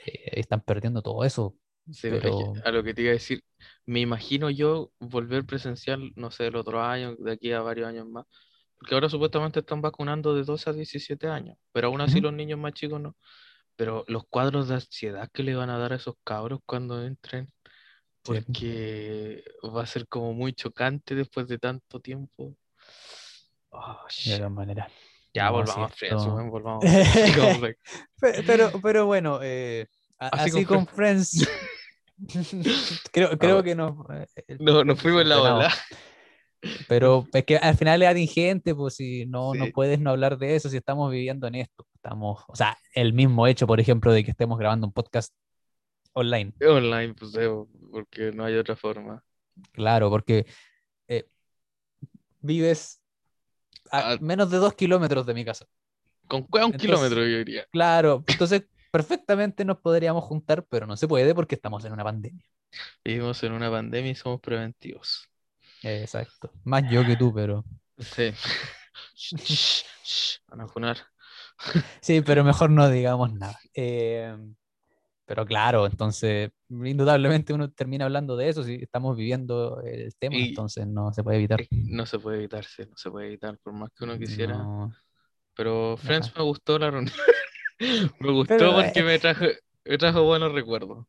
[0.06, 1.56] Eh, están perdiendo todo eso.
[1.92, 3.42] Sí, pero a lo que te iba a decir,
[3.86, 8.08] me imagino yo volver presencial, no sé, el otro año, de aquí a varios años
[8.10, 8.26] más,
[8.86, 12.26] porque ahora supuestamente están vacunando de 12 a 17 años, pero aún así Ujú.
[12.26, 13.16] los niños más chicos no.
[13.76, 17.52] Pero los cuadros de ansiedad que le van a dar a esos cabros cuando entren,
[18.24, 18.34] Sí.
[18.36, 19.44] porque
[19.76, 22.56] va a ser como muy chocante después de tanto tiempo.
[23.72, 24.92] Oh, de todas maneras.
[25.34, 26.86] Ya volvamos sí, a Friends, volvamos
[28.20, 29.88] Friends, Pero, pero bueno, eh,
[30.20, 31.50] Así así, con con Friends.
[33.12, 34.06] creo creo que no.
[34.12, 35.74] eh, No, nos fuimos en la ola.
[36.88, 39.72] Pero es que al final es atingente, pues si no, no Sí.
[39.72, 41.86] puedes no hablar de eso, si estamos viviendo en esto.
[41.96, 45.34] Estamos, o sea, el mismo hecho, por ejemplo, de que estemos grabando un podcast
[46.14, 46.54] online.
[46.66, 47.50] Online, pues, eh,
[47.92, 49.24] porque no hay otra forma.
[49.72, 50.46] Claro, porque
[51.08, 51.26] eh,
[52.42, 53.02] vives
[53.92, 54.18] a Ah.
[54.22, 55.66] menos de dos kilómetros de mi casa.
[56.28, 57.66] Con cueva un Entonces- kilómetro, yo diría.
[57.72, 62.46] Claro, entonces perfectamente nos podríamos juntar, pero no se puede porque estamos en una pandemia.
[63.04, 65.30] Vivimos en una pandemia y somos preventivos.
[65.86, 66.52] Exacto.
[66.64, 67.64] Más yo que tú, pero.
[67.98, 68.32] Sí.
[70.50, 70.98] Van a funar.
[72.02, 73.58] Sí, pero mejor no digamos nada.
[73.74, 74.36] Eh,
[75.26, 80.50] pero claro, entonces, indudablemente uno termina hablando de eso si estamos viviendo el tema, Y-
[80.50, 81.62] entonces no se puede evitar.
[81.62, 83.58] Es- No se puede evitarse, no se puede evitar.
[83.60, 84.92] Por más que uno quisiera, No,
[85.56, 86.40] Pero Friends Ajá.
[86.40, 87.14] me gustó la reunión.
[88.20, 89.46] Me gustó Pero porque eh, me trajo,
[89.84, 91.06] me trajo buenos recuerdos.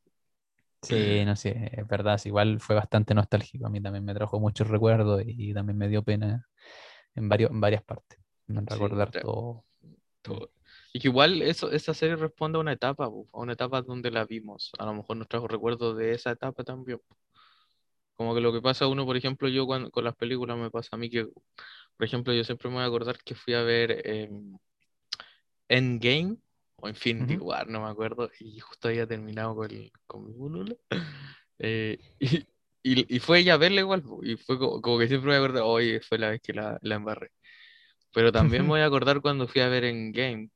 [0.87, 3.67] Sí, no sé, es verdad, igual fue bastante nostálgico.
[3.67, 6.49] A mí también me trajo muchos recuerdos y también me dio pena
[7.15, 8.19] en varios, en varias partes.
[8.49, 9.65] En recordar todo.
[10.23, 10.51] Todo.
[10.93, 14.25] Y que igual eso, esa serie responde a una etapa, a una etapa donde la
[14.25, 14.73] vimos.
[14.79, 17.01] A lo mejor nos trajo recuerdos de esa etapa también.
[18.15, 20.71] Como que lo que pasa a uno, por ejemplo, yo cuando, con las películas me
[20.71, 23.63] pasa a mí que, por ejemplo, yo siempre me voy a acordar que fui a
[23.63, 24.57] ver em,
[25.69, 26.39] Endgame
[26.77, 30.33] o Infinity ujú, War, no me acuerdo, y justo había terminado con, el- con mi
[30.35, 30.75] polola.
[31.59, 32.47] Eh, y,
[32.83, 35.67] y, y fue ella a verla igual, y fue como, como que siempre me acuerdo,
[35.67, 37.31] oye, fue la vez que la, la embarré.
[38.13, 40.51] Pero también me voy a acordar cuando fui a ver Endgame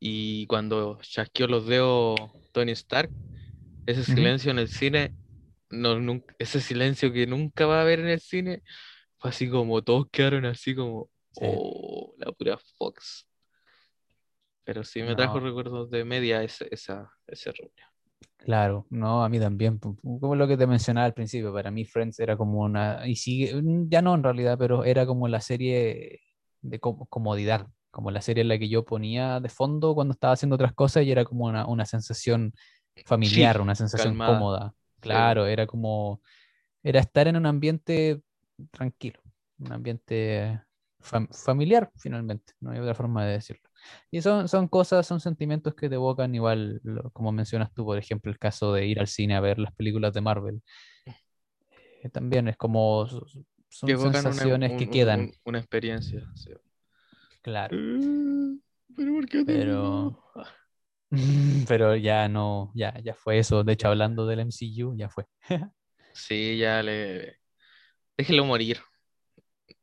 [0.00, 3.12] y cuando chasqueó los dedos Tony Stark,
[3.86, 5.14] ese silencio en el cine,
[5.70, 8.62] no, nun- ese silencio que nunca va a haber en el cine,
[9.18, 13.26] fue así como todos quedaron así como, Sí, oh, la pura Fox.
[14.68, 17.88] Pero sí me trajo no, recuerdos de media ese, esa, ese reunión.
[18.36, 19.78] claro, no, a mí también.
[19.78, 23.54] Como lo que te mencionaba al principio, para mí Friends era como una, y sigue,
[23.62, 26.20] mm, ya no en realidad, pero era como la serie
[26.60, 30.34] de com- comodidad, como la serie en la que yo ponía de fondo cuando estaba
[30.34, 32.52] haciendo otras cosas y era como una, una sensación
[33.04, 34.22] familiar, Sí, una sensación calmada.
[34.22, 34.74] cómoda.
[35.02, 35.34] Sí.
[35.34, 36.20] Claro, era como,
[36.82, 38.22] era estar en un ambiente
[38.72, 39.20] tranquilo,
[39.60, 40.60] un ambiente
[41.02, 43.67] fam- familiar finalmente, no hay otra forma de decirlo.
[44.10, 46.80] Y son, son cosas, son sentimientos que te evocan igual,
[47.12, 50.12] como mencionas tú, por ejemplo, el caso de ir al cine a ver las películas
[50.14, 50.62] de Marvel.
[52.02, 56.22] Eh, también es como, Que son una, sensaciones un- que quedan, un- una experiencia.
[56.34, 56.50] sí.
[57.42, 58.58] claro, Eh,
[58.96, 60.22] Pero ¿por qué pero,
[61.68, 63.64] pero ya no, ya, ya fue eso.
[63.64, 65.24] De hecho, hablando del MCU, ya fue.
[66.14, 67.38] Sí, ya le...
[68.16, 68.78] Déjenlo morir.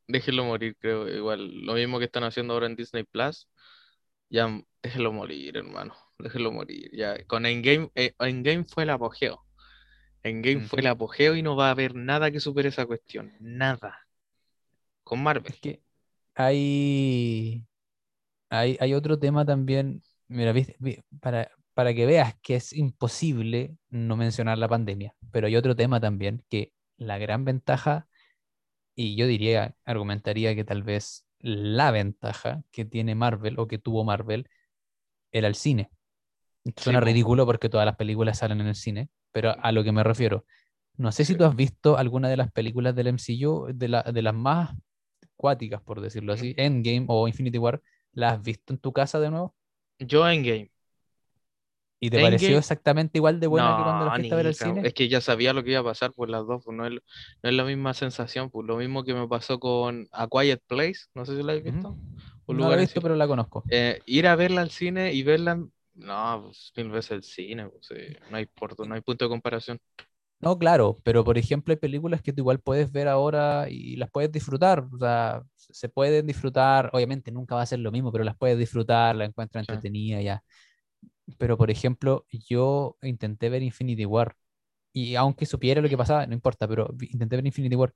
[0.07, 1.07] Déjenlo morir, creo.
[1.07, 3.47] Igual, lo mismo que están haciendo ahora en Disney Plus.
[4.29, 5.95] Ya, mm, déjenlo morir, hermano.
[6.19, 6.89] Déjenlo morir.
[6.93, 9.45] Ya, con Endgame, eh, Endgame fue el apogeo.
[10.23, 13.33] Endgame fue el apogeo y no va a haber nada que supere esa cuestión.
[13.39, 13.99] Nada.
[15.03, 15.53] Con Marvel.
[15.53, 15.81] Es que
[16.35, 17.65] hay,
[18.49, 23.77] hay, hay otro tema también, mira, viste, Vi- para, para que veas que es imposible
[23.89, 28.07] no mencionar la pandemia, pero hay otro tema también que la gran ventaja,
[28.95, 34.03] y yo diría, argumentaría que tal vez la ventaja que tiene Marvel o que tuvo
[34.03, 34.49] Marvel
[35.31, 35.91] era el cine.
[36.75, 40.03] Suena ridículo porque todas las películas salen en el cine, pero a lo que me
[40.03, 40.43] refiero,
[40.97, 44.21] no sé si tú has visto alguna de las películas del MCU, de, la, de
[44.23, 44.75] las más
[45.35, 47.79] cuáticas, por decirlo así, Endgame o Infinity War,
[48.13, 49.55] ¿las has visto en tu casa de nuevo?
[49.99, 50.71] Yo Endgame.
[51.99, 54.47] ¿Y te pareció Endgame exactamente igual de buena que cuando la No, fuiste a ver
[54.47, 54.81] al cine?
[54.87, 56.91] Es que ya sabía lo que iba a pasar por las dos, pues no es,
[56.93, 61.01] no es la misma sensación, pues lo mismo que me pasó con A Quiet Place,
[61.13, 61.63] no sé si la Ujú.
[61.63, 61.89] visto,
[62.47, 63.01] Un No la he lugar visto, silencio.
[63.01, 63.63] pero la conozco.
[63.69, 65.55] Eh, ir a verla al cine y verla,
[65.95, 67.95] no, pues mil veces el cine, pues, sí,
[68.29, 69.79] no hay por- no hay punto de comparación.
[70.39, 74.11] No, claro, pero por ejemplo hay películas que tú igual puedes ver ahora y las
[74.11, 78.23] puedes disfrutar, o sea, se pueden disfrutar, obviamente nunca va a ser lo mismo, pero
[78.23, 79.71] las puedes disfrutar, la encuentras Sí.
[79.71, 80.43] entretenida ya.
[81.37, 84.35] Pero por ejemplo, yo intenté ver Infinity War
[84.93, 87.93] y aunque supiera lo que pasaba, no importa, pero intenté ver Infinity War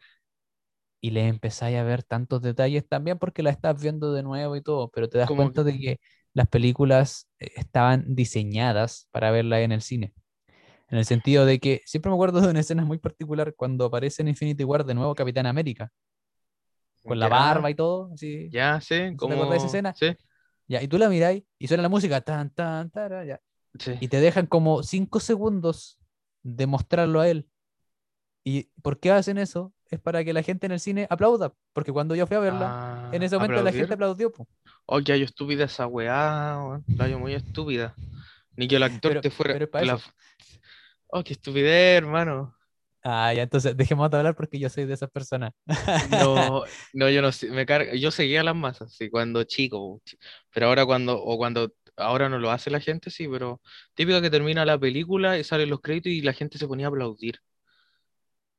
[1.02, 4.62] y le empezáis a ver tantos detalles también porque la estás viendo de nuevo y
[4.62, 6.00] todo, pero te das cuenta de que
[6.34, 10.14] las películas eh, estaban diseñadas para verla en el cine.
[10.90, 14.22] En el sentido de que siempre me acuerdo de una escena muy particular cuando aparece
[14.24, 15.92] en Infinity War de nuevo Capitán América,
[17.06, 18.50] con la barba y todo, así.
[18.52, 19.96] ya sé, ¿No esa escena?
[19.96, 20.16] sí,
[20.70, 22.92] Ya, y tú la miráis y suena la música, tan, tan,
[23.26, 23.42] ya.
[23.78, 23.94] sí.
[24.00, 26.00] Y te dejan como cinco segundos
[26.44, 27.50] de mostrarlo a él.
[28.44, 29.74] ¿Y por qué hacen eso?
[29.90, 33.10] Es para que la gente en el cine aplauda, porque cuando yo fui a verla,
[33.12, 34.32] en Ah, ese momento la gente aplaudió.
[34.32, 34.48] po.
[34.86, 37.96] Oh, ya yo estúpida esa weá, la muy estúpida.
[38.56, 40.00] Ni que el actor Pero, te fuera, pero la...
[41.08, 42.56] Oh, qué estupidez, hermano.
[43.04, 45.52] Ah, ya, entonces dejemos de hablar porque yo soy de esas personas.
[46.02, 46.64] No,
[46.94, 50.18] no, yo no sé, me carga, yo seguía las masas, sí, cuando chico, chi-
[50.54, 53.62] pero ahora cuando, o cuando, ahora no lo hace la gente, sí, pero
[53.96, 56.90] típico que termina la película y salen los créditos y la gente se ponía a
[56.90, 57.40] aplaudir.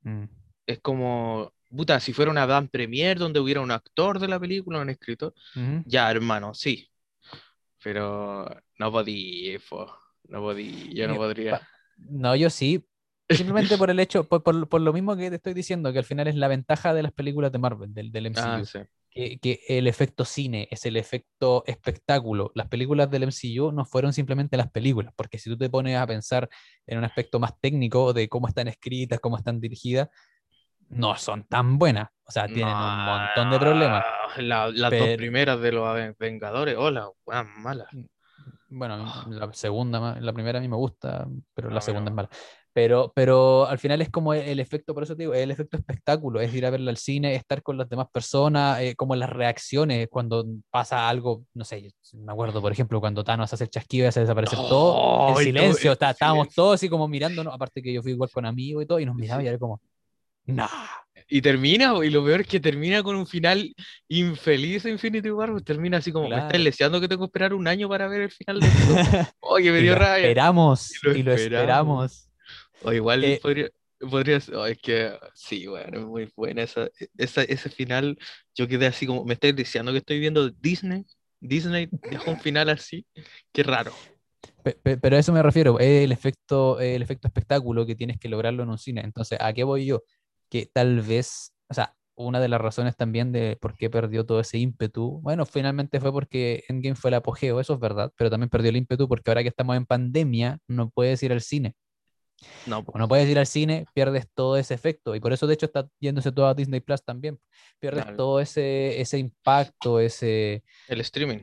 [0.04, 0.28] Mm,
[0.66, 4.80] Es como, puta, si fuera una van premier donde hubiera un actor de la película,
[4.80, 5.34] un escritor,
[5.84, 6.90] ya, hermano, sí,
[7.82, 8.46] pero
[8.78, 9.92] no podía, po,
[10.24, 11.60] no podía, yo no podría.
[11.98, 12.86] No, yo sí.
[13.30, 16.04] Simplemente por el hecho, por, por- por lo mismo que te estoy diciendo, que al
[16.04, 18.66] final es la ventaja de las películas de Marvel, del, del Ah, MCU.
[18.66, 18.78] sí,
[19.12, 22.52] Que, que el efecto cine es el efecto espectáculo.
[22.54, 26.06] Las películas del MCU no fueron simplemente las películas, porque si tú te pones a
[26.06, 26.48] pensar
[26.86, 30.08] en un aspecto más técnico de cómo están escritas, cómo están dirigidas,
[30.88, 32.08] no son tan buenas.
[32.24, 34.04] O sea, tienen un montón de problemas.
[34.36, 37.88] No, la- las dos primeras de los Vengadores, hola, weas malas.
[38.70, 42.28] Bueno, la segunda, la primera a mí me gusta, pero la mí segunda es mala.
[42.72, 45.76] Pero, pero al final es como el, el efecto, por eso te digo, el efecto
[45.76, 49.28] espectáculo, es ir a verla al cine, estar con las demás personas, eh, como las
[49.28, 54.04] reacciones cuando pasa algo, no sé, me acuerdo, por ejemplo, cuando Thanos hace el chasquido
[54.04, 56.62] y hace desaparecer todo, en silencio, el está- estábamos silencio.
[56.62, 59.16] todos así como mirándonos, aparte que yo fui igual con amigos y todo, y nos
[59.16, 59.80] miraba y era como,
[60.46, 60.68] nah,
[61.28, 63.72] Y termina, y lo peor es que termina con un final
[64.08, 67.68] infeliz Infinity War, pues termina así como, me estás deseando que tengo que esperar un
[67.68, 69.34] año para ver el final de esto.
[69.40, 70.26] Oye, me y dio lo rabia.
[70.26, 72.28] esperamos, Y lo y lo esperamos.
[72.82, 73.68] O igual Eh, podría,
[73.98, 78.18] podría ser- oh, es que sí, bueno, es muy buena esa, esa, ese final.
[78.54, 81.04] Yo quedé así como, me estáis diciendo que estoy viendo Disney.
[81.40, 83.06] Disney dejó un final así.
[83.52, 83.92] Qué raro.
[84.64, 88.28] Pe- pe- Pero a eso me refiero, el efecto, el efecto espectáculo que tienes que
[88.28, 89.02] lograrlo en un cine.
[89.02, 90.02] Entonces, ¿a qué voy yo?
[90.50, 94.40] Que tal vez, o sea, una de las razones también de por qué perdió todo
[94.40, 98.50] ese ímpetu, bueno, finalmente fue porque Endgame fue el apogeo, eso es verdad, pero también
[98.50, 101.74] perdió el ímpetu porque ahora que estamos en pandemia, no puedes ir al cine.
[102.66, 105.14] No, no puedes ir al cine, pierdes todo ese efecto.
[105.14, 107.38] Y por eso, de hecho, está yéndose todo a Disney Plus también.
[107.78, 108.16] Pierdes Dale.
[108.16, 111.42] todo ese, ese impacto, ese, el streaming.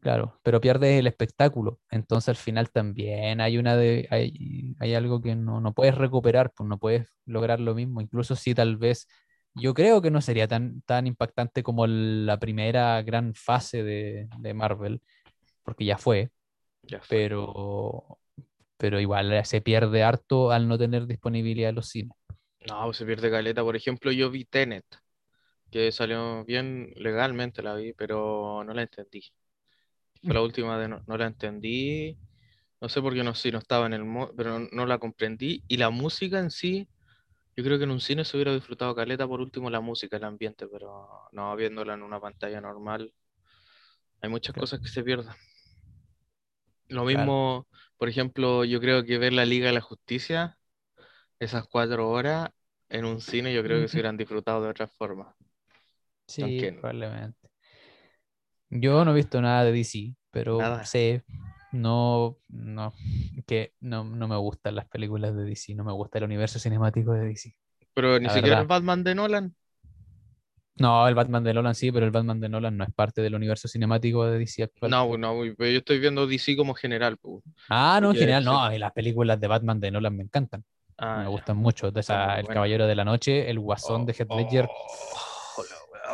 [0.00, 1.80] Claro, pero pierdes el espectáculo.
[1.90, 6.52] Entonces al final también hay una de hay, hay algo que no, no puedes recuperar,
[6.54, 8.00] pues no puedes lograr lo mismo.
[8.00, 9.06] Incluso si tal vez
[9.54, 14.54] yo creo que no sería tan, tan impactante como la primera gran fase de, de
[14.54, 15.02] Marvel,
[15.64, 16.30] porque ya fue,
[16.82, 17.26] Ya fue.
[17.26, 18.18] pero,
[18.78, 22.16] pero igual se pierde harto al no tener disponibilidad en los cines.
[22.68, 23.62] No, se pierde caleta.
[23.62, 24.84] Por ejemplo, yo vi Tenet,
[25.70, 29.22] que salió bien legalmente, la vi, pero no la entendí.
[30.22, 32.18] Fue la última de no, no la entendí.
[32.80, 34.98] No sé por qué no, si no estaba en el modo, pero no, no la
[34.98, 35.64] comprendí.
[35.68, 36.88] Y la música en sí,
[37.56, 40.24] yo creo que en un cine se hubiera disfrutado caleta por último la música, el
[40.24, 43.12] ambiente, pero no viéndola en una pantalla normal.
[44.20, 44.66] Hay muchas Claro.
[44.66, 45.32] cosas que se pierden.
[46.88, 47.26] Lo Claro.
[47.26, 47.66] mismo,
[47.96, 50.58] por ejemplo, yo creo que ver la Liga de la Justicia,
[51.40, 52.50] esas cuatro horas
[52.90, 55.36] en un cine, yo creo que se hubieran disfrutado de otra forma.
[56.26, 57.48] Sí, probablemente.
[58.70, 60.84] Yo no he visto nada de DC, pero Nada.
[60.84, 61.22] sé,
[61.72, 62.92] no, no,
[63.46, 67.12] que no, no me gustan las películas de DC, no me gusta el universo cinemático
[67.12, 67.54] de DC.
[67.94, 68.76] Pero ni La siquiera el verdad.
[68.76, 69.54] Batman de Nolan.
[70.78, 73.34] No, el Batman de Nolan sí, pero el Batman de Nolan no es parte del
[73.34, 74.90] universo cinemático de DC actual.
[74.90, 77.16] No, no, pero yo estoy viendo DC como general.
[77.16, 77.42] pues.
[77.70, 80.64] Ah, no, en general no, a mí las películas de Batman de Nolan me encantan,
[80.98, 81.28] Ah, me ya.
[81.30, 81.90] gustan mucho.
[81.90, 82.46] Muy esa, El.
[82.48, 85.25] Caballero de la Noche, El Guasón de Heath Ledger, Oh,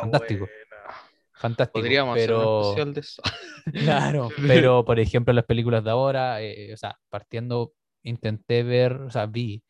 [0.01, 0.45] fantástico.
[0.45, 0.95] buena.
[1.33, 1.79] fantástico.
[1.79, 2.61] Podríamos hacer un pero...
[2.61, 3.21] especial de eso.
[3.73, 9.09] Claro, pero por ejemplo las películas de ahora, eh, o sea, partiendo, intenté ver, o
[9.09, 9.63] sea, vi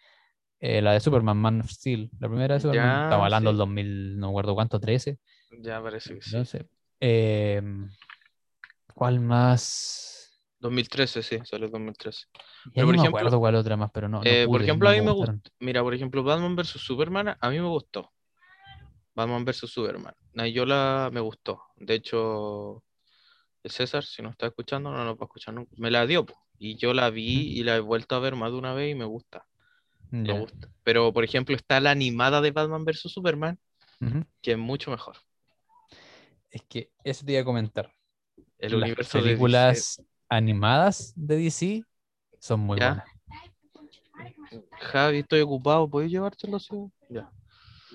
[0.59, 3.53] eh, la de Superman, Man of Steel, la primera de Superman, Ya, estamos hablando sí.
[3.53, 5.19] del 2000, no me acuerdo cuánto, 13,
[5.61, 6.37] Ya parece que sí.
[6.37, 6.67] no sé.
[6.99, 7.61] Eh,
[8.93, 10.09] ¿cuál más?
[10.59, 12.25] 2013, sí, salió 2013.
[12.73, 14.87] Ya Pero, por me ejemplo, acuerdo cuál otra más, pero no, no Eh, por ejemplo,
[14.87, 15.35] no a mí me gustaron.
[15.35, 15.51] gusta.
[15.59, 18.11] Mira, por ejemplo, Batman vs Superman, a mí me gustó.
[19.15, 20.13] Batman vs Superman.
[20.51, 21.61] Yo la me gustó.
[21.77, 22.83] De hecho,
[23.63, 25.71] el César, si no está escuchando, no nos va a escuchar nunca.
[25.77, 26.35] Me la dio, po.
[26.57, 28.95] Y yo la vi y la he vuelto a ver más de una vez y
[28.95, 29.45] me gusta.
[30.11, 30.69] Me gusta.
[30.83, 33.59] Pero, por ejemplo, está la animada de Batman vs Superman,
[34.41, 35.17] que es mucho mejor.
[36.51, 37.91] Es que eso te iba a comentar.
[38.59, 41.83] El Las universo de películas animadas de DC
[42.39, 42.87] son muy Ya.
[42.87, 43.09] buenas.
[44.79, 46.59] Javi, estoy ocupado, ¿puedes llevártelo?
[46.59, 46.75] Sí?
[47.09, 47.31] Ya.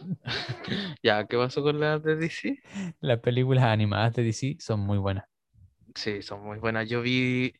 [1.03, 2.61] ya, ¿qué pasó con las de DC?
[3.01, 5.25] Las películas animadas de DC son muy buenas.
[5.95, 6.89] Sí, son muy buenas.
[6.89, 7.53] Yo vi,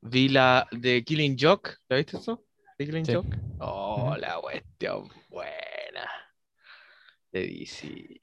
[0.00, 1.70] vi la de Killing Joke.
[1.88, 2.44] ¿La viste eso?
[2.78, 3.12] ¿De Killing Sí.
[3.14, 3.36] Joke?
[3.58, 6.08] Oh, la cuestión buena.
[7.32, 8.20] De DC.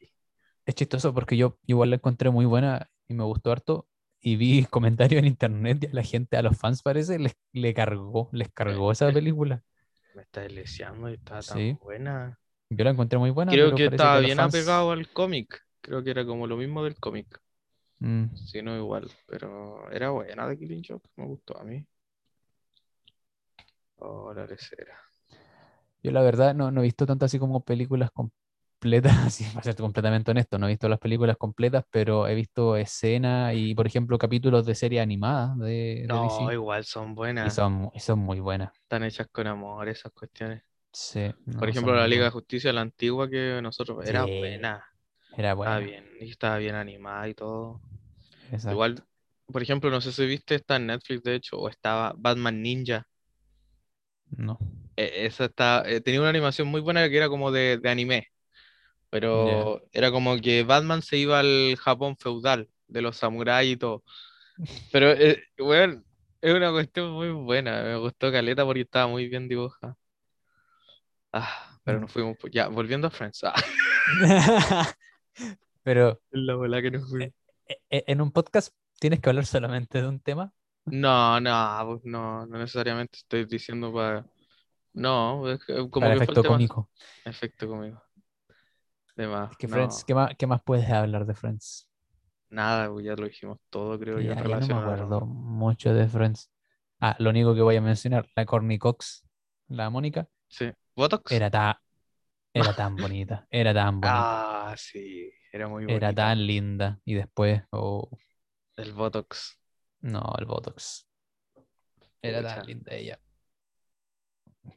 [0.65, 3.87] Es chistoso porque yo igual la encontré muy buena y me gustó harto.
[4.19, 7.73] Y vi comentarios en internet y a la gente, a los fans parece, les le
[7.73, 9.63] cargó, les cargó esa película.
[10.15, 11.77] Me está deseando y está tan Sí.
[11.81, 12.39] buena.
[12.77, 13.57] Yo la encontré muy buena.
[13.57, 15.61] Creo pero que estaba bien fans- apegado al cómic.
[15.81, 17.39] Creo que era como lo mismo del cómic.
[18.01, 19.11] Mm, Si no igual.
[19.27, 21.09] Pero era buena de Killing Joke.
[21.15, 21.85] Me gustó a mí.
[23.99, 24.45] Oh, la.
[26.01, 29.75] Yo la verdad no, no he visto tantas así como películas completas, así para ser
[29.75, 34.17] completamente honesto, no he visto las películas completas, pero he visto escenas y, por ejemplo,
[34.17, 37.51] capítulos de serie animada de, de No, DC igual son y buenas.
[37.51, 38.73] son, y son muy buenas.
[38.83, 40.63] Están hechas con amor esas cuestiones.
[40.93, 42.31] Sí, Por ejemplo, la Liga de.
[42.31, 44.83] Justicia, la antigua que nosotros, era Sí, buena.
[45.37, 45.79] Era Estaba buena.
[45.79, 47.83] bien, y estaba bien animada y todo.
[48.51, 48.93] exacto.
[48.93, 49.05] Igual,
[49.47, 53.07] por ejemplo, no sé si viste, está en Netflix de hecho, o estaba Batman Ninja.
[54.37, 54.57] No.
[54.95, 58.27] eh, esa está, eh, tenía una animación muy buena que era como de, de anime,
[59.09, 64.03] pero era como que Batman se iba al Japón feudal, de los samuráis y todo.
[64.91, 66.05] Pero, eh, weón,
[66.41, 69.97] es una cuestión muy buena, me gustó Caleta porque estaba muy bien dibujada.
[71.33, 73.53] Ah, pero nos fuimos, po- ya, volviendo a Friends, ah,
[75.83, 77.33] Pero la bola que nos fuimos.
[77.67, 80.53] e- e- en un podcast tienes que hablar solamente de un tema.
[80.85, 84.25] No, no, pues, no, no necesariamente estoy diciendo para...
[84.93, 86.89] No, es como Para que efecto cómico.
[87.25, 88.01] Efecto conmigo.
[89.15, 91.89] De más, Es que no, Friends, ¿qué más, qué más puedes hablar de Friends?
[92.49, 95.93] nada, pues, ya lo dijimos todo, creo yo, Ya, en ya no me acuerdo mucho
[95.93, 96.51] de Friends.
[96.99, 99.25] Ah, lo único que voy a mencionar, la Courtney Cox,
[99.67, 100.71] la Mónica, Sí.
[100.95, 101.31] ¿Botox?
[101.31, 101.81] era, ta-
[102.53, 106.13] era tan bonita, era tan bonita, Ah, sí, era muy era bonita.
[106.13, 106.99] tan linda.
[107.05, 108.09] Y después, oh,
[108.77, 109.57] El Botox.
[110.01, 111.07] no, el Botox.
[112.21, 113.19] Era tan linda ella.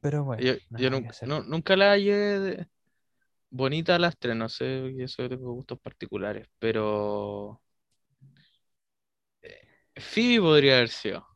[0.01, 1.29] Pero bueno, Yo, yo que nun- hacer.
[1.29, 2.67] nu- nunca la hallé de-
[3.51, 7.63] bonita a las tres, no sé, eso tengo gustos particulares, pero
[9.43, 9.61] eh,
[9.97, 11.27] Phoebe podría haber sido.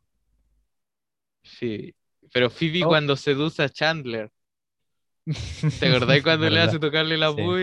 [1.43, 1.95] Phoebe.
[2.33, 2.87] Pero Phoebe Oh.
[2.89, 4.31] cuando seduce a Chandler,
[5.79, 7.57] ¿te acordáis cuando le hace tocarle la Sí.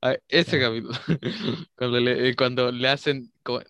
[0.00, 0.60] Ah, ese Sí.
[0.60, 0.94] capítulo.
[1.76, 3.60] Cuando le, eh, cuando le hacen, co-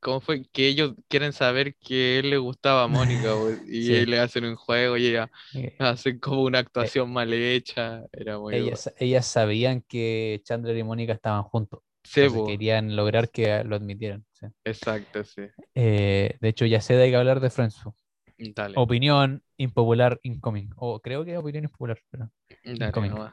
[0.00, 0.44] ¿cómo fue?
[0.52, 4.06] Que ellos quieren saber que él le gustaba a Mónica, bo, y Sí.
[4.06, 8.60] le hacen un juego y ella Eh, hacen como una actuación mal hecha, era muy
[8.60, 8.78] bueno.
[8.78, 11.82] ellas, ellas sabían que Chandler y Mónica estaban juntos.
[12.04, 14.24] Sí, bo, querían lograr que lo admitieran.
[14.64, 15.42] exacto, sí.
[15.74, 17.76] Eh, de hecho, ya sé de qué hablar de Friends.
[18.54, 20.70] Dale, Opinión impopular incoming.
[20.76, 21.98] O creo que es opinión impopular.
[22.10, 22.30] pero-
[22.64, 23.32] dale.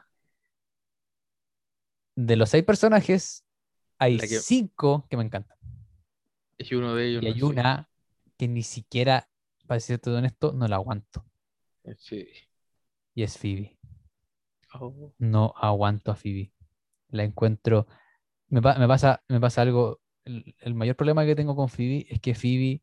[2.16, 3.44] De los seis personajes,
[3.98, 5.56] hay que- cinco que me encantan.
[6.58, 7.90] Y uno de ellos Y no hay una
[8.36, 9.28] que ni siquiera,
[9.66, 11.24] para ser todo honesto, no la aguanto.
[11.84, 12.32] es Phoebe.
[13.14, 13.78] Y es Phoebe.
[14.74, 16.52] Oh, No aguanto a Phoebe.
[17.08, 17.86] La encuentro.
[18.48, 20.00] Me, pa- me pasa, me pasa algo.
[20.24, 22.82] El, el mayor problema que tengo con Phoebe es que Phoebe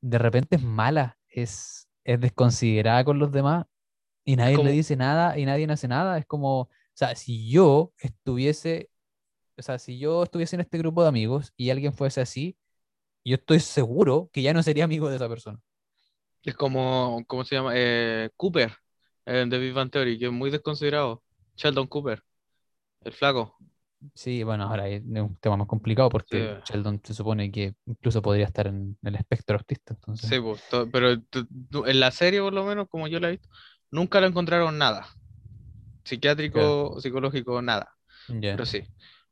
[0.00, 3.66] de repente es mala, es, es desconsiderada con los demás
[4.24, 6.18] y nadie como- le dice nada y nadie hace nada.
[6.18, 8.90] Es como, o sea, si yo estuviese,
[9.58, 12.56] o sea, si yo estuviese en este grupo de amigos y alguien fuese así,
[13.24, 15.60] yo estoy seguro que ya no sería amigo de esa persona.
[16.42, 17.72] Es como, ¿cómo se llama?
[17.74, 18.72] Eh, Cooper,
[19.26, 21.22] eh, de Big Bang Theory, que es muy desconsiderado.
[21.56, 22.22] Sheldon Cooper,
[23.02, 23.56] el flaco.
[24.14, 26.72] Sí, bueno, ahora es un tema más complicado porque Sí.
[26.72, 30.30] Sheldon se supone que incluso podría estar en el espectro autista, entonces.
[30.30, 30.62] Sí, pues,
[30.92, 33.48] pero en la serie, por lo menos, como yo la he visto,
[33.90, 35.06] nunca lo encontraron nada.
[36.04, 37.92] Psiquiátrico, psicológico, nada.
[38.28, 38.52] Ya.
[38.52, 38.82] Pero sí.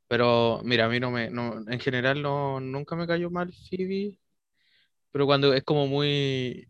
[0.07, 4.19] Pero mira, a mí no me, no, en general no, nunca me cayó mal Phoebe,
[5.11, 6.67] pero cuando es como muy,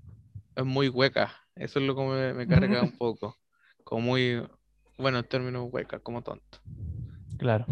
[0.56, 2.48] es muy hueca, eso es lo que me, me
[2.80, 3.36] carga un poco.
[3.84, 4.42] Como muy,
[4.98, 6.60] bueno, en términos hueca, como tonto.
[7.38, 7.66] Claro.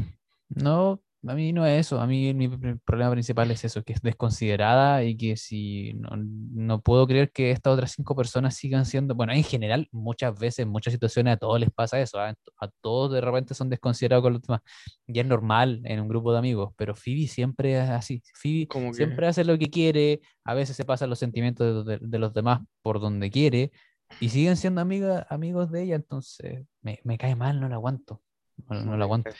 [0.55, 1.99] No, a mí no es eso.
[2.01, 6.09] A mí mi pr- problema principal es eso, que es desconsiderada y que si no,
[6.17, 10.59] no puedo creer que estas otras cinco personas sigan siendo, bueno, en general, muchas veces,
[10.59, 12.19] en muchas situaciones a todos les pasa eso.
[12.19, 12.33] A
[12.81, 14.61] todos de repente son desconsiderados con los demás.
[15.07, 18.21] Y es normal en un grupo de amigos, pero Phoebe siempre es así.
[18.35, 22.05] Phoebe que- siempre hace lo que quiere, a veces se pasan los sentimientos de, de-
[22.07, 23.71] de los demás por donde quiere
[24.19, 28.21] y siguen siendo amigas, amigos de ella, entonces me, me cae mal, no la aguanto.
[28.69, 29.31] No, no la aguanto.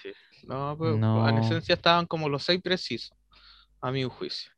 [0.48, 1.40] No, pero en No.
[1.40, 3.18] esencia estaban como los seis precisos,
[3.82, 4.52] a mi juicio.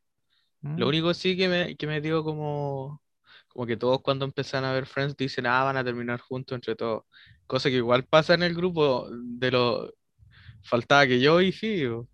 [0.62, 0.88] Lo Mm.
[0.88, 3.02] único sí que me, que me dio como,
[3.48, 6.74] como que todos cuando empiezan a ver Friends dicen, ah, van a terminar juntos entre
[6.76, 7.04] todos.
[7.46, 9.90] Cosa que igual pasa en el grupo de los...
[10.62, 12.08] Faltaba que yo y Fío.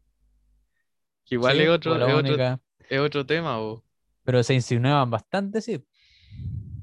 [1.25, 3.85] Que igual Sí, es otro, es otro, única, es otro tema, bo.
[4.25, 5.83] pero se insinuaban bastante, sí.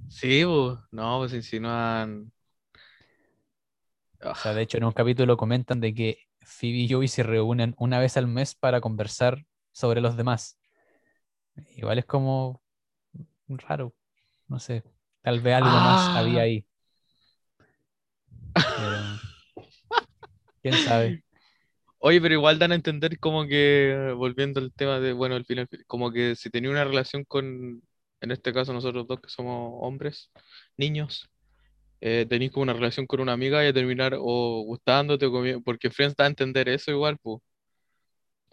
[0.10, 0.80] Sí, bo.
[0.91, 2.31] No, pues insinúan...
[4.22, 7.76] O sea, de hecho, en un capítulo comentan de que Phoebe y Joey se reúnen
[7.78, 10.60] una vez al mes para conversar sobre los demás.
[11.76, 12.62] Igual es como
[13.48, 13.94] raro,
[14.48, 14.84] no sé,
[15.22, 16.44] tal vez algo más había Ah.
[16.44, 16.66] ahí.
[18.54, 19.20] Pero,
[20.62, 21.24] ¿Quién sabe?
[22.00, 25.68] Oye, pero igual dan a entender como que, volviendo al tema de, bueno, al final,
[25.88, 27.82] como que si tenía una relación con,
[28.22, 30.32] en este caso nosotros dos que somos hombres,
[30.78, 31.30] niños,
[32.01, 35.89] eh, tenéis como una relación con una amiga y a terminar o gustándote o porque
[35.91, 37.39] Friends da a entender eso igual, pues.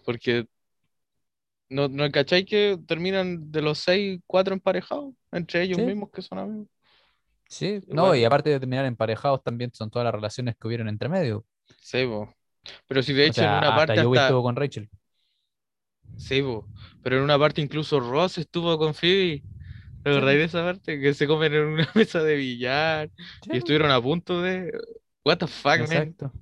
[0.05, 0.47] Porque
[1.69, 5.85] no, no cachai que terminan de los seis, cuatro emparejados entre ellos Sí.
[5.85, 6.69] mismos que son amigos.
[7.49, 11.09] Sí, no, y aparte de terminar emparejados, también son todas las relaciones que hubieron entre
[11.09, 11.45] medio.
[11.81, 12.35] Sí, po.
[12.89, 14.25] Pero si de O hecho en sea, una hasta parte hasta...
[14.25, 14.91] estuvo con Rachel.
[16.17, 16.67] Sí, po.
[17.03, 19.43] Pero en una parte incluso Ross estuvo con Phoebe.
[20.07, 21.01] ¿Te acordáis de esa parte?
[21.01, 23.11] Que se comen en una mesa de billar
[23.43, 24.71] Sí, y estuvieron a punto de.
[25.25, 25.83] What the fuck, man.
[25.83, 26.33] exacto.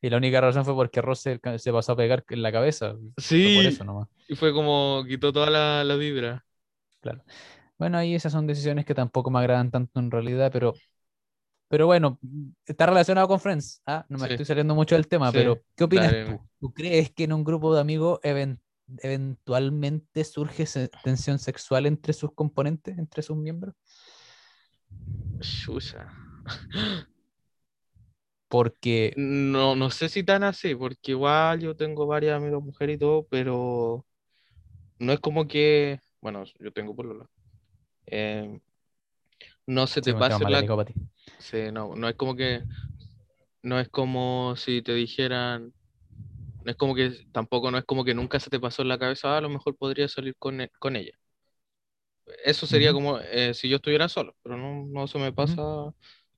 [0.00, 2.92] Y la única razón fue porque Ross se, se pasó a pegar en la cabeza.
[2.92, 4.08] Por Sí, eso nomás.
[4.28, 6.44] y fue como quitó toda la, la vibra.
[7.00, 7.22] Claro.
[7.78, 10.74] Bueno, ahí esas son decisiones que tampoco me agradan tanto en realidad, pero,
[11.68, 12.18] pero bueno,
[12.66, 13.82] está relacionado con Friends.
[13.86, 14.06] ¿ah?
[14.08, 14.32] No me Sí.
[14.34, 16.40] estoy saliendo mucho del tema, Sí, pero ¿qué opinas dale, tú?
[16.60, 18.60] ¿Tú crees que en un grupo de amigos even-
[18.98, 20.66] eventualmente surge
[21.02, 23.74] tensión sexual entre sus componentes, entre sus miembros?
[25.40, 26.08] Chucha.
[28.48, 32.98] Porque, No, no sé si tan así, porque igual yo tengo varias amigas mujeres y
[32.98, 34.04] todo, pero
[34.98, 37.26] no es como que, bueno, yo tengo polola.
[38.06, 38.60] Eh,
[39.66, 40.62] no se sí, te pase más la,
[41.38, 42.62] sí, no, no es como que,
[43.62, 45.72] no es como si te dijeran,
[46.64, 48.98] no es como que, tampoco no es como que nunca se te pasó en la
[48.98, 51.12] cabeza, "Ah, a lo mejor podría salir con, e- con ella.
[52.44, 55.62] Eso sería como eh, si yo estuviera solo, pero no, no se me pasa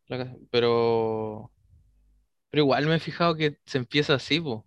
[0.08, 0.36] la.
[0.50, 1.52] Pero,
[2.50, 4.66] pero igual me he fijado que se empieza así, po.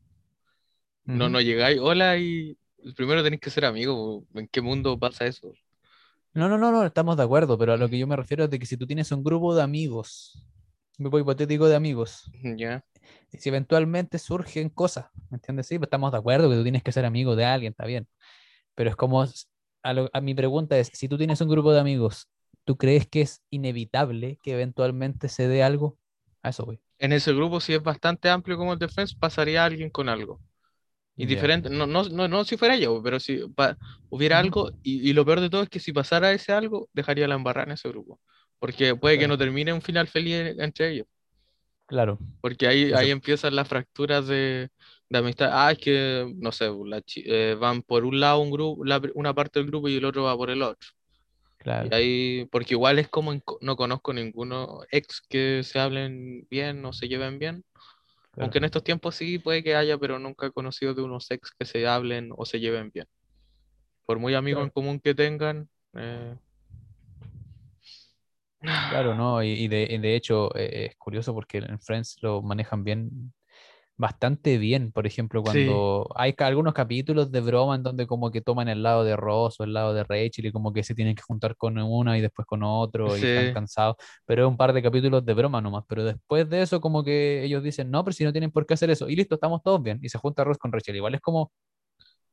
[1.11, 2.57] No, no llegáis, hola, y
[2.95, 4.23] primero tenéis que ser amigos.
[4.33, 4.39] po.
[4.39, 5.51] ¿En qué mundo pasa eso?
[6.33, 8.49] No, no, no, no, estamos de acuerdo, pero a lo que yo me refiero es
[8.49, 10.43] de que si tú tienes un grupo de amigos,
[10.97, 12.83] un grupo hipotético de amigos, Ya.
[13.31, 15.67] Y si eventualmente surgen cosas, ¿me entiendes?
[15.67, 18.07] Sí, pues estamos de acuerdo que tú tienes que ser amigo de alguien, está bien,
[18.75, 19.23] pero es como,
[19.83, 22.27] a, lo- a mi pregunta es, si tú tienes un grupo de amigos,
[22.65, 25.97] ¿tú crees que es inevitable que eventualmente se dé algo?
[26.43, 26.79] A eso, güey.
[26.97, 30.41] En ese grupo, si es bastante amplio como el de Friends, pasaría alguien con algo.
[31.17, 31.29] Y Ya.
[31.35, 33.77] diferente, no, no, no, no si fuera yo, pero si pa-
[34.09, 37.27] hubiera algo, y, y lo peor de todo es que si pasara ese algo, dejaría
[37.27, 38.19] la embarrada en ese grupo.
[38.59, 39.33] Porque puede que Claro.
[39.35, 41.07] no termine un final feliz entre ellos.
[41.89, 44.69] Claro, Porque ahí, Eso- ahí empiezan las fracturas de,
[45.09, 45.49] de amistad.
[45.51, 49.33] Ah, es que, no sé, la eh, van por un lado un grupo, la una
[49.33, 50.87] parte del grupo y el otro va por el otro.
[51.57, 56.47] claro, Y ahí, porque igual es como en no conozco ninguno ex que se hablen
[56.49, 57.63] bien o se lleven bien.
[58.31, 58.43] claro.
[58.43, 61.51] Aunque en estos tiempos sí puede que haya, pero nunca he conocido de unos ex
[61.57, 63.07] que se hablen o se lleven bien.
[64.05, 64.73] Por muy amigos en Claro.
[64.73, 65.67] común que tengan.
[65.95, 66.35] eh,
[68.61, 69.43] Claro, ¿no?
[69.43, 73.33] Y, y de, y de hecho eh, es curioso porque en Friends lo manejan bien,
[73.97, 74.91] bastante bien.
[74.91, 78.81] Por ejemplo, Sí, cuando hay algunos capítulos de broma en donde como que toman el
[78.83, 81.55] lado de Ross o el lado de Rachel y como que se tienen que juntar
[81.55, 83.95] con una y después con otro y están cansados.
[84.25, 85.83] Pero es un par de capítulos de broma nomás.
[85.87, 88.73] Pero después de eso como que ellos dicen, no, pero si no tienen por qué
[88.75, 89.09] hacer eso.
[89.09, 89.99] Y listo, estamos todos bien.
[90.01, 90.95] Y se junta Ross con Rachel.
[90.95, 91.51] Igual es como,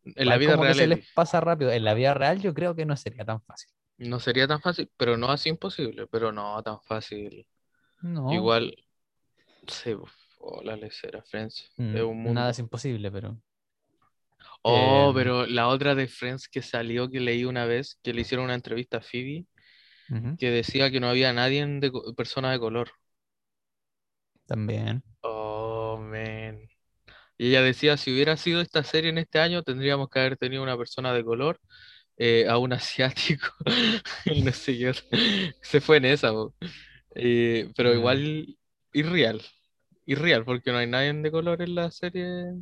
[0.04, 1.72] en la vida real se es les pasa rápido.
[1.72, 3.70] En la vida real yo creo que no sería tan fácil.
[3.98, 7.46] No sería tan fácil, pero no así imposible, pero no tan fácil.
[8.02, 8.76] No, Igual,
[9.66, 13.36] sí, uf, oh, la lecera, Friends, es mm, nada es imposible, pero...
[14.62, 18.22] Oh, em, pero la otra de Friends que salió, que leí una vez, que le
[18.22, 19.46] hicieron una entrevista a Phoebe,
[20.38, 22.90] que decía que no había nadie de persona de color.
[24.46, 25.02] También.
[25.22, 26.60] Oh, man.
[27.38, 30.62] Y ella decía, si hubiera sido esta serie en este año, tendríamos que haber tenido
[30.62, 31.60] una persona de color,
[32.16, 33.46] eh, a un asiático,
[34.44, 34.92] no sé qué.
[35.62, 36.32] Se fue en esa.
[37.14, 38.56] Eh, pero Mm, igual
[38.92, 39.42] irreal.
[40.06, 42.54] Irreal, porque no hay nadie de color en la serie.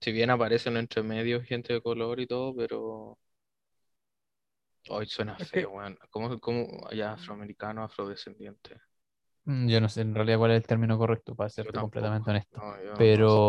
[0.00, 3.18] Si bien aparecen entre medios gente de color y todo, pero...
[4.88, 5.98] Hoy suena Es feo, que weón.
[6.10, 8.76] ¿Cómo, cómo allá afroamericano, afrodescendiente?
[9.44, 11.80] mm, yo no sé en realidad cuál es el término correcto, para tampoco.
[11.80, 12.62] completamente honesto.
[12.62, 12.76] No,
[13.26, 13.42] sé.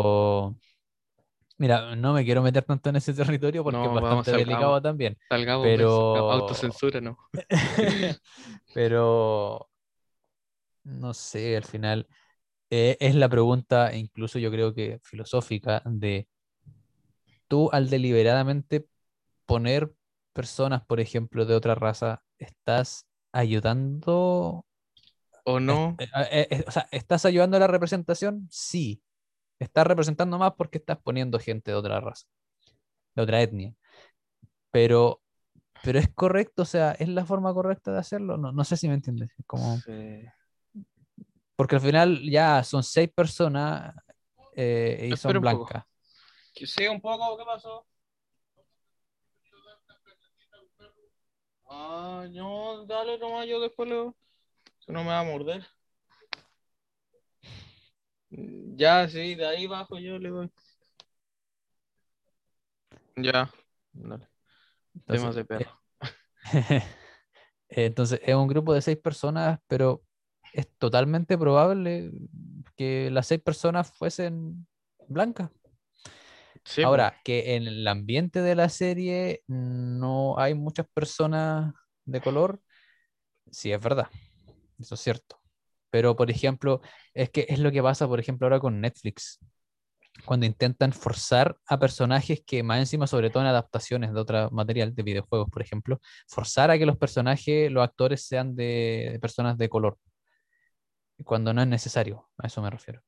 [1.58, 5.16] Mira, no me quiero meter tanto en ese territorio porque es No, bastante delicado también.
[5.28, 7.18] Salgamos Pero, autocensura, ¿no?
[8.74, 9.68] pero,
[10.84, 12.08] no sé, al final
[12.70, 16.28] eh, es la pregunta, incluso yo creo que filosófica, de
[17.48, 18.86] tú al deliberadamente
[19.46, 19.92] poner
[20.32, 24.66] personas, por ejemplo, de otra raza, ¿estás ayudando
[25.44, 25.98] ¿O no?
[25.98, 28.46] eh, eh, o sea, ¿estás ayudando a la representación?
[28.50, 29.02] Sí.
[29.58, 32.26] Estás representando más porque estás poniendo gente de otra raza,
[33.14, 33.74] de otra etnia.
[34.70, 35.20] Pero,
[35.82, 38.36] pero es correcto, o sea, ¿es la forma correcta de hacerlo?
[38.36, 39.30] No, no sé si me entiendes.
[39.36, 40.24] es Como, Sí.
[41.56, 43.94] porque al final ya son seis personas
[44.54, 45.84] eh, y son blancas.
[46.54, 47.86] Que siga un poco, ¿qué pasó?
[51.70, 54.16] Ah, no, dale nomás, yo después lo...
[54.86, 55.66] No me va a morder.
[58.30, 60.50] Mm, Ya, sí, de ahí bajo yo le doy.
[63.16, 63.50] Ya,
[63.92, 64.28] dale.
[65.06, 65.80] Temas Entonces, de eh, perro.
[67.68, 70.02] entonces, es un grupo de seis personas, pero
[70.52, 72.12] es totalmente probable
[72.76, 74.66] que las seis personas fuesen
[75.08, 75.50] blancas.
[76.64, 76.82] Sí.
[76.82, 81.74] Ahora, que en el ambiente de la serie no hay muchas personas
[82.04, 82.60] de color,
[83.50, 84.08] sí es verdad,
[84.78, 85.40] eso es cierto.
[85.90, 86.80] Pero, por ejemplo,
[87.14, 89.38] es que es lo que pasa, por ejemplo, ahora con Netflix,
[90.24, 94.94] cuando intentan forzar a personajes que más encima, sobre todo en adaptaciones de otro material,
[94.94, 99.56] de videojuegos, por ejemplo, forzar a que los personajes, los actores sean de, de personas
[99.56, 99.98] de color,
[101.24, 103.02] cuando no es necesario, a eso me refiero.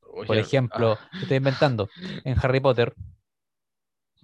[0.00, 1.88] Por Oye, ejemplo, ah, estoy inventando,
[2.24, 2.94] en Harry Potter,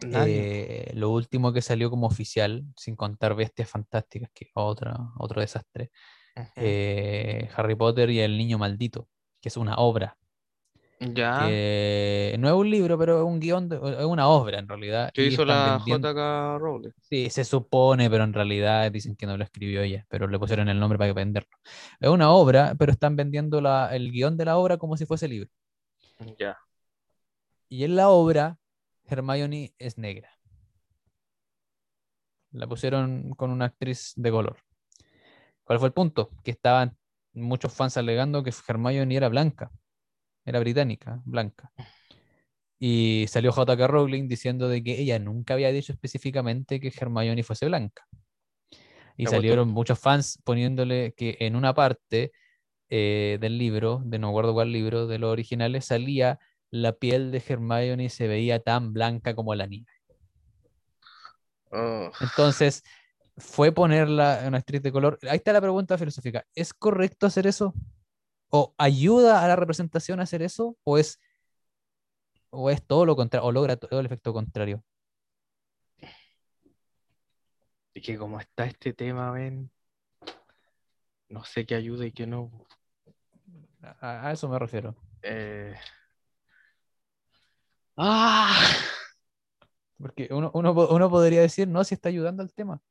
[0.01, 5.91] eh, lo último que salió como oficial, sin contar Bestias Fantásticas, que otra, otro desastre,
[6.57, 9.09] Eh, Harry Potter y el Niño Maldito,
[9.41, 10.17] que es una obra,
[11.01, 11.47] Ya.
[11.47, 15.11] que no es un libro, pero es un guion, de- es una obra en realidad,
[15.15, 16.91] ¿Qué y hizo la vendiendo, JK Rowling?
[17.01, 20.69] sí, se supone, pero en realidad dicen que no lo escribió ella, pero le pusieron
[20.69, 21.51] el nombre para venderlo.
[22.01, 25.29] Es una obra, pero están vendiendo la- el guion de la obra como si fuese
[25.29, 25.51] libro.
[26.39, 26.59] Ya.
[27.69, 28.59] Y en la obra,
[29.09, 30.31] Hermione es negra.
[32.53, 34.57] La pusieron con una actriz de color.
[35.67, 36.31] ¿Cuál fue el punto?
[36.45, 36.97] Que estaban
[37.35, 39.71] muchos fans alegando que Hermione era blanca.
[40.45, 41.73] Era británica, blanca.
[42.79, 43.87] Y salió J.K.
[43.89, 48.07] Rowling diciendo de que ella nunca había dicho específicamente que Hermione fuese blanca.
[49.17, 52.31] Y salieron muchos fans poniéndole que en una parte
[52.89, 56.39] eh, del libro, de no recuerdo cuál libro, de los originales, salía
[56.71, 59.91] la piel de Hermione y se veía tan blanca como la nieve.
[61.73, 62.85] Oh, Entonces,
[63.37, 65.19] fue ponerla en una actriz de color.
[65.29, 66.45] Ahí está la pregunta filosófica.
[66.55, 67.75] ¿Es correcto hacer eso?
[68.51, 70.77] ¿O ayuda a la representación a hacer eso?
[70.85, 71.21] ¿O es,
[72.51, 73.49] o es todo lo contrario?
[73.49, 74.83] ¿O logra todo el efecto contrario?
[77.97, 79.71] y que como está este tema, ven,
[81.31, 82.51] no sé qué ayuda y qué no.
[83.81, 84.95] A, a eso me refiero.
[85.23, 85.75] Eh,
[87.97, 88.55] ¡Ah!
[89.97, 92.83] Porque uno, uno, uno podría decir, no, si está ayudando al tema.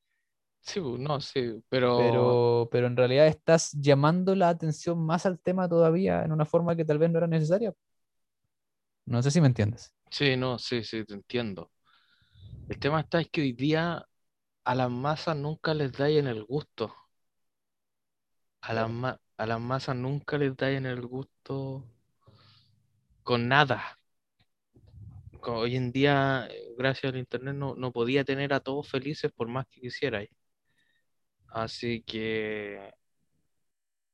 [0.66, 5.40] Sí, bu, no, sí, pero, Pero, pero en realidad estás llamando la atención más al
[5.40, 7.74] tema todavía en una forma que tal vez no era necesaria.
[9.14, 9.92] No sé si me entiendes.
[10.12, 11.72] sí, no, sí, sí, te entiendo.
[12.70, 14.06] El tema está es que hoy día
[14.66, 16.96] a las masas nunca les da en el gusto.
[18.62, 21.88] A las, ma- a las masas nunca les da en el gusto
[23.24, 23.98] con nada.
[25.48, 29.48] Hoy en día, eh, gracias al internet, no, no podía tener a todos felices por
[29.48, 30.24] más que quisiera.
[31.56, 32.94] Así que,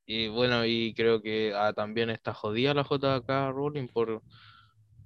[0.06, 4.22] y bueno, y creo que ah, también está jodida la JK Rowling por,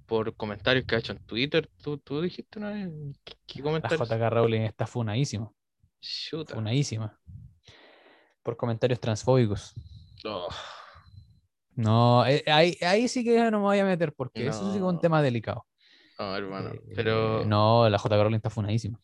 [0.05, 1.67] por comentarios que ha hecho en Twitter.
[1.81, 2.89] ¿Tú, tú dijiste una vez?
[3.23, 4.07] ¿Qué, qué La comentarios?
[4.07, 5.51] JK Rowling está funadísima.
[5.99, 6.53] Chuta.
[6.53, 7.19] Funadísima.
[8.43, 9.73] Por comentarios transfóbicos.
[10.25, 10.47] Oh,
[11.75, 14.83] No, eh, ahí, ahí sí que no me voy a meter porque eso sí es
[14.83, 15.65] un tema delicado.
[16.19, 16.73] no, hermano.
[16.73, 18.99] Eh, Pero, No, la JK Rowling está funadísima.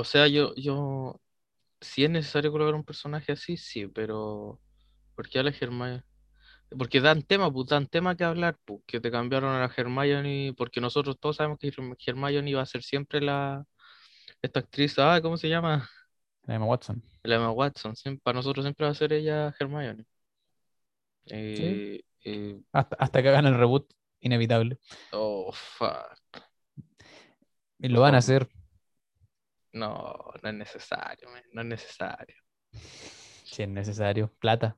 [0.00, 1.20] O sea, yo, yo,
[1.80, 4.60] si es necesario colocar un personaje así, sí, pero,
[5.16, 6.04] ¿por qué a la Hermione?
[6.78, 10.54] Porque dan tema, pues dan tema que hablar, pues, que te cambiaron a la Hermione,
[10.56, 13.64] porque nosotros todos sabemos que Herm- Hermione iba a ser siempre la,
[14.42, 15.88] esta actriz, ah, ¿cómo se llama?
[16.46, 17.02] La Emma Watson.
[17.22, 20.04] La Emma Watson, siempre, para nosotros siempre va a ser ella Hermione.
[21.26, 24.78] Eh, eh, Hasta, hasta que hagan el reboot inevitable.
[25.12, 26.18] oh, fuck.
[27.80, 28.48] Y lo van a hacer.
[29.72, 32.36] No, no es necesario, man, no es necesario.
[33.44, 34.32] Si es necesario.
[34.40, 34.76] Plata.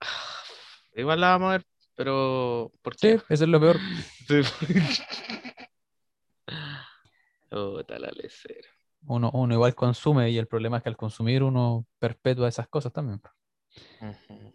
[0.94, 3.14] Igual la vamos a ver, pero ¿por Sí, qué?
[3.14, 3.76] eso es lo peor.
[4.26, 4.40] Sí.
[7.52, 8.04] Oh, tal.
[9.06, 12.92] Uno, uno igual consume y el problema es que al consumir uno perpetúa esas cosas
[12.92, 13.22] también.
[14.00, 14.54] Ujú.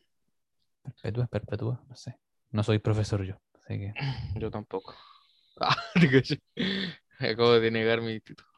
[0.84, 2.18] Perpetúa, perpetúa, no sé.
[2.52, 3.94] No soy profesor yo, así que
[4.36, 4.94] Yo tampoco.
[5.60, 5.76] Ah.
[7.20, 8.50] Acabo de negar mi título.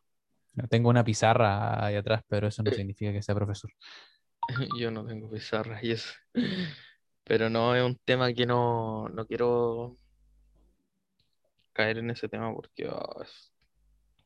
[0.70, 3.72] Tengo una pizarra ahí atrás, pero eso no significa que sea profesor.
[4.80, 6.12] Yo no tengo pizarra y eso.
[7.24, 9.98] Pero no es un tema que no, no quiero
[11.74, 12.90] caer en ese tema porque
[13.22, 13.52] es-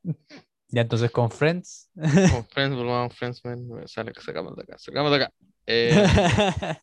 [0.70, 1.90] Ya entonces con Friends.
[1.96, 5.34] como Friends, volvamos Friends, man, me sale que sacamos de acá, sacamos de acá.
[5.66, 5.94] Eh,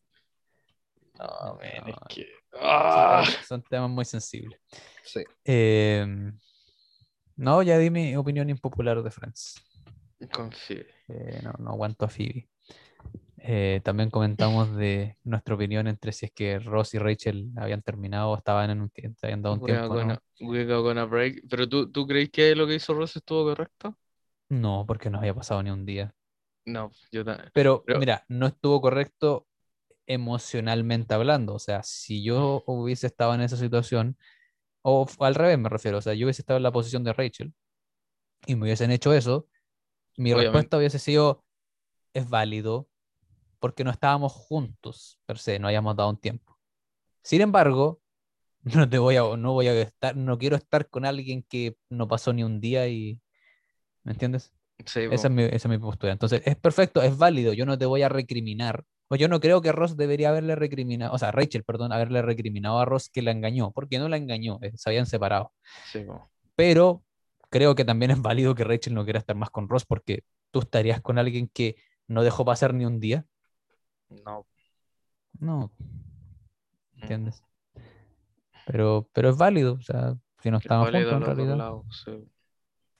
[1.18, 2.00] no, No, man, es no.
[2.08, 2.26] que.
[2.54, 4.58] ah, Son temas muy sensibles.
[5.04, 6.06] sí, Eh,
[7.36, 9.62] no, ya di mi opinión impopular de Friends.
[10.32, 10.86] confíe.
[11.08, 12.48] Eh, no, no aguanto a Phoebe.
[13.38, 18.30] Eh, también comentamos de nuestra opinión entre si es que Ross y Rachel habían terminado
[18.30, 19.94] o estaban en un tiempo, habían dado un We are tiempo.
[20.00, 20.48] gonna, ¿no?
[20.48, 21.42] we are gonna break.
[21.50, 23.98] Pero tú, ¿tú crees que lo que hizo Ross estuvo correcto?
[24.48, 26.14] no, porque no había pasado ni un día.
[26.66, 27.50] No, yo también.
[27.52, 29.46] Pero, Pero- mira, no estuvo correcto
[30.06, 31.54] emocionalmente hablando.
[31.54, 34.16] O sea, si yo hubiese estado en esa situación,
[34.84, 37.54] o al revés me refiero, o sea, yo hubiese estado en la posición de Rachel
[38.46, 39.48] y me hubiesen hecho eso,
[40.16, 40.52] mi Obviamente.
[40.52, 41.42] respuesta hubiese sido,
[42.12, 42.86] es válido,
[43.58, 46.58] porque no estábamos juntos, per se, no hayamos dado un tiempo.
[47.22, 48.02] Sin embargo,
[48.62, 52.06] no te voy a, no voy a estar, no quiero estar con alguien que no
[52.06, 53.18] pasó ni un día y,
[54.02, 54.52] ¿me entiendes?
[54.84, 55.14] Sí, po.
[55.14, 56.12] Esa es, mi, esa es mi postura.
[56.12, 58.84] Entonces, es perfecto, es válido, yo no te voy a recriminar.
[59.08, 62.78] O yo no creo que Ross debería haberle recriminado, o sea, Rachel, perdón, haberle recriminado
[62.78, 65.52] a Ross que la engañó, porque no la engañó, eh, se habían separado.
[65.92, 66.04] Sí.
[66.56, 67.02] Pero
[67.50, 70.60] creo que también es válido que Rachel no quiera estar más con Ross, porque tú
[70.60, 71.76] estarías con alguien que
[72.08, 73.24] no dejó pasar ni un día.
[74.08, 74.46] No.
[75.38, 77.42] No, mm, ¿entiendes?
[78.66, 81.72] Pero, pero es válido, o sea, si no es estaban juntos en realidad.
[82.04, 82.24] sí.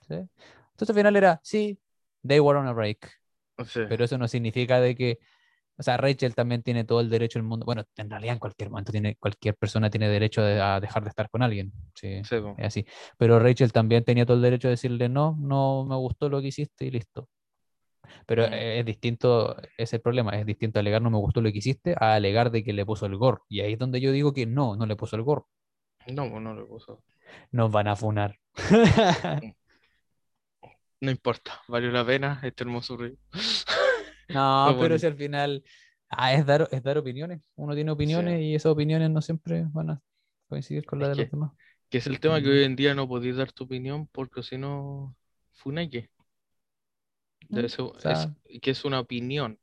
[0.07, 0.13] ¿sí?
[0.13, 1.79] Entonces al final era, sí,
[2.27, 3.09] they were on a break,
[3.65, 3.81] Sí.
[3.87, 5.19] pero eso no significa de que,
[5.77, 7.65] o sea, Rachel también tiene todo el derecho del mundo.
[7.65, 11.09] Bueno, en realidad en cualquier momento tiene, cualquier persona tiene derecho de- a dejar de
[11.09, 11.71] estar con alguien.
[11.95, 12.55] Sí, Sí, po.
[12.57, 12.85] es así.
[13.17, 16.47] Pero Rachel también tenía todo el derecho de decirle, no, no me gustó lo que
[16.47, 17.27] hiciste y listo.
[18.27, 18.53] Pero Mm.
[18.53, 21.95] eh, es distinto, es el problema, es distinto alegar no me gustó lo que hiciste
[21.99, 23.43] a alegar de que le puso el gorro.
[23.49, 25.47] Y ahí es donde yo digo que no, no le puso el gorro.
[26.07, 27.03] No, pues no le puso.
[27.51, 28.37] Nos van a funar.
[31.01, 33.15] No importa, valió la pena este hermoso río.
[34.27, 35.63] No, pero si al final
[36.09, 37.41] ah, es, dar, es dar opiniones.
[37.55, 40.01] Uno tiene opiniones y esas opiniones no siempre van a
[40.49, 41.51] coincidir con las de los demás.
[41.89, 44.57] Que es el tema que hoy en día no podéis dar tu opinión porque si
[44.57, 45.15] no,
[45.53, 46.09] funaque.
[47.49, 49.59] Mm, ser- o sea- es, que es una opinión.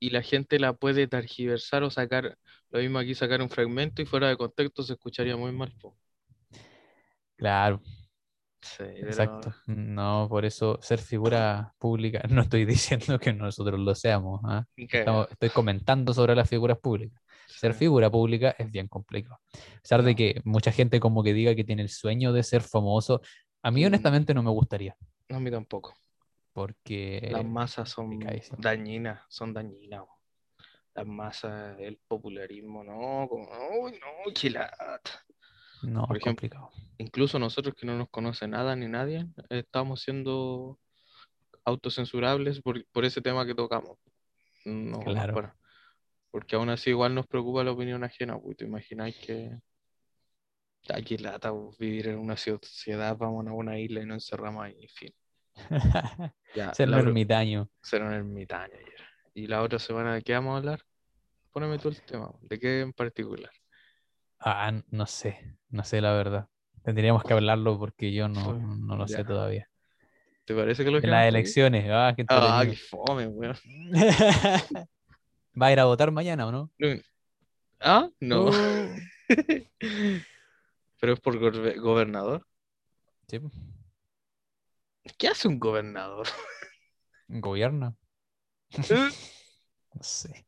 [0.00, 2.38] Y la gente la puede targiversar o sacar,
[2.70, 5.72] lo mismo aquí sacar un fragmento y fuera de contexto se escucharía muy mal.
[5.80, 5.94] po.
[7.36, 7.80] Claro,
[8.62, 9.54] Sí, pero- exacto.
[9.66, 14.40] No, por eso ser figura pública, no estoy diciendo que nosotros lo seamos.
[14.76, 17.20] Estamos- estoy comentando sobre las figuras públicas.
[17.46, 19.38] Ser figura pública es bien complicado.
[19.54, 20.16] A pesar de No.
[20.16, 23.20] que mucha gente como que diga que tiene el sueño de ser famoso,
[23.62, 23.86] a mí Mm.
[23.86, 24.96] honestamente no me gustaría,
[25.28, 25.94] No, a mí tampoco.
[26.52, 28.18] porque Las masas son
[28.58, 30.02] dañinas, son dañinas.
[30.94, 33.46] Las masas, el popularismo, no, como,
[33.82, 35.25] uy, no, qué lata.
[35.82, 36.70] No, por es ejemplo, complicado.
[36.98, 40.78] Incluso nosotros que no nos conoce nada ni nadie, estamos siendo
[41.64, 43.98] autocensurables por, por ese tema que tocamos.
[44.64, 45.34] No, Claro.
[45.34, 45.54] por-
[46.30, 49.56] porque aún así igual nos preocupa la opinión ajena, pues te imagináis que
[50.88, 54.76] aquí lata pues, vivir en una sociedad, vamos a una isla y nos encerramos ahí,
[54.82, 55.14] en fin.
[56.54, 57.68] Ya, Ser un ermitaño.
[57.82, 59.00] ser un ermitaño ayer.
[59.34, 60.80] Y la otra semana, ¿de qué vamos a hablar?
[61.52, 63.50] Póneme tú el tema, ¿de qué en particular?
[64.48, 66.48] Ah, no sé, no sé la verdad.
[66.84, 69.16] Tendríamos que hablarlo porque yo no, no lo ya.
[69.16, 69.68] sé todavía.
[70.44, 73.56] ¿Te parece que lo En las elecciones, ah, qué Ah, qué fome, weón.
[75.60, 76.70] ¿Va a ir a votar mañana o no?
[77.80, 78.08] ¿Ah?
[78.20, 78.50] No.
[78.50, 78.96] Uh,
[81.00, 82.46] Pero es por gobe- gobernador.
[83.26, 83.40] sí,
[85.18, 86.28] ¿Qué hace un gobernador?
[87.28, 87.96] gobierna.
[88.78, 90.46] No sé.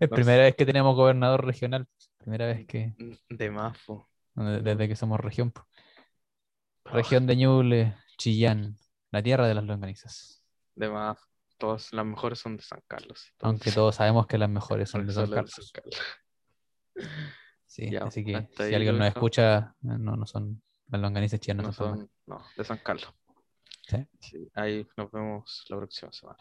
[0.00, 1.86] Es No primera vez que tenemos gobernador regional.
[2.26, 2.92] Primera vez que,
[3.28, 4.08] De mafo.
[4.34, 5.52] de- desde que somos región.
[6.84, 8.76] Ah, Región de Ñuble, Chillán,
[9.12, 10.42] la tierra de las longanizas.
[10.74, 11.24] De mafo.
[11.56, 13.32] Todas las mejores son de San Carlos.
[13.42, 15.52] Aunque todos sabemos que las mejores son de San de Carlos.
[15.54, 16.00] San Carlos.
[17.64, 21.72] Sí, Ya, así que si alguien nos escucha, no, no son las longanizas chilenas, No
[21.72, 23.14] son, son, no, de San Carlos.
[23.86, 24.04] ¿Sí?
[24.18, 26.38] Sí, ahí nos vemos la próxima semana.